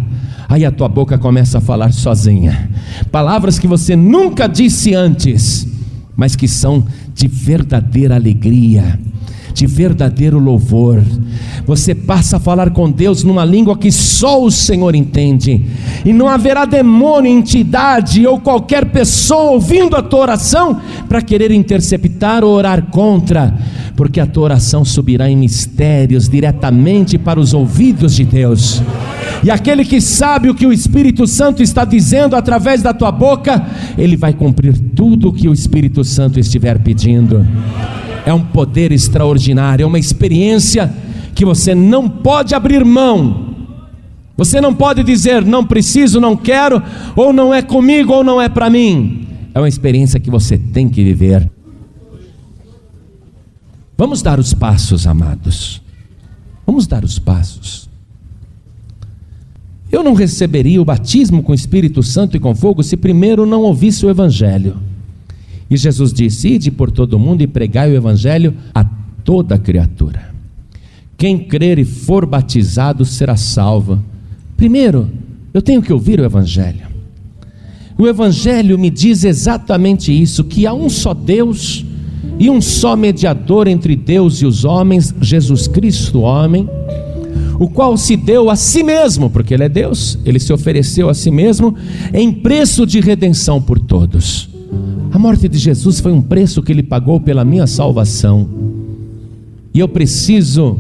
Aí 0.51 0.67
a 0.67 0.71
tua 0.71 0.87
boca 0.87 1.17
começa 1.17 1.57
a 1.57 1.61
falar 1.63 1.95
sozinha. 1.95 2.71
Palavras 3.11 3.59
que 3.59 3.67
você 3.67 3.97
nunca 3.97 4.47
disse 4.47 4.95
antes, 4.95 5.67
mas 6.15 6.37
que 6.37 6.47
são 6.47 6.87
de 7.15 7.27
verdadeira 7.27 8.17
alegria, 8.17 9.01
de 9.55 9.67
verdadeiro 9.67 10.39
louvor. 10.39 11.01
Você 11.65 11.95
passa 11.95 12.37
a 12.37 12.41
falar 12.41 12.71
com 12.71 12.91
Deus 12.91 13.23
numa 13.23 13.45
língua 13.45 13.79
que 13.79 13.91
só 13.91 14.43
o 14.43 14.51
Senhor 14.51 14.95
entende, 14.95 15.65
e 16.05 16.13
não 16.13 16.29
haverá 16.29 16.65
demônio, 16.65 17.31
entidade 17.31 18.27
ou 18.27 18.41
qualquer 18.41 18.87
pessoa 18.87 19.53
ouvindo 19.53 19.97
a 19.97 20.03
tua 20.03 20.21
oração 20.21 20.81
para 21.09 21.23
querer 21.23 21.53
interceptar 21.53 22.43
ou 22.43 22.51
orar 22.51 22.87
contra, 22.91 23.55
porque 23.97 24.21
a 24.21 24.27
tua 24.27 24.45
oração 24.45 24.85
subirá 24.85 25.31
em 25.31 25.37
mistérios 25.37 26.29
diretamente 26.29 27.17
para 27.17 27.39
os 27.39 27.55
ouvidos 27.55 28.17
de 28.17 28.25
Deus. 28.25 28.83
E 29.45 29.51
aquele 29.51 29.85
que 29.85 30.01
sabe 30.01 30.49
o 30.49 30.55
que 30.55 30.67
o 30.67 30.73
Espírito 30.73 31.27
Santo 31.27 31.63
está 31.63 31.85
dizendo 31.85 32.35
através 32.35 32.83
da 32.83 32.93
tua 32.93 33.13
boca, 33.13 33.65
ele 33.97 34.17
vai 34.17 34.33
cumprir 34.33 34.77
tudo 34.97 35.29
o 35.29 35.33
que 35.33 35.49
o 35.49 35.53
Espírito 35.53 36.03
Santo 36.03 36.41
estiver 36.41 36.79
pedindo. 36.79 37.47
É 38.27 38.33
um 38.33 38.45
poder 38.45 38.93
extraordinário, 38.93 39.85
é 39.85 39.87
uma 39.87 39.99
experiência 39.99 40.93
que 41.35 41.45
você 41.45 41.75
não 41.75 42.09
pode 42.09 42.55
abrir 42.55 42.85
mão. 42.85 43.55
Você 44.37 44.61
não 44.61 44.75
pode 44.75 45.03
dizer 45.03 45.45
não 45.45 45.65
preciso, 45.65 46.21
não 46.21 46.37
quero, 46.37 46.83
ou 47.15 47.33
não 47.33 47.53
é 47.53 47.63
comigo, 47.63 48.13
ou 48.13 48.25
não 48.25 48.41
é 48.41 48.49
para 48.49 48.71
mim. 48.71 49.27
É 49.55 49.59
uma 49.59 49.69
experiência 49.69 50.19
que 50.19 50.31
você 50.31 50.59
tem 50.59 50.89
que 50.89 51.05
viver. 51.05 51.49
Vamos 53.97 54.23
dar 54.23 54.41
os 54.41 54.53
passos, 54.53 55.07
amados. 55.07 55.81
Vamos 56.67 56.87
dar 56.87 57.05
os 57.05 57.19
passos. 57.19 57.89
Eu 59.93 60.03
não 60.03 60.15
receberia 60.15 60.83
o 60.83 60.85
batismo 60.85 61.43
com 61.43 61.53
o 61.53 61.55
Espírito 61.55 62.03
Santo 62.03 62.37
e 62.37 62.41
com 62.41 62.55
fogo 62.55 62.83
se 62.83 62.97
primeiro 62.97 63.47
não 63.47 63.63
ouvisse 63.63 64.05
o 64.05 64.11
Evangelho. 64.11 64.77
E 65.75 65.77
Jesus 65.77 66.13
disse: 66.13 66.51
Ide 66.51 66.71
por 66.71 66.89
todo 66.89 67.19
mundo 67.19 67.43
e 67.43 67.49
pregai 67.49 67.91
o 67.91 67.97
Evangelho 67.97 68.55
a 68.73 68.85
toda 69.25 69.59
criatura. 69.59 70.33
Quem 71.19 71.37
crer 71.37 71.81
e 71.81 71.85
for 71.85 72.25
batizado 72.25 73.05
será 73.05 73.37
salvo. 73.37 74.01
Primeiro, 74.57 75.11
eu 75.53 75.61
tenho 75.61 75.83
que 75.83 75.93
ouvir 75.93 76.21
o 76.21 76.25
Evangelho. 76.25 76.87
O 77.99 78.07
Evangelho 78.07 78.79
me 78.79 78.89
diz 78.89 79.25
exatamente 79.25 80.13
isso: 80.13 80.45
que 80.45 80.65
há 80.65 80.73
um 80.73 80.89
só 80.89 81.13
Deus 81.13 81.85
e 82.39 82.49
um 82.49 82.61
só 82.61 82.95
mediador 82.95 83.67
entre 83.67 83.97
Deus 83.97 84.43
e 84.43 84.47
os 84.47 84.65
homens, 84.65 85.13
Jesus 85.21 85.67
Cristo, 85.67 86.21
homem 86.21 86.69
o 87.59 87.69
qual 87.69 87.97
se 87.97 88.17
deu 88.17 88.49
a 88.49 88.57
si 88.57 88.83
mesmo, 88.83 89.29
porque 89.29 89.55
Ele 89.55 89.65
é 89.65 89.69
Deus, 89.69 90.19
Ele 90.25 90.39
se 90.39 90.53
ofereceu 90.53 91.09
a 91.09 91.15
si 91.15 91.31
mesmo 91.31 91.75
em 92.13 92.33
preço 92.33 92.87
de 92.87 93.01
redenção 93.01 93.61
por 93.61 93.79
todos. 93.79 94.49
Morte 95.25 95.49
de 95.49 95.57
Jesus 95.57 96.01
foi 96.01 96.13
um 96.13 96.21
preço 96.21 96.63
que 96.63 96.71
Ele 96.71 96.83
pagou 96.83 97.19
pela 97.19 97.47
minha 97.47 97.67
salvação, 97.67 98.47
e 99.73 99.81
eu 99.81 99.89
preciso 99.89 100.79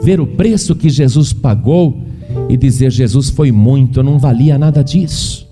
ver 0.00 0.20
o 0.20 0.26
preço 0.28 0.76
que 0.76 0.88
Jesus 0.88 1.32
pagou 1.32 2.00
e 2.48 2.56
dizer: 2.56 2.92
Jesus 2.92 3.30
foi 3.30 3.50
muito, 3.50 3.98
eu 3.98 4.04
não 4.04 4.16
valia 4.16 4.56
nada 4.56 4.84
disso, 4.84 5.44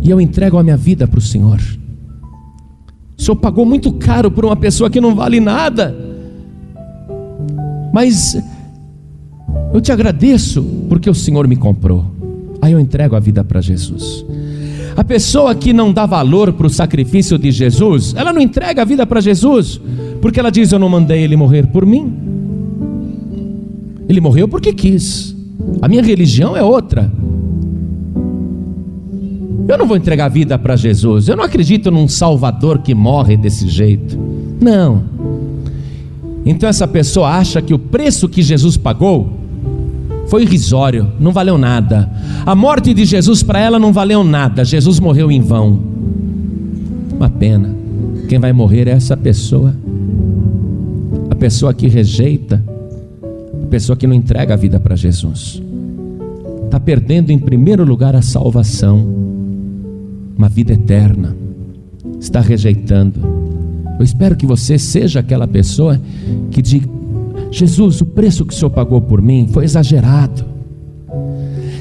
e 0.00 0.08
eu 0.08 0.18
entrego 0.18 0.56
a 0.56 0.62
minha 0.62 0.78
vida 0.78 1.06
para 1.06 1.18
o 1.18 1.20
Senhor. 1.20 1.60
O 3.18 3.22
Senhor 3.22 3.36
pagou 3.36 3.66
muito 3.66 3.92
caro 3.92 4.30
por 4.30 4.46
uma 4.46 4.56
pessoa 4.56 4.88
que 4.88 4.98
não 4.98 5.14
vale 5.14 5.40
nada, 5.40 5.94
mas 7.92 8.42
eu 9.74 9.80
te 9.82 9.92
agradeço 9.92 10.62
porque 10.88 11.10
o 11.10 11.14
Senhor 11.14 11.46
me 11.46 11.56
comprou. 11.56 12.06
Aí 12.62 12.72
eu 12.72 12.80
entrego 12.80 13.14
a 13.14 13.20
vida 13.20 13.44
para 13.44 13.60
Jesus. 13.60 14.24
A 14.98 15.04
pessoa 15.04 15.54
que 15.54 15.72
não 15.72 15.92
dá 15.92 16.06
valor 16.06 16.52
para 16.52 16.66
o 16.66 16.70
sacrifício 16.70 17.38
de 17.38 17.52
Jesus, 17.52 18.14
ela 18.16 18.32
não 18.32 18.40
entrega 18.40 18.82
a 18.82 18.84
vida 18.84 19.06
para 19.06 19.20
Jesus, 19.20 19.80
porque 20.20 20.40
ela 20.40 20.50
diz: 20.50 20.72
Eu 20.72 20.78
não 20.80 20.88
mandei 20.88 21.22
ele 21.22 21.36
morrer 21.36 21.68
por 21.68 21.86
mim. 21.86 22.12
Ele 24.08 24.20
morreu 24.20 24.48
porque 24.48 24.72
quis. 24.72 25.36
A 25.80 25.86
minha 25.86 26.02
religião 26.02 26.56
é 26.56 26.64
outra. 26.64 27.12
Eu 29.68 29.78
não 29.78 29.86
vou 29.86 29.96
entregar 29.96 30.24
a 30.24 30.28
vida 30.28 30.58
para 30.58 30.74
Jesus. 30.74 31.28
Eu 31.28 31.36
não 31.36 31.44
acredito 31.44 31.92
num 31.92 32.08
Salvador 32.08 32.78
que 32.78 32.92
morre 32.92 33.36
desse 33.36 33.68
jeito. 33.68 34.18
Não. 34.60 35.04
Então 36.44 36.68
essa 36.68 36.88
pessoa 36.88 37.28
acha 37.36 37.62
que 37.62 37.72
o 37.72 37.78
preço 37.78 38.28
que 38.28 38.42
Jesus 38.42 38.76
pagou 38.76 39.37
foi 40.28 40.42
irrisório, 40.42 41.10
não 41.18 41.32
valeu 41.32 41.56
nada. 41.56 42.08
A 42.44 42.54
morte 42.54 42.92
de 42.92 43.04
Jesus 43.04 43.42
para 43.42 43.60
ela 43.60 43.78
não 43.78 43.92
valeu 43.92 44.22
nada. 44.22 44.64
Jesus 44.64 45.00
morreu 45.00 45.30
em 45.32 45.40
vão. 45.40 45.80
Uma 47.16 47.30
pena. 47.30 47.74
Quem 48.28 48.38
vai 48.38 48.52
morrer 48.52 48.88
é 48.88 48.90
essa 48.90 49.16
pessoa. 49.16 49.74
A 51.30 51.34
pessoa 51.34 51.72
que 51.72 51.88
rejeita, 51.88 52.62
a 53.64 53.66
pessoa 53.68 53.96
que 53.96 54.06
não 54.06 54.14
entrega 54.14 54.52
a 54.52 54.56
vida 54.56 54.78
para 54.78 54.94
Jesus. 54.94 55.62
Está 56.66 56.78
perdendo 56.78 57.30
em 57.30 57.38
primeiro 57.38 57.82
lugar 57.82 58.14
a 58.14 58.20
salvação, 58.20 59.08
uma 60.36 60.48
vida 60.50 60.74
eterna. 60.74 61.34
Está 62.20 62.42
rejeitando. 62.42 63.20
Eu 63.98 64.04
espero 64.04 64.36
que 64.36 64.44
você 64.44 64.78
seja 64.78 65.20
aquela 65.20 65.48
pessoa 65.48 65.98
que 66.50 66.60
diga: 66.60 66.97
Jesus, 67.50 68.00
o 68.00 68.06
preço 68.06 68.44
que 68.44 68.52
o 68.52 68.56
Senhor 68.56 68.70
pagou 68.70 69.00
por 69.00 69.22
mim 69.22 69.48
foi 69.50 69.64
exagerado. 69.64 70.44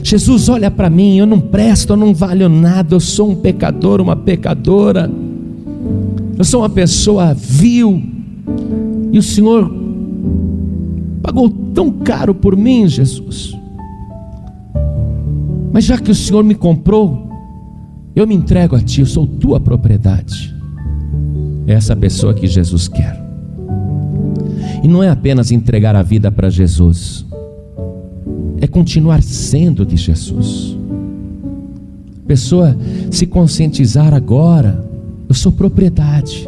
Jesus, 0.03 0.47
olha 0.47 0.71
para 0.71 0.89
mim, 0.89 1.17
eu 1.17 1.25
não 1.25 1.39
presto, 1.39 1.93
eu 1.93 1.97
não 1.97 2.13
valho 2.13 2.47
nada, 2.47 2.95
eu 2.95 2.99
sou 2.99 3.31
um 3.31 3.35
pecador, 3.35 3.99
uma 3.99 4.15
pecadora. 4.15 5.11
Eu 6.37 6.43
sou 6.45 6.61
uma 6.61 6.69
pessoa 6.69 7.33
vil. 7.33 8.01
E 9.11 9.19
o 9.19 9.23
Senhor 9.23 9.69
pagou 11.21 11.49
tão 11.49 11.91
caro 11.91 12.33
por 12.33 12.55
mim, 12.55 12.87
Jesus. 12.87 13.53
Mas 15.73 15.83
já 15.83 15.97
que 15.97 16.11
o 16.11 16.15
Senhor 16.15 16.43
me 16.43 16.55
comprou, 16.55 17.29
eu 18.15 18.25
me 18.25 18.33
entrego 18.33 18.75
a 18.75 18.79
Ti, 18.79 19.01
eu 19.01 19.05
sou 19.05 19.27
tua 19.27 19.59
propriedade. 19.59 20.55
É 21.67 21.73
essa 21.73 21.95
pessoa 21.95 22.33
que 22.33 22.47
Jesus 22.47 22.87
quer. 22.87 23.26
E 24.83 24.87
não 24.87 25.03
é 25.03 25.09
apenas 25.09 25.51
entregar 25.51 25.95
a 25.95 26.03
vida 26.03 26.31
para 26.31 26.49
Jesus, 26.49 27.25
é 28.59 28.67
continuar 28.67 29.21
sendo 29.21 29.85
de 29.85 29.97
Jesus. 29.97 30.77
Pessoa 32.25 32.77
se 33.09 33.25
conscientizar 33.25 34.13
agora, 34.13 34.83
eu 35.29 35.35
sou 35.35 35.51
propriedade 35.51 36.47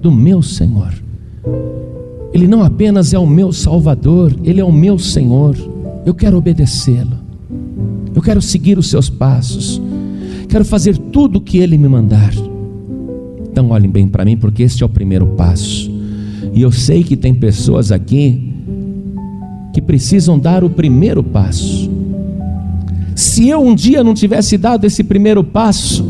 do 0.00 0.10
meu 0.10 0.42
Senhor. 0.42 0.92
Ele 2.32 2.46
não 2.46 2.62
apenas 2.62 3.12
é 3.12 3.18
o 3.18 3.26
meu 3.26 3.52
Salvador, 3.52 4.34
Ele 4.44 4.60
é 4.60 4.64
o 4.64 4.72
meu 4.72 4.98
Senhor. 4.98 5.56
Eu 6.04 6.14
quero 6.14 6.36
obedecê-lo, 6.36 7.18
eu 8.14 8.22
quero 8.22 8.40
seguir 8.40 8.78
os 8.78 8.88
seus 8.88 9.08
passos, 9.10 9.80
quero 10.48 10.64
fazer 10.64 10.96
tudo 10.96 11.36
o 11.36 11.40
que 11.40 11.58
Ele 11.58 11.76
me 11.76 11.88
mandar. 11.88 12.32
Então, 13.50 13.70
olhem 13.70 13.90
bem 13.90 14.08
para 14.08 14.24
mim, 14.24 14.36
porque 14.36 14.62
este 14.62 14.82
é 14.82 14.86
o 14.86 14.88
primeiro 14.88 15.26
passo. 15.28 15.87
E 16.58 16.62
eu 16.62 16.72
sei 16.72 17.04
que 17.04 17.16
tem 17.16 17.32
pessoas 17.32 17.92
aqui 17.92 18.52
que 19.72 19.80
precisam 19.80 20.36
dar 20.36 20.64
o 20.64 20.68
primeiro 20.68 21.22
passo. 21.22 21.88
Se 23.14 23.48
eu 23.48 23.60
um 23.62 23.76
dia 23.76 24.02
não 24.02 24.12
tivesse 24.12 24.58
dado 24.58 24.84
esse 24.84 25.04
primeiro 25.04 25.44
passo, 25.44 26.04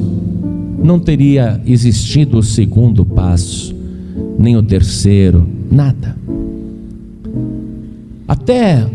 não 0.82 0.98
teria 0.98 1.60
existido 1.66 2.38
o 2.38 2.42
segundo 2.42 3.04
passo, 3.04 3.76
nem 4.38 4.56
o 4.56 4.62
terceiro, 4.62 5.46
nada. 5.70 6.16
Até 8.26 8.86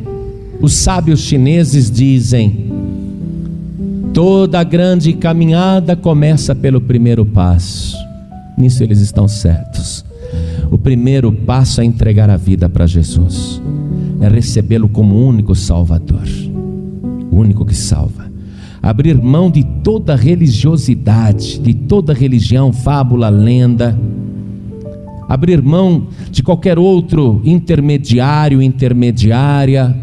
os 0.60 0.74
sábios 0.74 1.20
chineses 1.20 1.92
dizem: 1.92 2.72
toda 4.12 4.64
grande 4.64 5.14
caminhada 5.14 5.96
começa 5.96 6.56
pelo 6.56 6.82
primeiro 6.82 7.24
passo. 7.24 7.96
Nisso 8.58 8.82
eles 8.82 9.02
estão 9.02 9.28
certos. 9.28 10.04
O 10.74 10.78
primeiro 10.80 11.32
passo 11.32 11.82
é 11.82 11.86
entregar 11.86 12.32
a 12.32 12.36
vida 12.36 12.68
para 12.68 12.88
Jesus, 12.88 13.62
é 14.20 14.28
recebê-lo 14.28 14.90
como 14.90 15.24
único 15.24 15.54
Salvador, 15.54 16.28
o 17.32 17.36
único 17.36 17.64
que 17.64 17.76
salva. 17.76 18.26
Abrir 18.82 19.22
mão 19.22 19.52
de 19.52 19.64
toda 19.84 20.16
religiosidade, 20.16 21.60
de 21.60 21.76
toda 21.76 22.12
religião, 22.12 22.74
fábula, 22.74 23.30
lenda. 23.30 23.96
Abrir 25.30 25.62
mão 25.62 26.08
de 26.32 26.42
qualquer 26.42 26.80
outro 26.80 27.40
intermediário, 27.46 28.60
intermediária, 28.60 29.96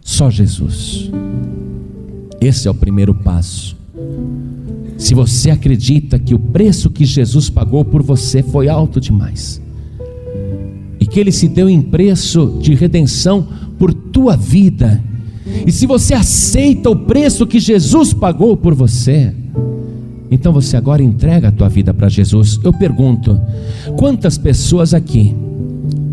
só 0.00 0.30
Jesus. 0.30 1.10
Esse 2.40 2.68
é 2.68 2.70
o 2.70 2.74
primeiro 2.74 3.14
passo. 3.14 3.76
Se 4.96 5.12
você 5.12 5.50
acredita 5.50 6.20
que 6.20 6.36
o 6.36 6.38
preço 6.38 6.88
que 6.88 7.04
Jesus 7.04 7.50
pagou 7.50 7.84
por 7.84 8.00
você 8.00 8.44
foi 8.44 8.68
alto 8.68 9.00
demais, 9.00 9.63
e 11.04 11.06
que 11.06 11.20
ele 11.20 11.30
se 11.30 11.48
deu 11.48 11.68
em 11.68 11.82
preço 11.82 12.56
de 12.62 12.74
redenção 12.74 13.46
por 13.78 13.92
tua 13.92 14.38
vida. 14.38 15.04
E 15.66 15.70
se 15.70 15.86
você 15.86 16.14
aceita 16.14 16.88
o 16.88 16.96
preço 16.96 17.46
que 17.46 17.60
Jesus 17.60 18.14
pagou 18.14 18.56
por 18.56 18.74
você, 18.74 19.30
então 20.30 20.50
você 20.50 20.78
agora 20.78 21.02
entrega 21.02 21.48
a 21.48 21.52
tua 21.52 21.68
vida 21.68 21.92
para 21.92 22.08
Jesus. 22.08 22.58
Eu 22.64 22.72
pergunto: 22.72 23.38
quantas 23.98 24.38
pessoas 24.38 24.94
aqui 24.94 25.36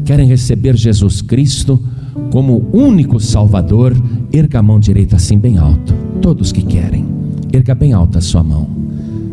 querem 0.03 0.27
receber 0.27 0.75
Jesus 0.75 1.21
Cristo 1.21 1.81
como 2.29 2.67
único 2.73 3.17
Salvador? 3.17 3.95
Erga 4.33 4.59
a 4.59 4.63
mão 4.63 4.77
direita 4.77 5.15
assim 5.15 5.39
bem 5.39 5.57
alto. 5.57 5.93
Todos 6.21 6.51
que 6.51 6.63
querem, 6.63 7.05
erga 7.53 7.73
bem 7.73 7.93
alta 7.93 8.17
a 8.17 8.21
sua 8.21 8.43
mão. 8.43 8.67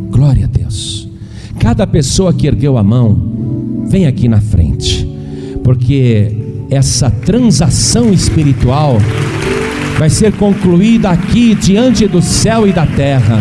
Glória 0.09 0.45
a 0.45 0.49
Deus. 0.49 1.09
Cada 1.59 1.85
pessoa 1.85 2.33
que 2.33 2.47
ergueu 2.47 2.79
a 2.79 2.85
mão, 2.85 3.83
vem 3.89 4.07
aqui 4.07 4.29
na 4.29 4.41
frente 4.41 5.18
porque 5.63 6.33
essa 6.71 7.11
transação 7.11 8.13
espiritual 8.13 8.99
vai 9.99 10.09
ser 10.09 10.33
concluída 10.33 11.11
aqui 11.11 11.55
diante 11.55 12.07
do 12.07 12.23
céu 12.23 12.67
e 12.67 12.73
da 12.73 12.87
terra. 12.87 13.39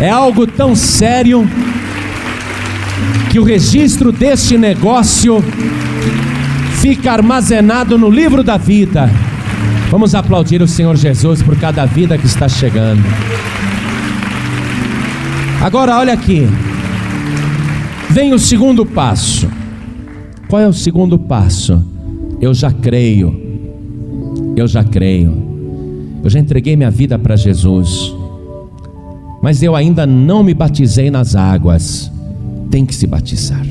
É 0.00 0.10
algo 0.10 0.46
tão 0.46 0.74
sério 0.74 1.48
que 3.30 3.38
o 3.38 3.44
registro 3.44 4.12
deste 4.12 4.56
negócio 4.56 5.42
fica 6.80 7.12
armazenado 7.12 7.98
no 7.98 8.10
livro 8.10 8.44
da 8.44 8.56
vida. 8.56 9.10
Vamos 9.90 10.14
aplaudir 10.14 10.60
o 10.60 10.68
Senhor 10.68 10.96
Jesus 10.96 11.42
por 11.42 11.56
cada 11.56 11.86
vida 11.86 12.18
que 12.18 12.26
está 12.26 12.48
chegando. 12.48 13.02
Agora 15.60 15.98
olha 15.98 16.12
aqui. 16.12 16.46
Vem 18.10 18.34
o 18.34 18.38
segundo 18.38 18.84
passo. 18.84 19.48
Qual 20.54 20.62
é 20.62 20.68
o 20.68 20.72
segundo 20.72 21.18
passo? 21.18 21.82
Eu 22.40 22.54
já 22.54 22.70
creio. 22.70 23.34
Eu 24.54 24.68
já 24.68 24.84
creio. 24.84 25.34
Eu 26.22 26.30
já 26.30 26.38
entreguei 26.38 26.76
minha 26.76 26.92
vida 26.92 27.18
para 27.18 27.34
Jesus. 27.34 28.14
Mas 29.42 29.64
eu 29.64 29.74
ainda 29.74 30.06
não 30.06 30.44
me 30.44 30.54
batizei 30.54 31.10
nas 31.10 31.34
águas. 31.34 32.08
Tem 32.70 32.86
que 32.86 32.94
se 32.94 33.04
batizar. 33.04 33.66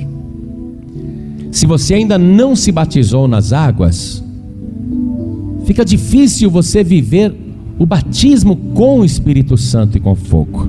Se 1.54 1.66
você 1.66 1.94
ainda 1.94 2.18
não 2.18 2.54
se 2.54 2.70
batizou 2.70 3.30
nas 3.30 3.54
águas, 3.54 4.22
fica 5.64 5.86
difícil 5.86 6.52
você 6.52 6.84
viver 6.84 7.34
o 7.80 7.86
batismo 7.86 8.58
com 8.58 9.00
o 9.00 9.06
Espírito 9.06 9.56
Santo 9.56 9.98
e 9.98 10.02
com 10.02 10.16
fogo. 10.16 10.68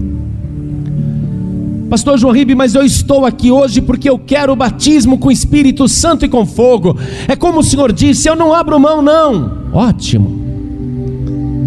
Pastor 1.95 2.19
João 2.19 2.33
Ribe, 2.33 2.57
mas 2.57 2.75
eu 2.75 2.83
estou 2.83 3.25
aqui 3.25 3.53
hoje 3.53 3.81
porque 3.81 4.11
eu 4.11 4.19
quero 4.19 4.53
o 4.53 4.57
batismo 4.57 5.17
com 5.17 5.31
Espírito 5.31 5.89
Santo 5.89 6.25
e 6.25 6.29
com 6.29 6.45
fogo. 6.45 6.99
É 7.29 7.37
como 7.37 7.61
o 7.61 7.63
Senhor 7.63 7.93
disse: 7.93 8.29
eu 8.29 8.35
não 8.35 8.53
abro 8.53 8.81
mão, 8.81 9.01
não. 9.01 9.69
Ótimo. 9.73 10.29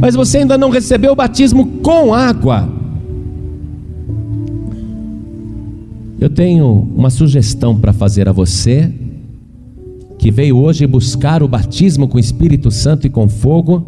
Mas 0.02 0.16
você 0.16 0.40
ainda 0.40 0.58
não 0.58 0.70
recebeu 0.70 1.14
o 1.14 1.16
batismo 1.16 1.66
com 1.82 2.14
água. 2.14 2.68
Eu 6.20 6.30
tenho 6.30 6.90
uma 6.94 7.10
sugestão 7.10 7.80
para 7.80 7.94
fazer 7.94 8.28
a 8.28 8.34
você 8.34 8.94
que 10.20 10.30
veio 10.30 10.58
hoje 10.58 10.86
buscar 10.86 11.42
o 11.42 11.48
batismo 11.48 12.06
com 12.06 12.20
Espírito 12.20 12.70
Santo 12.70 13.08
e 13.08 13.10
com 13.10 13.30
fogo, 13.30 13.88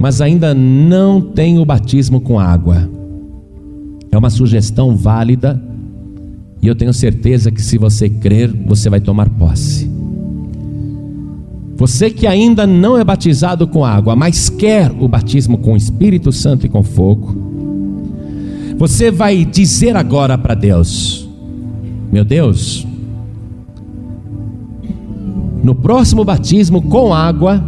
mas 0.00 0.22
ainda 0.22 0.54
não 0.54 1.20
tem 1.20 1.58
o 1.58 1.66
batismo 1.66 2.18
com 2.18 2.40
água. 2.40 2.93
É 4.14 4.16
uma 4.16 4.30
sugestão 4.30 4.96
válida 4.96 5.60
e 6.62 6.68
eu 6.68 6.76
tenho 6.76 6.94
certeza 6.94 7.50
que 7.50 7.60
se 7.60 7.76
você 7.76 8.08
crer, 8.08 8.48
você 8.64 8.88
vai 8.88 9.00
tomar 9.00 9.28
posse. 9.28 9.90
Você 11.76 12.08
que 12.08 12.24
ainda 12.24 12.64
não 12.64 12.96
é 12.96 13.02
batizado 13.02 13.66
com 13.66 13.84
água, 13.84 14.14
mas 14.14 14.48
quer 14.48 14.92
o 15.00 15.08
batismo 15.08 15.58
com 15.58 15.72
o 15.72 15.76
Espírito 15.76 16.30
Santo 16.30 16.64
e 16.64 16.68
com 16.68 16.84
fogo, 16.84 17.34
você 18.78 19.10
vai 19.10 19.44
dizer 19.44 19.96
agora 19.96 20.38
para 20.38 20.54
Deus: 20.54 21.28
Meu 22.12 22.24
Deus, 22.24 22.86
no 25.60 25.74
próximo 25.74 26.24
batismo 26.24 26.80
com 26.80 27.12
água, 27.12 27.60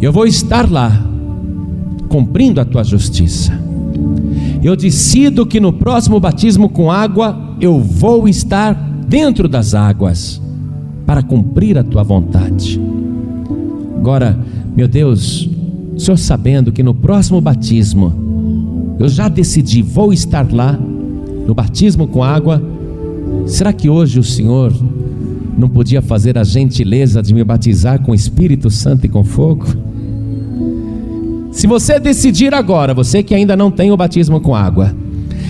Eu 0.00 0.12
vou 0.12 0.26
estar 0.26 0.68
lá, 0.68 0.90
cumprindo 2.08 2.60
a 2.60 2.64
tua 2.64 2.82
justiça. 2.82 3.64
Eu 4.62 4.76
decido 4.76 5.46
que 5.46 5.60
no 5.60 5.72
próximo 5.72 6.18
batismo 6.18 6.68
com 6.68 6.90
água, 6.90 7.56
eu 7.60 7.78
vou 7.80 8.28
estar 8.28 8.72
dentro 9.06 9.48
das 9.48 9.74
águas, 9.74 10.40
para 11.06 11.22
cumprir 11.22 11.78
a 11.78 11.84
tua 11.84 12.02
vontade. 12.02 12.80
Agora, 13.96 14.38
meu 14.74 14.88
Deus, 14.88 15.48
o 15.94 16.00
Senhor 16.00 16.16
sabendo 16.16 16.72
que 16.72 16.82
no 16.82 16.94
próximo 16.94 17.40
batismo, 17.40 18.96
eu 18.98 19.08
já 19.08 19.28
decidi, 19.28 19.82
vou 19.82 20.12
estar 20.12 20.50
lá, 20.52 20.78
no 21.46 21.54
batismo 21.54 22.06
com 22.06 22.22
água, 22.22 22.62
será 23.46 23.72
que 23.72 23.88
hoje 23.88 24.18
o 24.18 24.24
Senhor 24.24 24.72
não 25.56 25.68
podia 25.68 26.02
fazer 26.02 26.38
a 26.38 26.44
gentileza 26.44 27.22
de 27.22 27.34
me 27.34 27.44
batizar 27.44 28.00
com 28.00 28.14
Espírito 28.14 28.70
Santo 28.70 29.06
e 29.06 29.08
com 29.08 29.22
fogo? 29.22 29.66
Se 31.54 31.68
você 31.68 32.00
decidir 32.00 32.52
agora, 32.52 32.92
você 32.92 33.22
que 33.22 33.32
ainda 33.32 33.56
não 33.56 33.70
tem 33.70 33.92
o 33.92 33.96
batismo 33.96 34.40
com 34.40 34.56
água, 34.56 34.92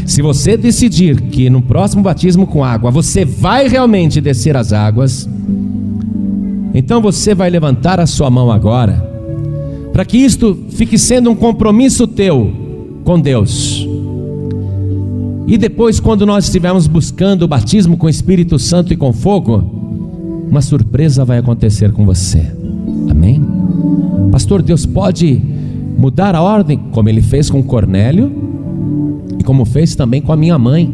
se 0.05 0.21
você 0.21 0.55
decidir 0.55 1.19
que 1.23 1.49
no 1.49 1.63
próximo 1.63 2.03
batismo 2.03 2.47
com 2.47 2.63
água 2.63 2.91
você 2.91 3.25
vai 3.25 3.69
realmente 3.69 4.21
descer 4.21 4.55
as 4.55 4.71
águas, 4.71 5.27
então 6.75 7.01
você 7.01 7.35
vai 7.35 7.49
levantar 7.49 7.99
a 7.99 8.07
sua 8.07 8.29
mão 8.29 8.53
agora, 8.53 9.03
para 9.95 10.05
que 10.05 10.19
isto 10.19 10.67
fique 10.73 10.99
sendo 10.99 11.31
um 11.31 11.35
compromisso 11.35 12.07
teu 12.07 12.53
com 13.03 13.19
Deus. 13.19 13.89
E 15.47 15.57
depois, 15.57 16.01
quando 16.01 16.27
nós 16.27 16.45
estivermos 16.45 16.87
buscando 16.87 17.45
o 17.45 17.49
batismo 17.49 17.97
com 17.97 18.07
o 18.07 18.11
Espírito 18.11 18.59
Santo 18.59 18.93
e 18.93 18.97
com 18.97 19.11
fogo, 19.11 20.47
uma 20.51 20.61
surpresa 20.61 21.25
vai 21.25 21.39
acontecer 21.39 21.93
com 21.93 22.05
você. 22.05 22.45
Amém? 23.11 23.43
Pastor, 24.31 24.61
Deus 24.61 24.85
pode 24.85 25.64
mudar 26.05 26.35
a 26.35 26.43
ordem, 26.43 26.79
como 26.93 27.09
ele 27.09 27.23
fez 27.23 27.49
com 27.49 27.63
Cornélio 27.63 28.31
e 29.39 29.43
como 29.43 29.65
fez 29.65 29.97
também 29.97 30.21
com 30.21 30.33
a 30.33 30.37
minha 30.37 30.59
mãe, 30.59 30.93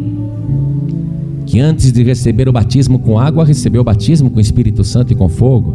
que 1.44 1.58
antes 1.58 1.90
de 1.90 2.04
receber 2.04 2.48
o 2.48 2.52
batismo 2.52 2.96
com 3.00 3.18
água, 3.18 3.44
recebeu 3.44 3.80
o 3.80 3.84
batismo 3.84 4.30
com 4.30 4.36
o 4.38 4.40
Espírito 4.40 4.84
Santo 4.84 5.12
e 5.12 5.16
com 5.16 5.28
fogo, 5.28 5.74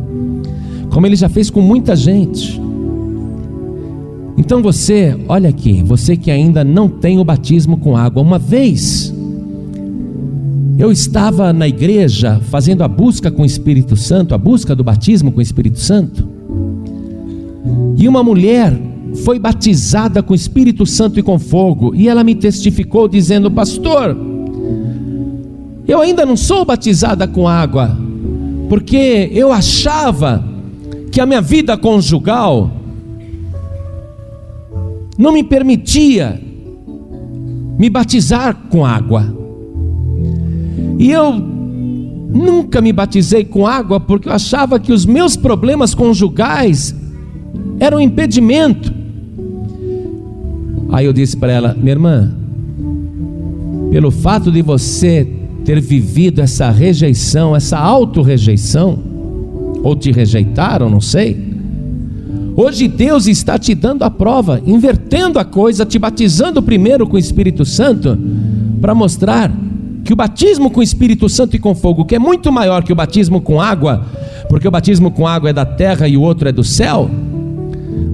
como 0.90 1.06
ele 1.06 1.18
já 1.18 1.28
fez 1.28 1.50
com 1.50 1.60
muita 1.60 1.98
gente. 1.98 2.62
Então 4.38 4.62
você, 4.62 5.18
olha 5.28 5.50
aqui, 5.50 5.84
você 5.84 6.16
que 6.16 6.32
ainda 6.32 6.64
não 6.64 6.88
tem 6.88 7.20
o 7.20 7.26
batismo 7.26 7.76
com 7.76 7.98
água, 7.98 8.24
uma 8.24 8.40
vez 8.40 9.14
eu 10.80 10.94
estava 10.94 11.52
na 11.52 11.68
igreja 11.68 12.40
fazendo 12.40 12.86
a 12.86 12.88
busca 12.88 13.30
com 13.30 13.42
o 13.42 13.46
Espírito 13.46 13.98
Santo, 13.98 14.34
a 14.34 14.38
busca 14.38 14.74
do 14.74 14.84
batismo 14.84 15.30
com 15.30 15.40
o 15.40 15.42
Espírito 15.42 15.80
Santo. 15.80 16.26
E 17.98 18.08
uma 18.08 18.24
mulher 18.24 18.85
foi 19.16 19.40
batizada 19.40 20.22
com 20.22 20.34
o 20.34 20.36
Espírito 20.36 20.86
Santo 20.86 21.20
e 21.20 21.24
com 21.24 21.40
fogo, 21.40 21.94
e 21.96 22.08
ela 22.08 22.24
me 22.24 22.36
testificou 22.36 23.08
dizendo: 23.08 23.50
"Pastor, 23.50 24.16
eu 25.88 26.02
ainda 26.02 26.26
não 26.26 26.36
sou 26.36 26.66
batizada 26.66 27.28
com 27.28 27.48
água, 27.48 27.98
porque 28.68 29.30
eu 29.32 29.52
achava 29.52 30.44
que 31.12 31.22
a 31.22 31.26
minha 31.26 31.42
vida 31.42 31.78
conjugal 31.78 32.72
não 35.18 35.32
me 35.32 35.44
permitia 35.44 36.42
me 37.78 37.90
batizar 37.90 38.56
com 38.70 38.86
água. 38.86 39.34
E 40.98 41.12
eu 41.12 41.34
nunca 41.34 42.82
me 42.82 42.92
batizei 42.92 43.46
com 43.46 43.68
água 43.68 44.00
porque 44.00 44.28
eu 44.28 44.34
achava 44.34 44.80
que 44.80 44.92
os 44.92 45.06
meus 45.06 45.36
problemas 45.36 45.94
conjugais 45.94 46.96
eram 47.80 47.98
um 47.98 48.02
impedimento. 48.02 48.94
Aí 50.96 51.06
eu 51.06 51.12
disse 51.12 51.36
para 51.36 51.52
ela, 51.52 51.76
minha 51.78 51.92
irmã, 51.92 52.32
pelo 53.92 54.10
fato 54.10 54.50
de 54.50 54.62
você 54.62 55.28
ter 55.66 55.82
vivido 55.82 56.40
essa 56.40 56.72
rejeição, 56.72 57.54
essa 57.54 57.78
auto-rejeição, 57.78 58.98
ou 59.84 59.94
te 59.94 60.10
rejeitaram, 60.10 60.90
não 60.90 61.02
sei. 61.02 61.54
Hoje 62.56 62.88
Deus 62.88 63.28
está 63.28 63.60
te 63.60 63.76
dando 63.76 64.04
a 64.04 64.10
prova, 64.10 64.62
invertendo 64.66 65.38
a 65.38 65.44
coisa, 65.44 65.86
te 65.86 66.00
batizando 66.00 66.64
primeiro 66.64 67.06
com 67.06 67.18
o 67.18 67.20
Espírito 67.20 67.66
Santo, 67.66 68.18
para 68.80 68.96
mostrar 68.96 69.52
que 70.06 70.14
o 70.14 70.16
batismo 70.16 70.72
com 70.72 70.80
o 70.80 70.84
Espírito 70.84 71.28
Santo 71.28 71.58
e 71.58 71.60
com 71.60 71.76
fogo, 71.76 72.06
que 72.06 72.16
é 72.16 72.20
muito 72.20 72.54
maior 72.54 72.86
que 72.86 72.94
o 72.94 72.96
batismo 72.96 73.42
com 73.42 73.60
água, 73.60 74.06
porque 74.48 74.66
o 74.66 74.72
batismo 74.72 75.12
com 75.12 75.28
água 75.28 75.50
é 75.50 75.54
da 75.54 75.66
terra 75.66 76.08
e 76.08 76.16
o 76.16 76.22
outro 76.22 76.48
é 76.48 76.54
do 76.54 76.64
céu, 76.64 77.12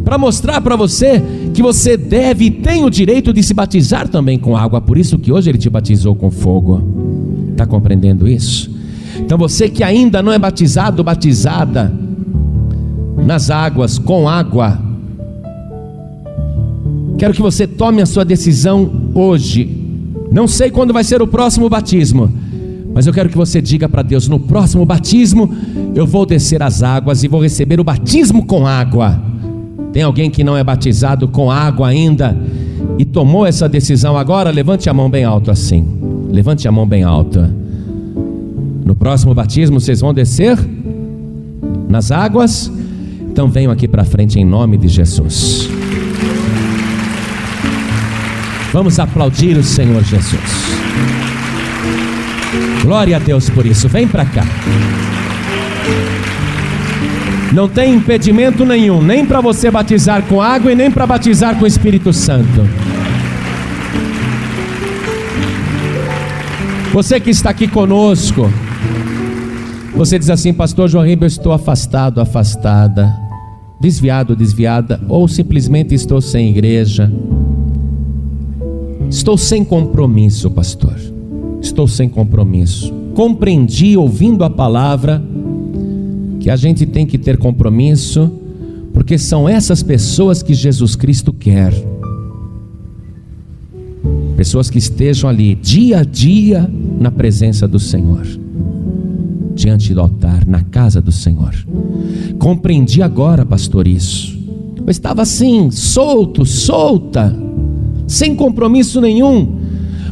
para 0.03 0.17
mostrar 0.17 0.61
para 0.61 0.75
você 0.75 1.21
que 1.53 1.61
você 1.61 1.97
deve 1.97 2.45
e 2.45 2.51
tem 2.51 2.83
o 2.83 2.89
direito 2.89 3.33
de 3.33 3.43
se 3.43 3.53
batizar 3.53 4.07
também 4.07 4.39
com 4.39 4.55
água, 4.55 4.81
por 4.81 4.97
isso 4.97 5.17
que 5.19 5.31
hoje 5.31 5.49
ele 5.49 5.57
te 5.57 5.69
batizou 5.69 6.15
com 6.15 6.31
fogo. 6.31 6.81
Está 7.51 7.65
compreendendo 7.65 8.27
isso? 8.27 8.69
Então 9.17 9.37
você 9.37 9.69
que 9.69 9.83
ainda 9.83 10.21
não 10.21 10.31
é 10.31 10.39
batizado, 10.39 11.03
batizada 11.03 11.93
nas 13.25 13.49
águas, 13.49 13.99
com 13.99 14.27
água, 14.27 14.79
quero 17.17 17.33
que 17.33 17.41
você 17.41 17.67
tome 17.67 18.01
a 18.01 18.05
sua 18.05 18.25
decisão 18.25 19.11
hoje 19.13 19.81
não 20.31 20.47
sei 20.47 20.71
quando 20.71 20.93
vai 20.93 21.03
ser 21.03 21.21
o 21.21 21.27
próximo 21.27 21.67
batismo, 21.67 22.31
mas 22.93 23.05
eu 23.05 23.11
quero 23.11 23.27
que 23.27 23.37
você 23.37 23.61
diga 23.61 23.89
para 23.89 24.01
Deus: 24.01 24.29
no 24.29 24.39
próximo 24.39 24.85
batismo, 24.85 25.53
eu 25.93 26.07
vou 26.07 26.25
descer 26.25 26.63
as 26.63 26.81
águas 26.81 27.21
e 27.21 27.27
vou 27.27 27.41
receber 27.41 27.81
o 27.81 27.83
batismo 27.83 28.45
com 28.45 28.65
água. 28.65 29.21
Tem 29.91 30.03
alguém 30.03 30.29
que 30.29 30.43
não 30.43 30.55
é 30.55 30.63
batizado 30.63 31.27
com 31.27 31.51
água 31.51 31.89
ainda 31.89 32.37
e 32.97 33.05
tomou 33.05 33.45
essa 33.45 33.67
decisão 33.67 34.17
agora? 34.17 34.49
Levante 34.49 34.89
a 34.89 34.93
mão 34.93 35.09
bem 35.09 35.23
alto 35.23 35.51
assim. 35.51 35.85
Levante 36.29 36.67
a 36.67 36.71
mão 36.71 36.87
bem 36.87 37.03
alta. 37.03 37.53
No 38.85 38.95
próximo 38.95 39.33
batismo 39.33 39.79
vocês 39.79 39.99
vão 39.99 40.13
descer 40.13 40.57
nas 41.89 42.11
águas. 42.11 42.71
Então 43.29 43.49
venham 43.49 43.71
aqui 43.71 43.87
para 43.87 44.03
frente 44.03 44.39
em 44.39 44.45
nome 44.45 44.77
de 44.77 44.87
Jesus. 44.87 45.69
Vamos 48.71 48.99
aplaudir 48.99 49.57
o 49.57 49.63
Senhor 49.63 50.01
Jesus. 50.03 50.41
Glória 52.81 53.17
a 53.17 53.19
Deus 53.19 53.49
por 53.49 53.65
isso. 53.65 53.89
Vem 53.89 54.07
para 54.07 54.25
cá. 54.25 54.43
Não 57.53 57.67
tem 57.67 57.95
impedimento 57.95 58.65
nenhum, 58.65 59.01
nem 59.01 59.25
para 59.25 59.41
você 59.41 59.69
batizar 59.69 60.23
com 60.23 60.41
água 60.41 60.71
e 60.71 60.75
nem 60.75 60.89
para 60.89 61.05
batizar 61.05 61.57
com 61.57 61.65
o 61.65 61.67
Espírito 61.67 62.13
Santo. 62.13 62.61
Você 66.93 67.19
que 67.19 67.29
está 67.29 67.49
aqui 67.49 67.67
conosco, 67.67 68.49
você 69.95 70.17
diz 70.17 70.29
assim, 70.29 70.53
Pastor 70.53 70.89
João 70.89 71.05
Ribeiro, 71.05 71.31
estou 71.31 71.51
afastado, 71.51 72.21
afastada, 72.21 73.13
desviado, 73.79 74.35
desviada, 74.35 75.01
ou 75.09 75.27
simplesmente 75.27 75.93
estou 75.93 76.21
sem 76.21 76.49
igreja. 76.49 77.11
Estou 79.09 79.37
sem 79.37 79.63
compromisso, 79.65 80.49
pastor. 80.49 80.95
Estou 81.61 81.87
sem 81.87 82.07
compromisso. 82.07 82.93
Compreendi 83.13 83.97
ouvindo 83.97 84.43
a 84.45 84.49
palavra 84.49 85.21
que 86.41 86.49
a 86.49 86.55
gente 86.55 86.87
tem 86.87 87.05
que 87.05 87.19
ter 87.19 87.37
compromisso, 87.37 88.29
porque 88.93 89.17
são 89.17 89.47
essas 89.47 89.83
pessoas 89.83 90.41
que 90.41 90.55
Jesus 90.55 90.95
Cristo 90.95 91.31
quer. 91.31 91.71
Pessoas 94.35 94.67
que 94.67 94.79
estejam 94.79 95.29
ali 95.29 95.53
dia 95.53 95.99
a 95.99 96.03
dia 96.03 96.69
na 96.99 97.11
presença 97.11 97.67
do 97.67 97.79
Senhor, 97.79 98.25
diante 99.53 99.93
do 99.93 100.01
altar, 100.01 100.45
na 100.47 100.63
casa 100.63 100.99
do 100.99 101.11
Senhor. 101.11 101.53
Compreendi 102.39 103.03
agora, 103.03 103.45
pastor, 103.45 103.87
isso. 103.87 104.35
Eu 104.77 104.89
estava 104.89 105.21
assim, 105.21 105.69
solto, 105.69 106.43
solta 106.43 107.35
sem 108.07 108.35
compromisso 108.35 108.99
nenhum. 108.99 109.60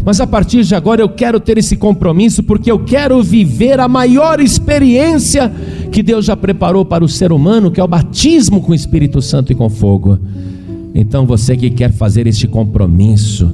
Mas 0.04 0.20
a 0.22 0.28
partir 0.28 0.64
de 0.64 0.74
agora 0.76 1.02
eu 1.02 1.10
quero 1.10 1.40
ter 1.40 1.58
esse 1.58 1.76
compromisso 1.76 2.42
porque 2.44 2.72
eu 2.72 2.80
quero 2.80 3.22
viver 3.22 3.80
a 3.80 3.88
maior 3.88 4.40
experiência 4.40 5.52
que 5.92 6.02
Deus 6.02 6.26
já 6.26 6.36
preparou 6.36 6.86
para 6.86 7.04
o 7.04 7.10
ser 7.10 7.32
humano, 7.32 7.72
que 7.72 7.80
é 7.80 7.84
o 7.84 7.88
batismo 7.88 8.62
com 8.62 8.72
o 8.72 8.76
Espírito 8.76 9.22
Santo 9.22 9.52
e 9.52 9.56
com 9.56 9.70
fogo. 9.70 10.18
Então 10.94 11.26
você 11.26 11.56
que 11.56 11.70
quer 11.70 11.92
fazer 11.92 12.28
este 12.28 12.48
compromisso 12.48 13.52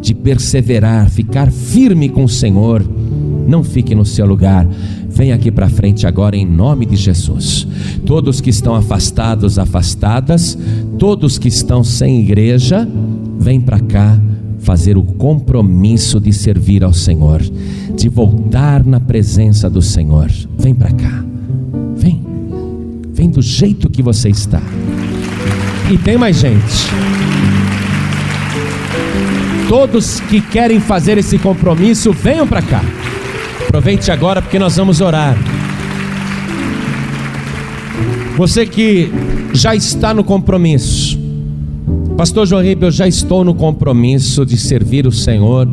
de 0.00 0.14
perseverar, 0.14 1.08
ficar 1.08 1.50
firme 1.50 2.08
com 2.08 2.24
o 2.24 2.28
Senhor, 2.28 2.84
não 3.46 3.62
fique 3.62 3.94
no 3.94 4.04
seu 4.04 4.26
lugar. 4.26 4.66
Vem 5.08 5.32
aqui 5.32 5.50
para 5.50 5.68
frente 5.68 6.06
agora 6.06 6.36
em 6.36 6.44
nome 6.44 6.84
de 6.84 6.96
Jesus. 6.96 7.66
Todos 8.04 8.40
que 8.40 8.50
estão 8.50 8.74
afastados, 8.74 9.58
afastadas, 9.58 10.58
todos 10.98 11.38
que 11.38 11.48
estão 11.48 11.84
sem 11.84 12.20
igreja, 12.20 12.86
vem 13.38 13.60
para 13.60 13.78
cá 13.78 14.20
fazer 14.64 14.96
o 14.96 15.02
compromisso 15.02 16.18
de 16.18 16.32
servir 16.32 16.82
ao 16.82 16.92
Senhor, 16.92 17.42
de 17.94 18.08
voltar 18.08 18.84
na 18.84 18.98
presença 18.98 19.68
do 19.68 19.82
Senhor. 19.82 20.30
Vem 20.58 20.74
para 20.74 20.90
cá. 20.90 21.24
Vem. 21.96 22.24
Vem 23.12 23.30
do 23.30 23.42
jeito 23.42 23.90
que 23.90 24.02
você 24.02 24.30
está. 24.30 24.62
E 25.92 25.98
tem 25.98 26.16
mais 26.16 26.36
gente. 26.36 26.88
Todos 29.68 30.20
que 30.20 30.40
querem 30.40 30.80
fazer 30.80 31.18
esse 31.18 31.38
compromisso, 31.38 32.12
venham 32.12 32.46
para 32.46 32.62
cá. 32.62 32.82
Aproveite 33.66 34.10
agora 34.10 34.40
porque 34.40 34.58
nós 34.58 34.76
vamos 34.76 35.00
orar. 35.00 35.36
Você 38.36 38.66
que 38.66 39.12
já 39.52 39.76
está 39.76 40.14
no 40.14 40.24
compromisso, 40.24 41.18
Pastor 42.16 42.46
João 42.46 42.62
Ribeiro, 42.62 42.86
eu 42.86 42.90
já 42.90 43.08
estou 43.08 43.44
no 43.44 43.54
compromisso 43.54 44.46
de 44.46 44.56
servir 44.56 45.06
o 45.06 45.12
Senhor, 45.12 45.68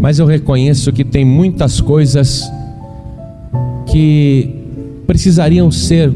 mas 0.00 0.18
eu 0.18 0.26
reconheço 0.26 0.92
que 0.92 1.04
tem 1.04 1.24
muitas 1.24 1.80
coisas 1.80 2.50
que 3.86 4.50
precisariam 5.06 5.70
ser 5.70 6.12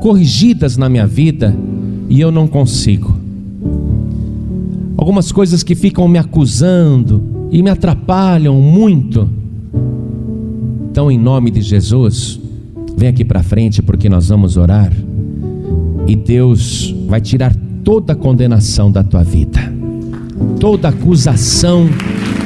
corrigidas 0.00 0.76
na 0.76 0.88
minha 0.88 1.06
vida 1.06 1.54
e 2.08 2.20
eu 2.20 2.30
não 2.30 2.48
consigo. 2.48 3.14
Algumas 4.96 5.30
coisas 5.30 5.62
que 5.62 5.74
ficam 5.74 6.08
me 6.08 6.18
acusando 6.18 7.48
e 7.50 7.62
me 7.62 7.70
atrapalham 7.70 8.60
muito. 8.60 9.28
Então, 10.90 11.10
em 11.10 11.18
nome 11.18 11.50
de 11.50 11.60
Jesus, 11.60 12.40
Vem 12.96 13.08
aqui 13.08 13.24
para 13.24 13.42
frente 13.42 13.82
porque 13.82 14.08
nós 14.08 14.28
vamos 14.28 14.56
orar 14.56 14.92
e 16.06 16.14
Deus 16.14 16.94
vai 17.08 17.20
tirar 17.20 17.54
toda 17.84 18.14
condenação 18.14 18.90
da 18.90 19.04
tua 19.04 19.22
vida. 19.22 19.60
Toda 20.58 20.88
acusação 20.88 21.88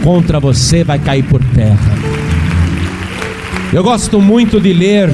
contra 0.02 0.40
você 0.40 0.82
vai 0.82 0.98
cair 0.98 1.22
por 1.22 1.42
terra. 1.54 1.92
Eu 3.72 3.82
gosto 3.82 4.20
muito 4.20 4.60
de 4.60 4.72
ler 4.72 5.08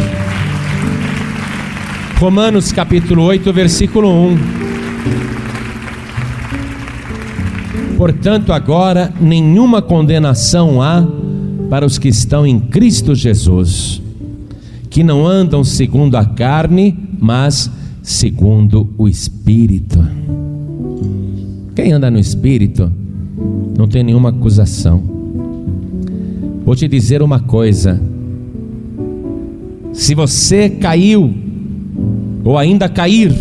Romanos 2.18 2.72
capítulo 2.72 3.22
8, 3.24 3.52
versículo 3.52 4.08
1. 4.08 4.38
Portanto, 7.98 8.52
agora 8.52 9.12
nenhuma 9.20 9.82
condenação 9.82 10.80
há 10.80 11.06
para 11.68 11.84
os 11.84 11.98
que 11.98 12.08
estão 12.08 12.46
em 12.46 12.58
Cristo 12.58 13.14
Jesus 13.14 14.02
que 14.94 15.02
não 15.02 15.26
andam 15.26 15.64
segundo 15.64 16.14
a 16.16 16.24
carne, 16.24 16.96
mas 17.18 17.68
segundo 17.68 17.83
o 18.98 19.08
Espírito. 19.08 19.98
Quem 21.74 21.92
anda 21.92 22.10
no 22.10 22.18
Espírito 22.18 22.92
não 23.76 23.88
tem 23.88 24.02
nenhuma 24.02 24.28
acusação. 24.28 25.02
Vou 26.64 26.76
te 26.76 26.86
dizer 26.86 27.22
uma 27.22 27.40
coisa: 27.40 28.00
se 29.92 30.14
você 30.14 30.68
caiu, 30.68 31.32
ou 32.44 32.58
ainda 32.58 32.88
cair, 32.88 33.32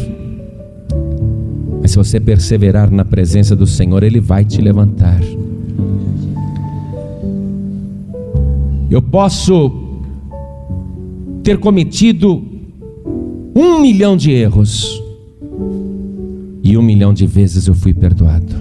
mas 1.82 1.92
se 1.92 1.98
você 1.98 2.20
perseverar 2.20 2.90
na 2.90 3.04
presença 3.04 3.56
do 3.56 3.68
Senhor, 3.68 4.04
Ele 4.04 4.20
vai 4.20 4.46
te 4.46 4.62
levantar. 4.62 5.20
Eu 8.90 9.02
posso 9.02 9.72
ter 11.44 11.58
cometido 11.58 12.53
um 13.56 13.80
milhão 13.80 14.18
de 14.18 14.32
erros, 14.32 15.02
e 16.64 16.78
um 16.78 16.82
milhão 16.82 17.14
de 17.14 17.28
vezes 17.28 17.68
eu 17.68 17.76
fui 17.76 17.94
perdoado. 17.94 18.56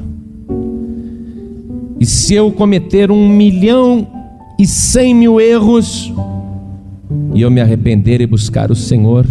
E 2.00 2.04
se 2.04 2.34
eu 2.34 2.50
cometer 2.50 3.10
um 3.10 3.28
milhão 3.28 4.06
e 4.58 4.66
cem 4.66 5.14
mil 5.14 5.40
erros, 5.40 6.12
e 7.32 7.40
eu 7.40 7.50
me 7.50 7.60
arrepender 7.60 8.20
e 8.20 8.26
buscar 8.26 8.70
o 8.70 8.74
Senhor, 8.74 9.26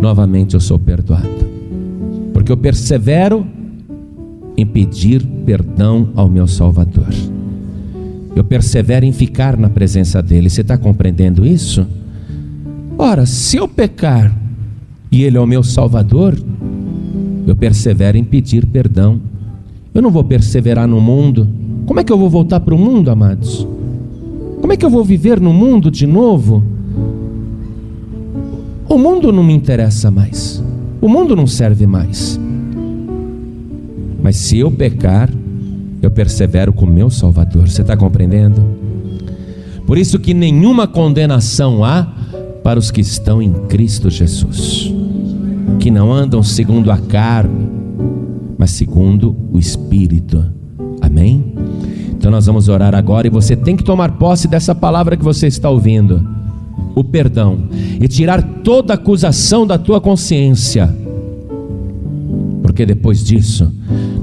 novamente 0.00 0.54
eu 0.54 0.60
sou 0.60 0.78
perdoado, 0.78 1.46
porque 2.32 2.50
eu 2.50 2.56
persevero 2.56 3.46
em 4.56 4.66
pedir 4.66 5.24
perdão 5.46 6.10
ao 6.14 6.28
meu 6.28 6.46
Salvador. 6.46 7.08
Eu 8.34 8.44
persevero 8.44 9.04
em 9.04 9.12
ficar 9.12 9.56
na 9.56 9.68
presença 9.68 10.22
dEle. 10.22 10.48
Você 10.48 10.62
está 10.62 10.76
compreendendo 10.76 11.46
isso? 11.46 11.86
Ora, 13.04 13.26
se 13.26 13.56
eu 13.56 13.66
pecar 13.66 14.32
e 15.10 15.24
Ele 15.24 15.36
é 15.36 15.40
o 15.40 15.46
meu 15.46 15.64
Salvador, 15.64 16.40
eu 17.44 17.56
persevero 17.56 18.16
em 18.16 18.22
pedir 18.22 18.64
perdão. 18.64 19.20
Eu 19.92 20.00
não 20.00 20.08
vou 20.08 20.22
perseverar 20.22 20.86
no 20.86 21.00
mundo. 21.00 21.48
Como 21.84 21.98
é 21.98 22.04
que 22.04 22.12
eu 22.12 22.16
vou 22.16 22.30
voltar 22.30 22.60
para 22.60 22.72
o 22.72 22.78
mundo, 22.78 23.10
amados? 23.10 23.66
Como 24.60 24.72
é 24.72 24.76
que 24.76 24.84
eu 24.84 24.88
vou 24.88 25.02
viver 25.02 25.40
no 25.40 25.52
mundo 25.52 25.90
de 25.90 26.06
novo? 26.06 26.62
O 28.88 28.96
mundo 28.96 29.32
não 29.32 29.42
me 29.42 29.52
interessa 29.52 30.08
mais. 30.08 30.62
O 31.00 31.08
mundo 31.08 31.34
não 31.34 31.48
serve 31.48 31.88
mais. 31.88 32.38
Mas 34.22 34.36
se 34.36 34.60
eu 34.60 34.70
pecar, 34.70 35.28
eu 36.00 36.10
persevero 36.12 36.72
com 36.72 36.86
meu 36.86 37.10
Salvador. 37.10 37.68
Você 37.68 37.82
está 37.82 37.96
compreendendo? 37.96 38.62
Por 39.88 39.98
isso 39.98 40.20
que 40.20 40.32
nenhuma 40.32 40.86
condenação 40.86 41.84
há 41.84 42.21
para 42.62 42.78
os 42.78 42.90
que 42.90 43.00
estão 43.00 43.42
em 43.42 43.52
Cristo 43.68 44.08
Jesus, 44.10 44.92
que 45.80 45.90
não 45.90 46.12
andam 46.12 46.42
segundo 46.42 46.90
a 46.90 46.98
carne, 46.98 47.68
mas 48.56 48.70
segundo 48.70 49.36
o 49.52 49.58
Espírito. 49.58 50.44
Amém? 51.00 51.54
Então 52.10 52.30
nós 52.30 52.46
vamos 52.46 52.68
orar 52.68 52.94
agora 52.94 53.26
e 53.26 53.30
você 53.30 53.56
tem 53.56 53.76
que 53.76 53.82
tomar 53.82 54.12
posse 54.12 54.46
dessa 54.46 54.74
palavra 54.74 55.16
que 55.16 55.24
você 55.24 55.48
está 55.48 55.68
ouvindo, 55.68 56.24
o 56.94 57.02
perdão, 57.02 57.64
e 58.00 58.06
tirar 58.06 58.42
toda 58.62 58.94
acusação 58.94 59.66
da 59.66 59.76
tua 59.76 60.00
consciência, 60.00 60.94
porque 62.72 62.86
depois 62.86 63.22
disso 63.22 63.70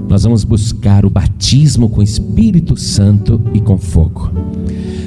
nós 0.08 0.24
vamos 0.24 0.43
buscar 0.43 1.06
o 1.06 1.10
batismo 1.10 1.88
com 1.88 2.02
Espírito 2.02 2.76
Santo 2.76 3.39
e 3.54 3.62
com 3.62 3.78
fogo. 3.78 4.32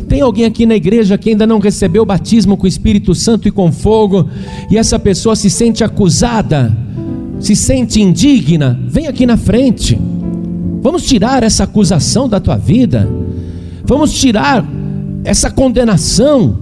Tem 0.08 0.20
alguém 0.20 0.44
aqui 0.44 0.64
na 0.64 0.76
igreja 0.76 1.18
que 1.18 1.30
ainda 1.30 1.44
não 1.44 1.58
recebeu 1.58 2.04
o 2.04 2.06
batismo 2.06 2.56
com 2.56 2.68
Espírito 2.68 3.16
Santo 3.16 3.48
e 3.48 3.50
com 3.50 3.72
fogo, 3.72 4.28
e 4.70 4.78
essa 4.78 4.96
pessoa 4.96 5.34
se 5.34 5.50
sente 5.50 5.82
acusada, 5.82 6.72
se 7.40 7.56
sente 7.56 8.00
indigna? 8.00 8.78
Vem 8.86 9.08
aqui 9.08 9.26
na 9.26 9.36
frente. 9.36 9.98
Vamos 10.80 11.02
tirar 11.02 11.42
essa 11.42 11.64
acusação 11.64 12.28
da 12.28 12.38
tua 12.38 12.56
vida. 12.56 13.10
Vamos 13.84 14.12
tirar 14.12 14.64
essa 15.24 15.50
condenação. 15.50 16.58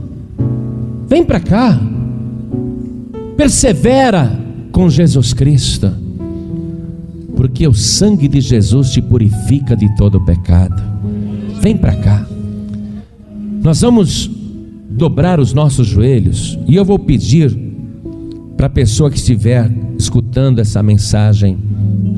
Vem 1.07 1.25
para 1.25 1.41
cá. 1.41 1.79
Persevera 3.37 4.41
com 4.73 4.89
Jesus 4.89 5.35
Cristo 5.35 6.10
porque 7.41 7.67
o 7.67 7.73
sangue 7.73 8.29
de 8.29 8.39
Jesus 8.39 8.91
te 8.91 9.01
purifica 9.01 9.75
de 9.75 9.89
todo 9.97 10.21
pecado. 10.21 10.83
Vem 11.63 11.75
para 11.75 11.97
cá. 11.97 12.27
Nós 13.65 13.81
vamos 13.81 14.31
dobrar 14.91 15.41
os 15.41 15.55
nossos 15.55 15.87
joelhos 15.87 16.59
e 16.69 16.77
eu 16.77 16.85
vou 16.85 16.99
pedir 16.99 17.59
para 18.59 18.67
a 18.67 18.69
pessoa 18.69 19.11
que 19.11 19.17
estiver 19.17 19.73
escutando 19.99 20.59
essa 20.59 20.83
mensagem 20.83 21.57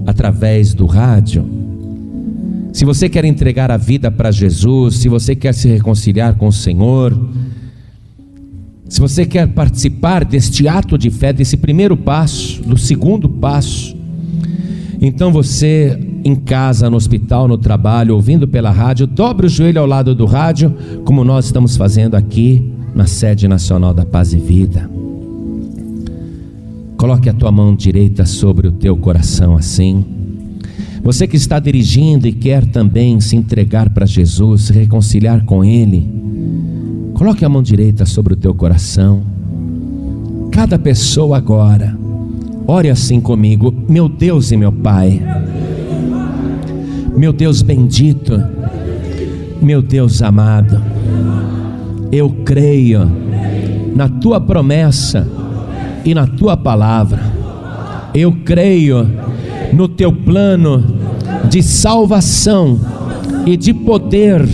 através 0.08 0.74
do 0.74 0.86
rádio, 0.86 1.48
se 2.72 2.84
você 2.84 3.08
quer 3.08 3.24
entregar 3.24 3.70
a 3.70 3.76
vida 3.76 4.10
para 4.10 4.32
Jesus, 4.32 4.96
se 4.96 5.08
você 5.08 5.36
quer 5.36 5.54
se 5.54 5.68
reconciliar 5.68 6.34
com 6.34 6.48
o 6.48 6.52
Senhor, 6.52 7.16
se 8.88 8.98
você 8.98 9.24
quer 9.24 9.46
participar 9.46 10.24
deste 10.24 10.66
ato 10.66 10.98
de 10.98 11.10
fé, 11.10 11.32
desse 11.32 11.56
primeiro 11.56 11.96
passo, 11.96 12.60
do 12.62 12.76
segundo 12.76 13.28
passo, 13.28 14.01
então 15.04 15.32
você 15.32 15.98
em 16.24 16.36
casa, 16.36 16.88
no 16.88 16.96
hospital, 16.96 17.48
no 17.48 17.58
trabalho, 17.58 18.14
ouvindo 18.14 18.46
pela 18.46 18.70
rádio, 18.70 19.04
dobre 19.04 19.46
o 19.46 19.48
joelho 19.48 19.80
ao 19.80 19.86
lado 19.86 20.14
do 20.14 20.24
rádio, 20.24 20.72
como 21.04 21.24
nós 21.24 21.46
estamos 21.46 21.76
fazendo 21.76 22.14
aqui 22.14 22.72
na 22.94 23.04
sede 23.04 23.48
nacional 23.48 23.92
da 23.92 24.06
Paz 24.06 24.32
e 24.32 24.38
Vida. 24.38 24.88
Coloque 26.96 27.28
a 27.28 27.34
tua 27.34 27.50
mão 27.50 27.74
direita 27.74 28.24
sobre 28.24 28.68
o 28.68 28.72
teu 28.72 28.96
coração 28.96 29.56
assim. 29.56 30.04
Você 31.02 31.26
que 31.26 31.36
está 31.36 31.58
dirigindo 31.58 32.28
e 32.28 32.32
quer 32.32 32.64
também 32.64 33.20
se 33.20 33.34
entregar 33.34 33.90
para 33.90 34.06
Jesus, 34.06 34.62
se 34.62 34.72
reconciliar 34.72 35.44
com 35.44 35.64
Ele, 35.64 36.08
coloque 37.14 37.44
a 37.44 37.48
mão 37.48 37.60
direita 37.60 38.06
sobre 38.06 38.34
o 38.34 38.36
teu 38.36 38.54
coração. 38.54 39.24
Cada 40.52 40.78
pessoa 40.78 41.38
agora 41.38 42.00
Ore 42.66 42.90
assim 42.90 43.20
comigo, 43.20 43.74
meu 43.88 44.08
Deus 44.08 44.52
e 44.52 44.56
meu 44.56 44.70
Pai, 44.70 45.20
meu 47.16 47.32
Deus 47.32 47.60
bendito, 47.60 48.40
meu 49.60 49.82
Deus 49.82 50.22
amado, 50.22 50.80
eu 52.12 52.30
creio 52.44 53.10
na 53.94 54.08
tua 54.08 54.40
promessa 54.40 55.26
e 56.04 56.14
na 56.14 56.26
tua 56.26 56.56
palavra, 56.56 57.20
eu 58.14 58.32
creio 58.44 59.10
no 59.72 59.88
teu 59.88 60.12
plano 60.12 60.84
de 61.48 61.62
salvação 61.62 62.78
e 63.44 63.56
de 63.56 63.74
poder 63.74 64.46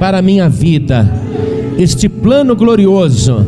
para 0.00 0.18
a 0.18 0.22
minha 0.22 0.48
vida, 0.48 1.08
este 1.78 2.08
plano 2.08 2.56
glorioso 2.56 3.46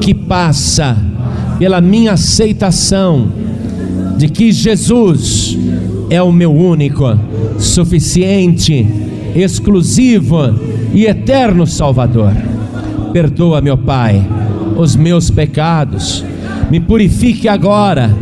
que 0.00 0.12
passa 0.12 1.07
pela 1.58 1.80
minha 1.80 2.12
aceitação 2.12 3.28
de 4.16 4.28
que 4.28 4.52
Jesus 4.52 5.58
é 6.10 6.22
o 6.22 6.32
meu 6.32 6.52
único, 6.52 7.04
suficiente, 7.58 8.86
exclusivo 9.34 10.38
e 10.92 11.04
eterno 11.04 11.66
Salvador. 11.66 12.32
Perdoa, 13.12 13.60
meu 13.60 13.76
Pai, 13.76 14.26
os 14.76 14.96
meus 14.96 15.30
pecados, 15.30 16.24
me 16.70 16.80
purifique 16.80 17.48
agora 17.48 18.14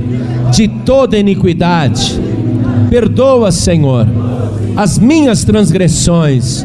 de 0.53 0.69
toda 0.69 1.19
iniquidade. 1.19 2.21
Perdoa, 2.89 3.51
Senhor, 3.51 4.07
as 4.77 4.99
minhas 4.99 5.45
transgressões 5.45 6.65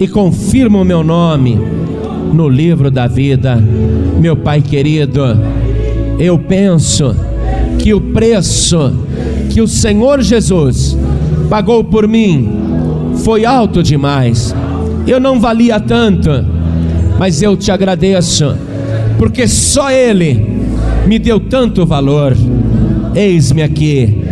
e 0.00 0.08
confirma 0.08 0.80
o 0.80 0.84
meu 0.84 1.04
nome 1.04 1.58
no 2.32 2.48
livro 2.48 2.90
da 2.90 3.06
vida. 3.06 3.62
Meu 4.20 4.36
Pai 4.36 4.60
querido, 4.60 5.22
eu 6.18 6.38
penso 6.38 7.14
que 7.78 7.92
o 7.92 8.00
preço 8.00 8.92
que 9.50 9.60
o 9.60 9.68
Senhor 9.68 10.22
Jesus 10.22 10.96
pagou 11.50 11.84
por 11.84 12.08
mim 12.08 12.48
foi 13.16 13.44
alto 13.44 13.82
demais. 13.82 14.54
Eu 15.06 15.20
não 15.20 15.38
valia 15.38 15.78
tanto, 15.78 16.30
mas 17.18 17.42
eu 17.42 17.56
te 17.56 17.70
agradeço, 17.70 18.56
porque 19.18 19.46
só 19.46 19.90
Ele 19.90 20.62
me 21.06 21.18
deu 21.18 21.38
tanto 21.38 21.84
valor. 21.84 22.36
Eis-me 23.14 23.62
aqui, 23.62 24.22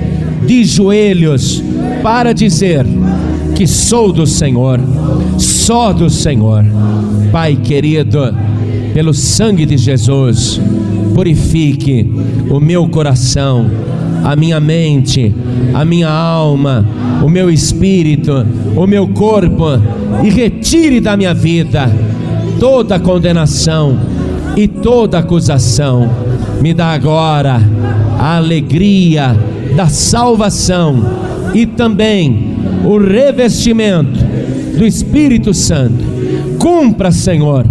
de 0.47 0.64
joelhos, 0.64 1.62
para 2.03 2.33
dizer 2.33 2.87
que 3.55 3.66
sou 3.66 4.11
do 4.11 4.26
Senhor, 4.26 4.81
só 5.37 5.93
do 5.93 6.09
Senhor. 6.09 6.64
Pai 7.31 7.57
querido, 7.57 8.35
pelo 8.95 9.12
sangue 9.12 9.66
de 9.66 9.76
Jesus, 9.76 10.59
purifique 11.14 12.11
o 12.50 12.61
meu 12.61 12.88
coração, 12.88 13.70
a 14.24 14.36
minha 14.36 14.61
mente, 14.61 15.34
a 15.74 15.84
minha 15.84 16.08
alma, 16.08 16.86
o 17.22 17.28
meu 17.28 17.50
espírito, 17.50 18.44
o 18.76 18.86
meu 18.86 19.08
corpo 19.08 19.66
e 20.22 20.30
retire 20.30 21.00
da 21.00 21.16
minha 21.16 21.34
vida 21.34 21.90
toda 22.58 22.98
condenação 22.98 23.98
e 24.56 24.68
toda 24.68 25.18
acusação. 25.18 26.11
Me 26.61 26.74
dá 26.74 26.88
agora 26.88 27.61
a 28.18 28.36
alegria 28.36 29.34
da 29.74 29.88
salvação 29.88 31.02
e 31.54 31.64
também 31.64 32.56
o 32.84 32.98
revestimento 32.98 34.20
do 34.76 34.86
Espírito 34.86 35.54
Santo. 35.54 36.04
Cumpra, 36.58 37.11
Senhor, 37.11 37.66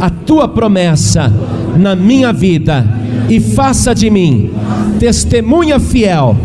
a 0.00 0.10
tua 0.10 0.46
promessa 0.46 1.32
na 1.76 1.94
minha 1.94 2.32
vida 2.32 2.84
e 3.28 3.40
faça 3.40 3.94
de 3.94 4.10
mim 4.10 4.50
testemunha 4.98 5.78
fiel 5.80 6.36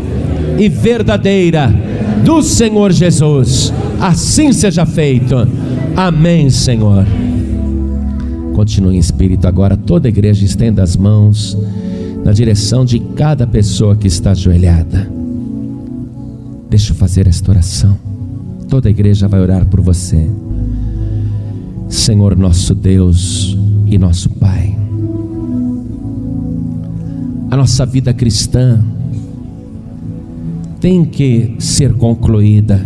e 0.58 0.68
verdadeira 0.68 1.74
do 2.24 2.42
Senhor 2.42 2.92
Jesus. 2.92 3.74
Assim 4.00 4.52
seja 4.54 4.86
feito. 4.86 5.36
Amém, 5.96 6.50
Senhor. 6.50 7.06
Continue 8.54 8.96
em 8.96 9.00
espírito 9.00 9.48
agora. 9.48 9.78
Toda 9.78 10.08
a 10.08 10.10
igreja 10.10 10.44
estenda 10.44 10.84
as 10.84 10.98
mãos 10.98 11.58
na 12.24 12.32
direção 12.32 12.84
de 12.84 13.00
cada 13.00 13.48
pessoa 13.48 13.96
que 13.96 14.08
está 14.08 14.32
ajoelhada. 14.32 15.10
Deixa 16.70 16.92
eu 16.92 16.96
fazer 16.96 17.28
esta 17.28 17.52
oração. 17.52 17.98
Toda 18.68 18.88
a 18.88 18.92
igreja 18.92 19.28
vai 19.28 19.40
orar 19.40 19.66
por 19.66 19.82
você. 19.82 20.30
Senhor 21.88 22.38
nosso 22.38 22.76
Deus 22.76 23.58
e 23.88 23.98
nosso 23.98 24.30
Pai. 24.30 24.69
A 27.52 27.58
nossa 27.58 27.86
vida 27.86 28.14
cristã 28.14 28.84
tem 30.80 31.04
que 31.04 31.56
ser 31.60 31.94
concluída. 31.94 32.80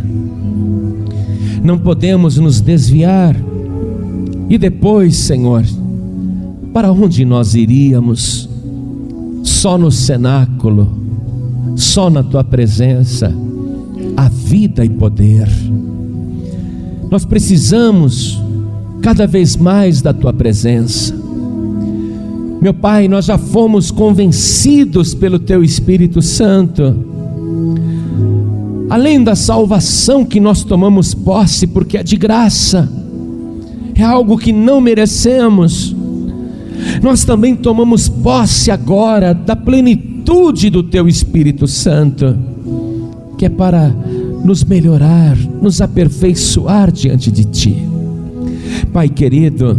Não 1.63 1.77
podemos 1.77 2.37
nos 2.37 2.59
desviar. 2.59 3.35
E 4.49 4.57
depois, 4.57 5.15
Senhor, 5.15 5.63
para 6.73 6.91
onde 6.91 7.23
nós 7.23 7.55
iríamos? 7.55 8.49
Só 9.43 9.77
no 9.77 9.91
cenáculo, 9.91 10.89
só 11.75 12.09
na 12.09 12.23
tua 12.23 12.43
presença, 12.43 13.33
a 14.17 14.27
vida 14.29 14.83
e 14.83 14.89
poder. 14.89 15.47
Nós 17.09 17.25
precisamos 17.25 18.41
cada 19.01 19.27
vez 19.27 19.55
mais 19.55 20.01
da 20.01 20.13
tua 20.13 20.33
presença. 20.33 21.22
Meu 22.63 22.73
Pai, 22.73 23.09
nós 23.09 23.25
já 23.25 23.37
fomos 23.37 23.91
convencidos 23.91 25.13
pelo 25.13 25.37
teu 25.37 25.61
Espírito 25.61 26.21
Santo 26.21 26.95
além 28.89 29.21
da 29.21 29.35
salvação 29.35 30.23
que 30.23 30.39
nós 30.39 30.63
tomamos 30.63 31.13
posse, 31.13 31.67
porque 31.67 31.97
é 31.97 32.03
de 32.03 32.15
graça, 32.15 32.89
é 33.95 34.03
algo 34.03 34.37
que 34.37 34.53
não 34.53 34.79
merecemos, 34.79 35.93
nós 37.01 37.25
também 37.25 37.53
tomamos 37.53 38.07
posse 38.07 38.71
agora 38.71 39.33
da 39.33 39.55
plenitude 39.55 40.69
do 40.69 40.83
Teu 40.83 41.07
Espírito 41.07 41.67
Santo, 41.67 42.37
que 43.37 43.45
é 43.45 43.49
para 43.49 43.89
nos 44.45 44.63
melhorar, 44.63 45.35
nos 45.61 45.81
aperfeiçoar 45.81 46.91
diante 46.91 47.29
de 47.29 47.43
Ti. 47.43 47.75
Pai 48.93 49.09
querido, 49.09 49.77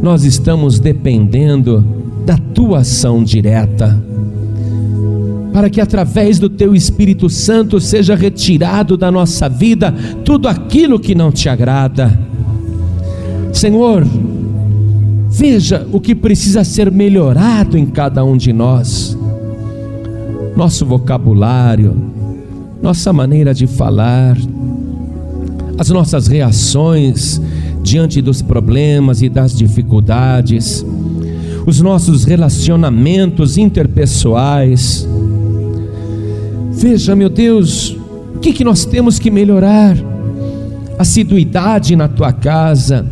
nós 0.00 0.24
estamos 0.24 0.78
dependendo 0.78 2.03
da 2.24 2.36
Tua 2.36 2.80
ação 2.80 3.22
direta 3.22 4.02
para 5.54 5.70
que 5.70 5.80
através 5.80 6.40
do 6.40 6.48
teu 6.48 6.74
Espírito 6.74 7.30
Santo 7.30 7.78
seja 7.78 8.16
retirado 8.16 8.96
da 8.96 9.08
nossa 9.08 9.48
vida 9.48 9.94
tudo 10.24 10.48
aquilo 10.48 10.98
que 10.98 11.14
não 11.14 11.30
te 11.30 11.48
agrada. 11.48 12.18
Senhor, 13.52 14.04
veja 15.30 15.86
o 15.92 16.00
que 16.00 16.12
precisa 16.12 16.64
ser 16.64 16.90
melhorado 16.90 17.78
em 17.78 17.86
cada 17.86 18.24
um 18.24 18.36
de 18.36 18.52
nós. 18.52 19.16
Nosso 20.56 20.84
vocabulário, 20.84 21.96
nossa 22.82 23.12
maneira 23.12 23.54
de 23.54 23.68
falar, 23.68 24.36
as 25.78 25.88
nossas 25.88 26.26
reações 26.26 27.40
diante 27.80 28.20
dos 28.20 28.42
problemas 28.42 29.22
e 29.22 29.28
das 29.28 29.56
dificuldades, 29.56 30.84
os 31.66 31.80
nossos 31.80 32.24
relacionamentos 32.24 33.56
interpessoais, 33.58 35.06
Veja, 36.76 37.14
meu 37.14 37.30
Deus, 37.30 37.96
o 38.34 38.40
que, 38.40 38.52
que 38.52 38.64
nós 38.64 38.84
temos 38.84 39.18
que 39.18 39.30
melhorar? 39.30 39.96
Assiduidade 40.98 41.94
na 41.96 42.08
tua 42.08 42.32
casa, 42.32 43.06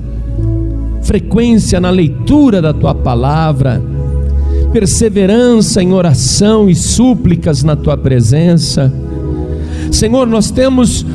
frequência 1.02 1.80
na 1.80 1.88
leitura 1.88 2.60
da 2.60 2.74
tua 2.74 2.94
palavra, 2.94 3.80
perseverança 4.72 5.82
em 5.82 5.92
oração 5.92 6.68
e 6.68 6.74
súplicas 6.74 7.62
na 7.62 7.76
tua 7.76 7.96
presença. 7.96 8.92
Senhor, 9.90 10.26
nós 10.26 10.50
temos 10.50 11.06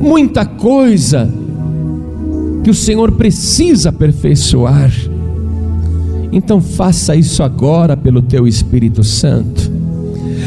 muita 0.00 0.46
coisa 0.46 1.28
que 2.62 2.70
o 2.70 2.74
Senhor 2.74 3.12
precisa 3.12 3.90
aperfeiçoar. 3.90 4.92
Então 6.30 6.60
faça 6.60 7.16
isso 7.16 7.42
agora 7.42 7.96
pelo 7.96 8.22
teu 8.22 8.46
Espírito 8.46 9.02
Santo 9.02 9.78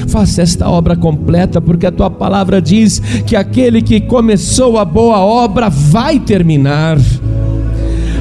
faça 0.07 0.41
esta 0.41 0.69
obra 0.69 0.95
completa, 0.95 1.61
porque 1.61 1.85
a 1.85 1.91
tua 1.91 2.09
palavra 2.09 2.61
diz 2.61 2.99
que 3.25 3.35
aquele 3.35 3.81
que 3.81 4.01
começou 4.01 4.77
a 4.77 4.83
boa 4.83 5.19
obra 5.19 5.69
vai 5.69 6.19
terminar. 6.19 6.97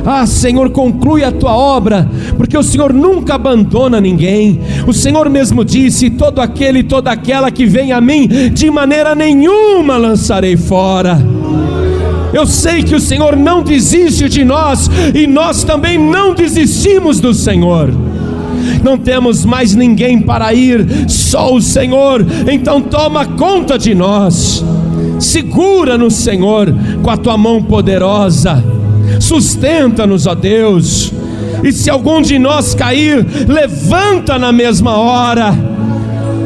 Ah, 0.07 0.25
Senhor, 0.25 0.71
conclui 0.71 1.23
a 1.25 1.33
tua 1.33 1.55
obra, 1.55 2.09
porque 2.37 2.57
o 2.57 2.63
Senhor 2.63 2.93
nunca 2.93 3.35
abandona 3.35 4.01
ninguém. 4.01 4.61
O 4.87 4.93
Senhor 4.93 5.29
mesmo 5.29 5.65
disse: 5.65 6.09
todo 6.09 6.41
aquele 6.41 6.79
e 6.79 6.85
toda 6.85 7.11
aquela 7.11 7.51
que 7.51 7.67
vem 7.67 7.93
a 7.93 8.01
mim, 8.01 8.27
de 8.53 8.71
maneira 8.71 9.15
nenhuma 9.15 9.99
lançarei 9.99 10.57
fora. 10.57 11.21
Eu 12.33 12.47
sei 12.47 12.83
que 12.83 12.95
o 12.95 13.01
Senhor 13.01 13.37
não 13.37 13.63
desiste 13.63 14.29
de 14.29 14.45
nós 14.45 14.91
e 15.15 15.27
nós 15.27 15.65
também 15.65 15.99
não 15.99 16.35
desistimos 16.35 17.21
do 17.21 17.35
Senhor 17.35 17.91
não 18.83 18.99
temos 18.99 19.45
mais 19.45 19.75
ninguém 19.75 20.21
para 20.21 20.53
ir, 20.53 20.87
só 21.09 21.55
o 21.55 21.61
Senhor. 21.61 22.25
Então 22.51 22.81
toma 22.81 23.25
conta 23.25 23.79
de 23.79 23.95
nós, 23.95 24.65
segura 25.19 25.97
no 25.97 26.11
Senhor 26.11 26.75
com 27.03 27.11
a 27.11 27.17
tua 27.17 27.37
mão 27.37 27.63
poderosa, 27.63 28.63
sustenta-nos, 29.19 30.27
ó 30.27 30.35
Deus. 30.35 31.13
E 31.63 31.73
se 31.73 31.91
algum 31.91 32.23
de 32.23 32.39
nós 32.39 32.75
cair, 32.75 33.27
levanta 33.47 34.39
na 34.39 34.51
mesma 34.51 34.97
hora 34.97 35.70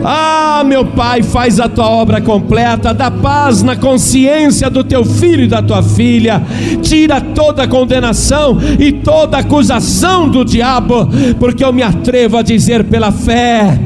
ah, 0.05 0.62
meu 0.64 0.85
Pai, 0.85 1.22
faz 1.22 1.59
a 1.59 1.68
tua 1.68 1.89
obra 1.89 2.20
completa, 2.20 2.93
dá 2.93 3.10
paz 3.10 3.62
na 3.62 3.74
consciência 3.74 4.68
do 4.68 4.85
teu 4.85 5.05
filho 5.05 5.44
e 5.44 5.48
da 5.48 5.62
tua 5.62 5.82
filha, 5.82 6.43
tira 6.82 7.20
toda 7.20 7.66
condenação 7.66 8.59
e 8.78 8.93
toda 8.93 9.39
acusação 9.39 10.28
do 10.28 10.44
diabo, 10.44 11.09
porque 11.40 11.64
eu 11.64 11.72
me 11.72 11.82
atrevo 11.82 12.36
a 12.36 12.43
dizer 12.43 12.85
pela 12.85 13.10
fé 13.10 13.81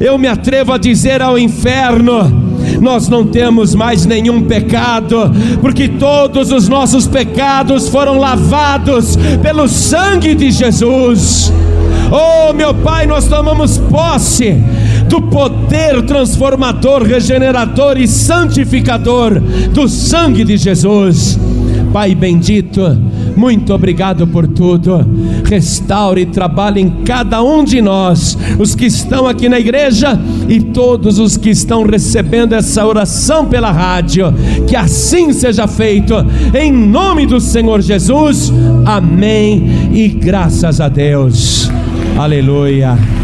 eu 0.00 0.18
me 0.18 0.28
atrevo 0.28 0.72
a 0.72 0.78
dizer 0.78 1.22
ao 1.22 1.38
inferno: 1.38 2.44
nós 2.80 3.08
não 3.08 3.26
temos 3.26 3.74
mais 3.74 4.06
nenhum 4.06 4.42
pecado, 4.42 5.30
porque 5.60 5.88
todos 5.88 6.52
os 6.52 6.68
nossos 6.68 7.06
pecados 7.06 7.88
foram 7.88 8.18
lavados 8.18 9.16
pelo 9.42 9.68
sangue 9.68 10.34
de 10.34 10.50
Jesus. 10.50 11.52
Oh, 12.10 12.52
meu 12.52 12.74
Pai, 12.74 13.06
nós 13.06 13.26
tomamos 13.26 13.78
posse 13.78 14.56
do 15.08 15.22
poder 15.22 16.02
transformador, 16.02 17.02
regenerador 17.02 17.98
e 17.98 18.06
santificador 18.08 19.40
do 19.72 19.88
sangue 19.88 20.44
de 20.44 20.56
Jesus. 20.56 21.38
Pai 21.92 22.12
bendito, 22.12 22.82
muito 23.36 23.72
obrigado 23.72 24.26
por 24.26 24.48
tudo. 24.48 25.06
Restaure 25.44 26.22
e 26.22 26.26
trabalhe 26.26 26.80
em 26.80 26.90
cada 27.04 27.42
um 27.42 27.62
de 27.62 27.80
nós, 27.80 28.36
os 28.58 28.74
que 28.74 28.86
estão 28.86 29.28
aqui 29.28 29.48
na 29.48 29.60
igreja 29.60 30.18
e 30.48 30.60
todos 30.60 31.20
os 31.20 31.36
que 31.36 31.50
estão 31.50 31.84
recebendo 31.84 32.52
essa 32.52 32.84
oração 32.84 33.46
pela 33.46 33.70
rádio. 33.70 34.34
Que 34.66 34.74
assim 34.74 35.32
seja 35.32 35.68
feito, 35.68 36.14
em 36.52 36.72
nome 36.72 37.26
do 37.26 37.40
Senhor 37.40 37.80
Jesus. 37.80 38.52
Amém 38.84 39.90
e 39.92 40.08
graças 40.08 40.80
a 40.80 40.88
Deus. 40.88 41.70
Aleluia. 42.18 43.23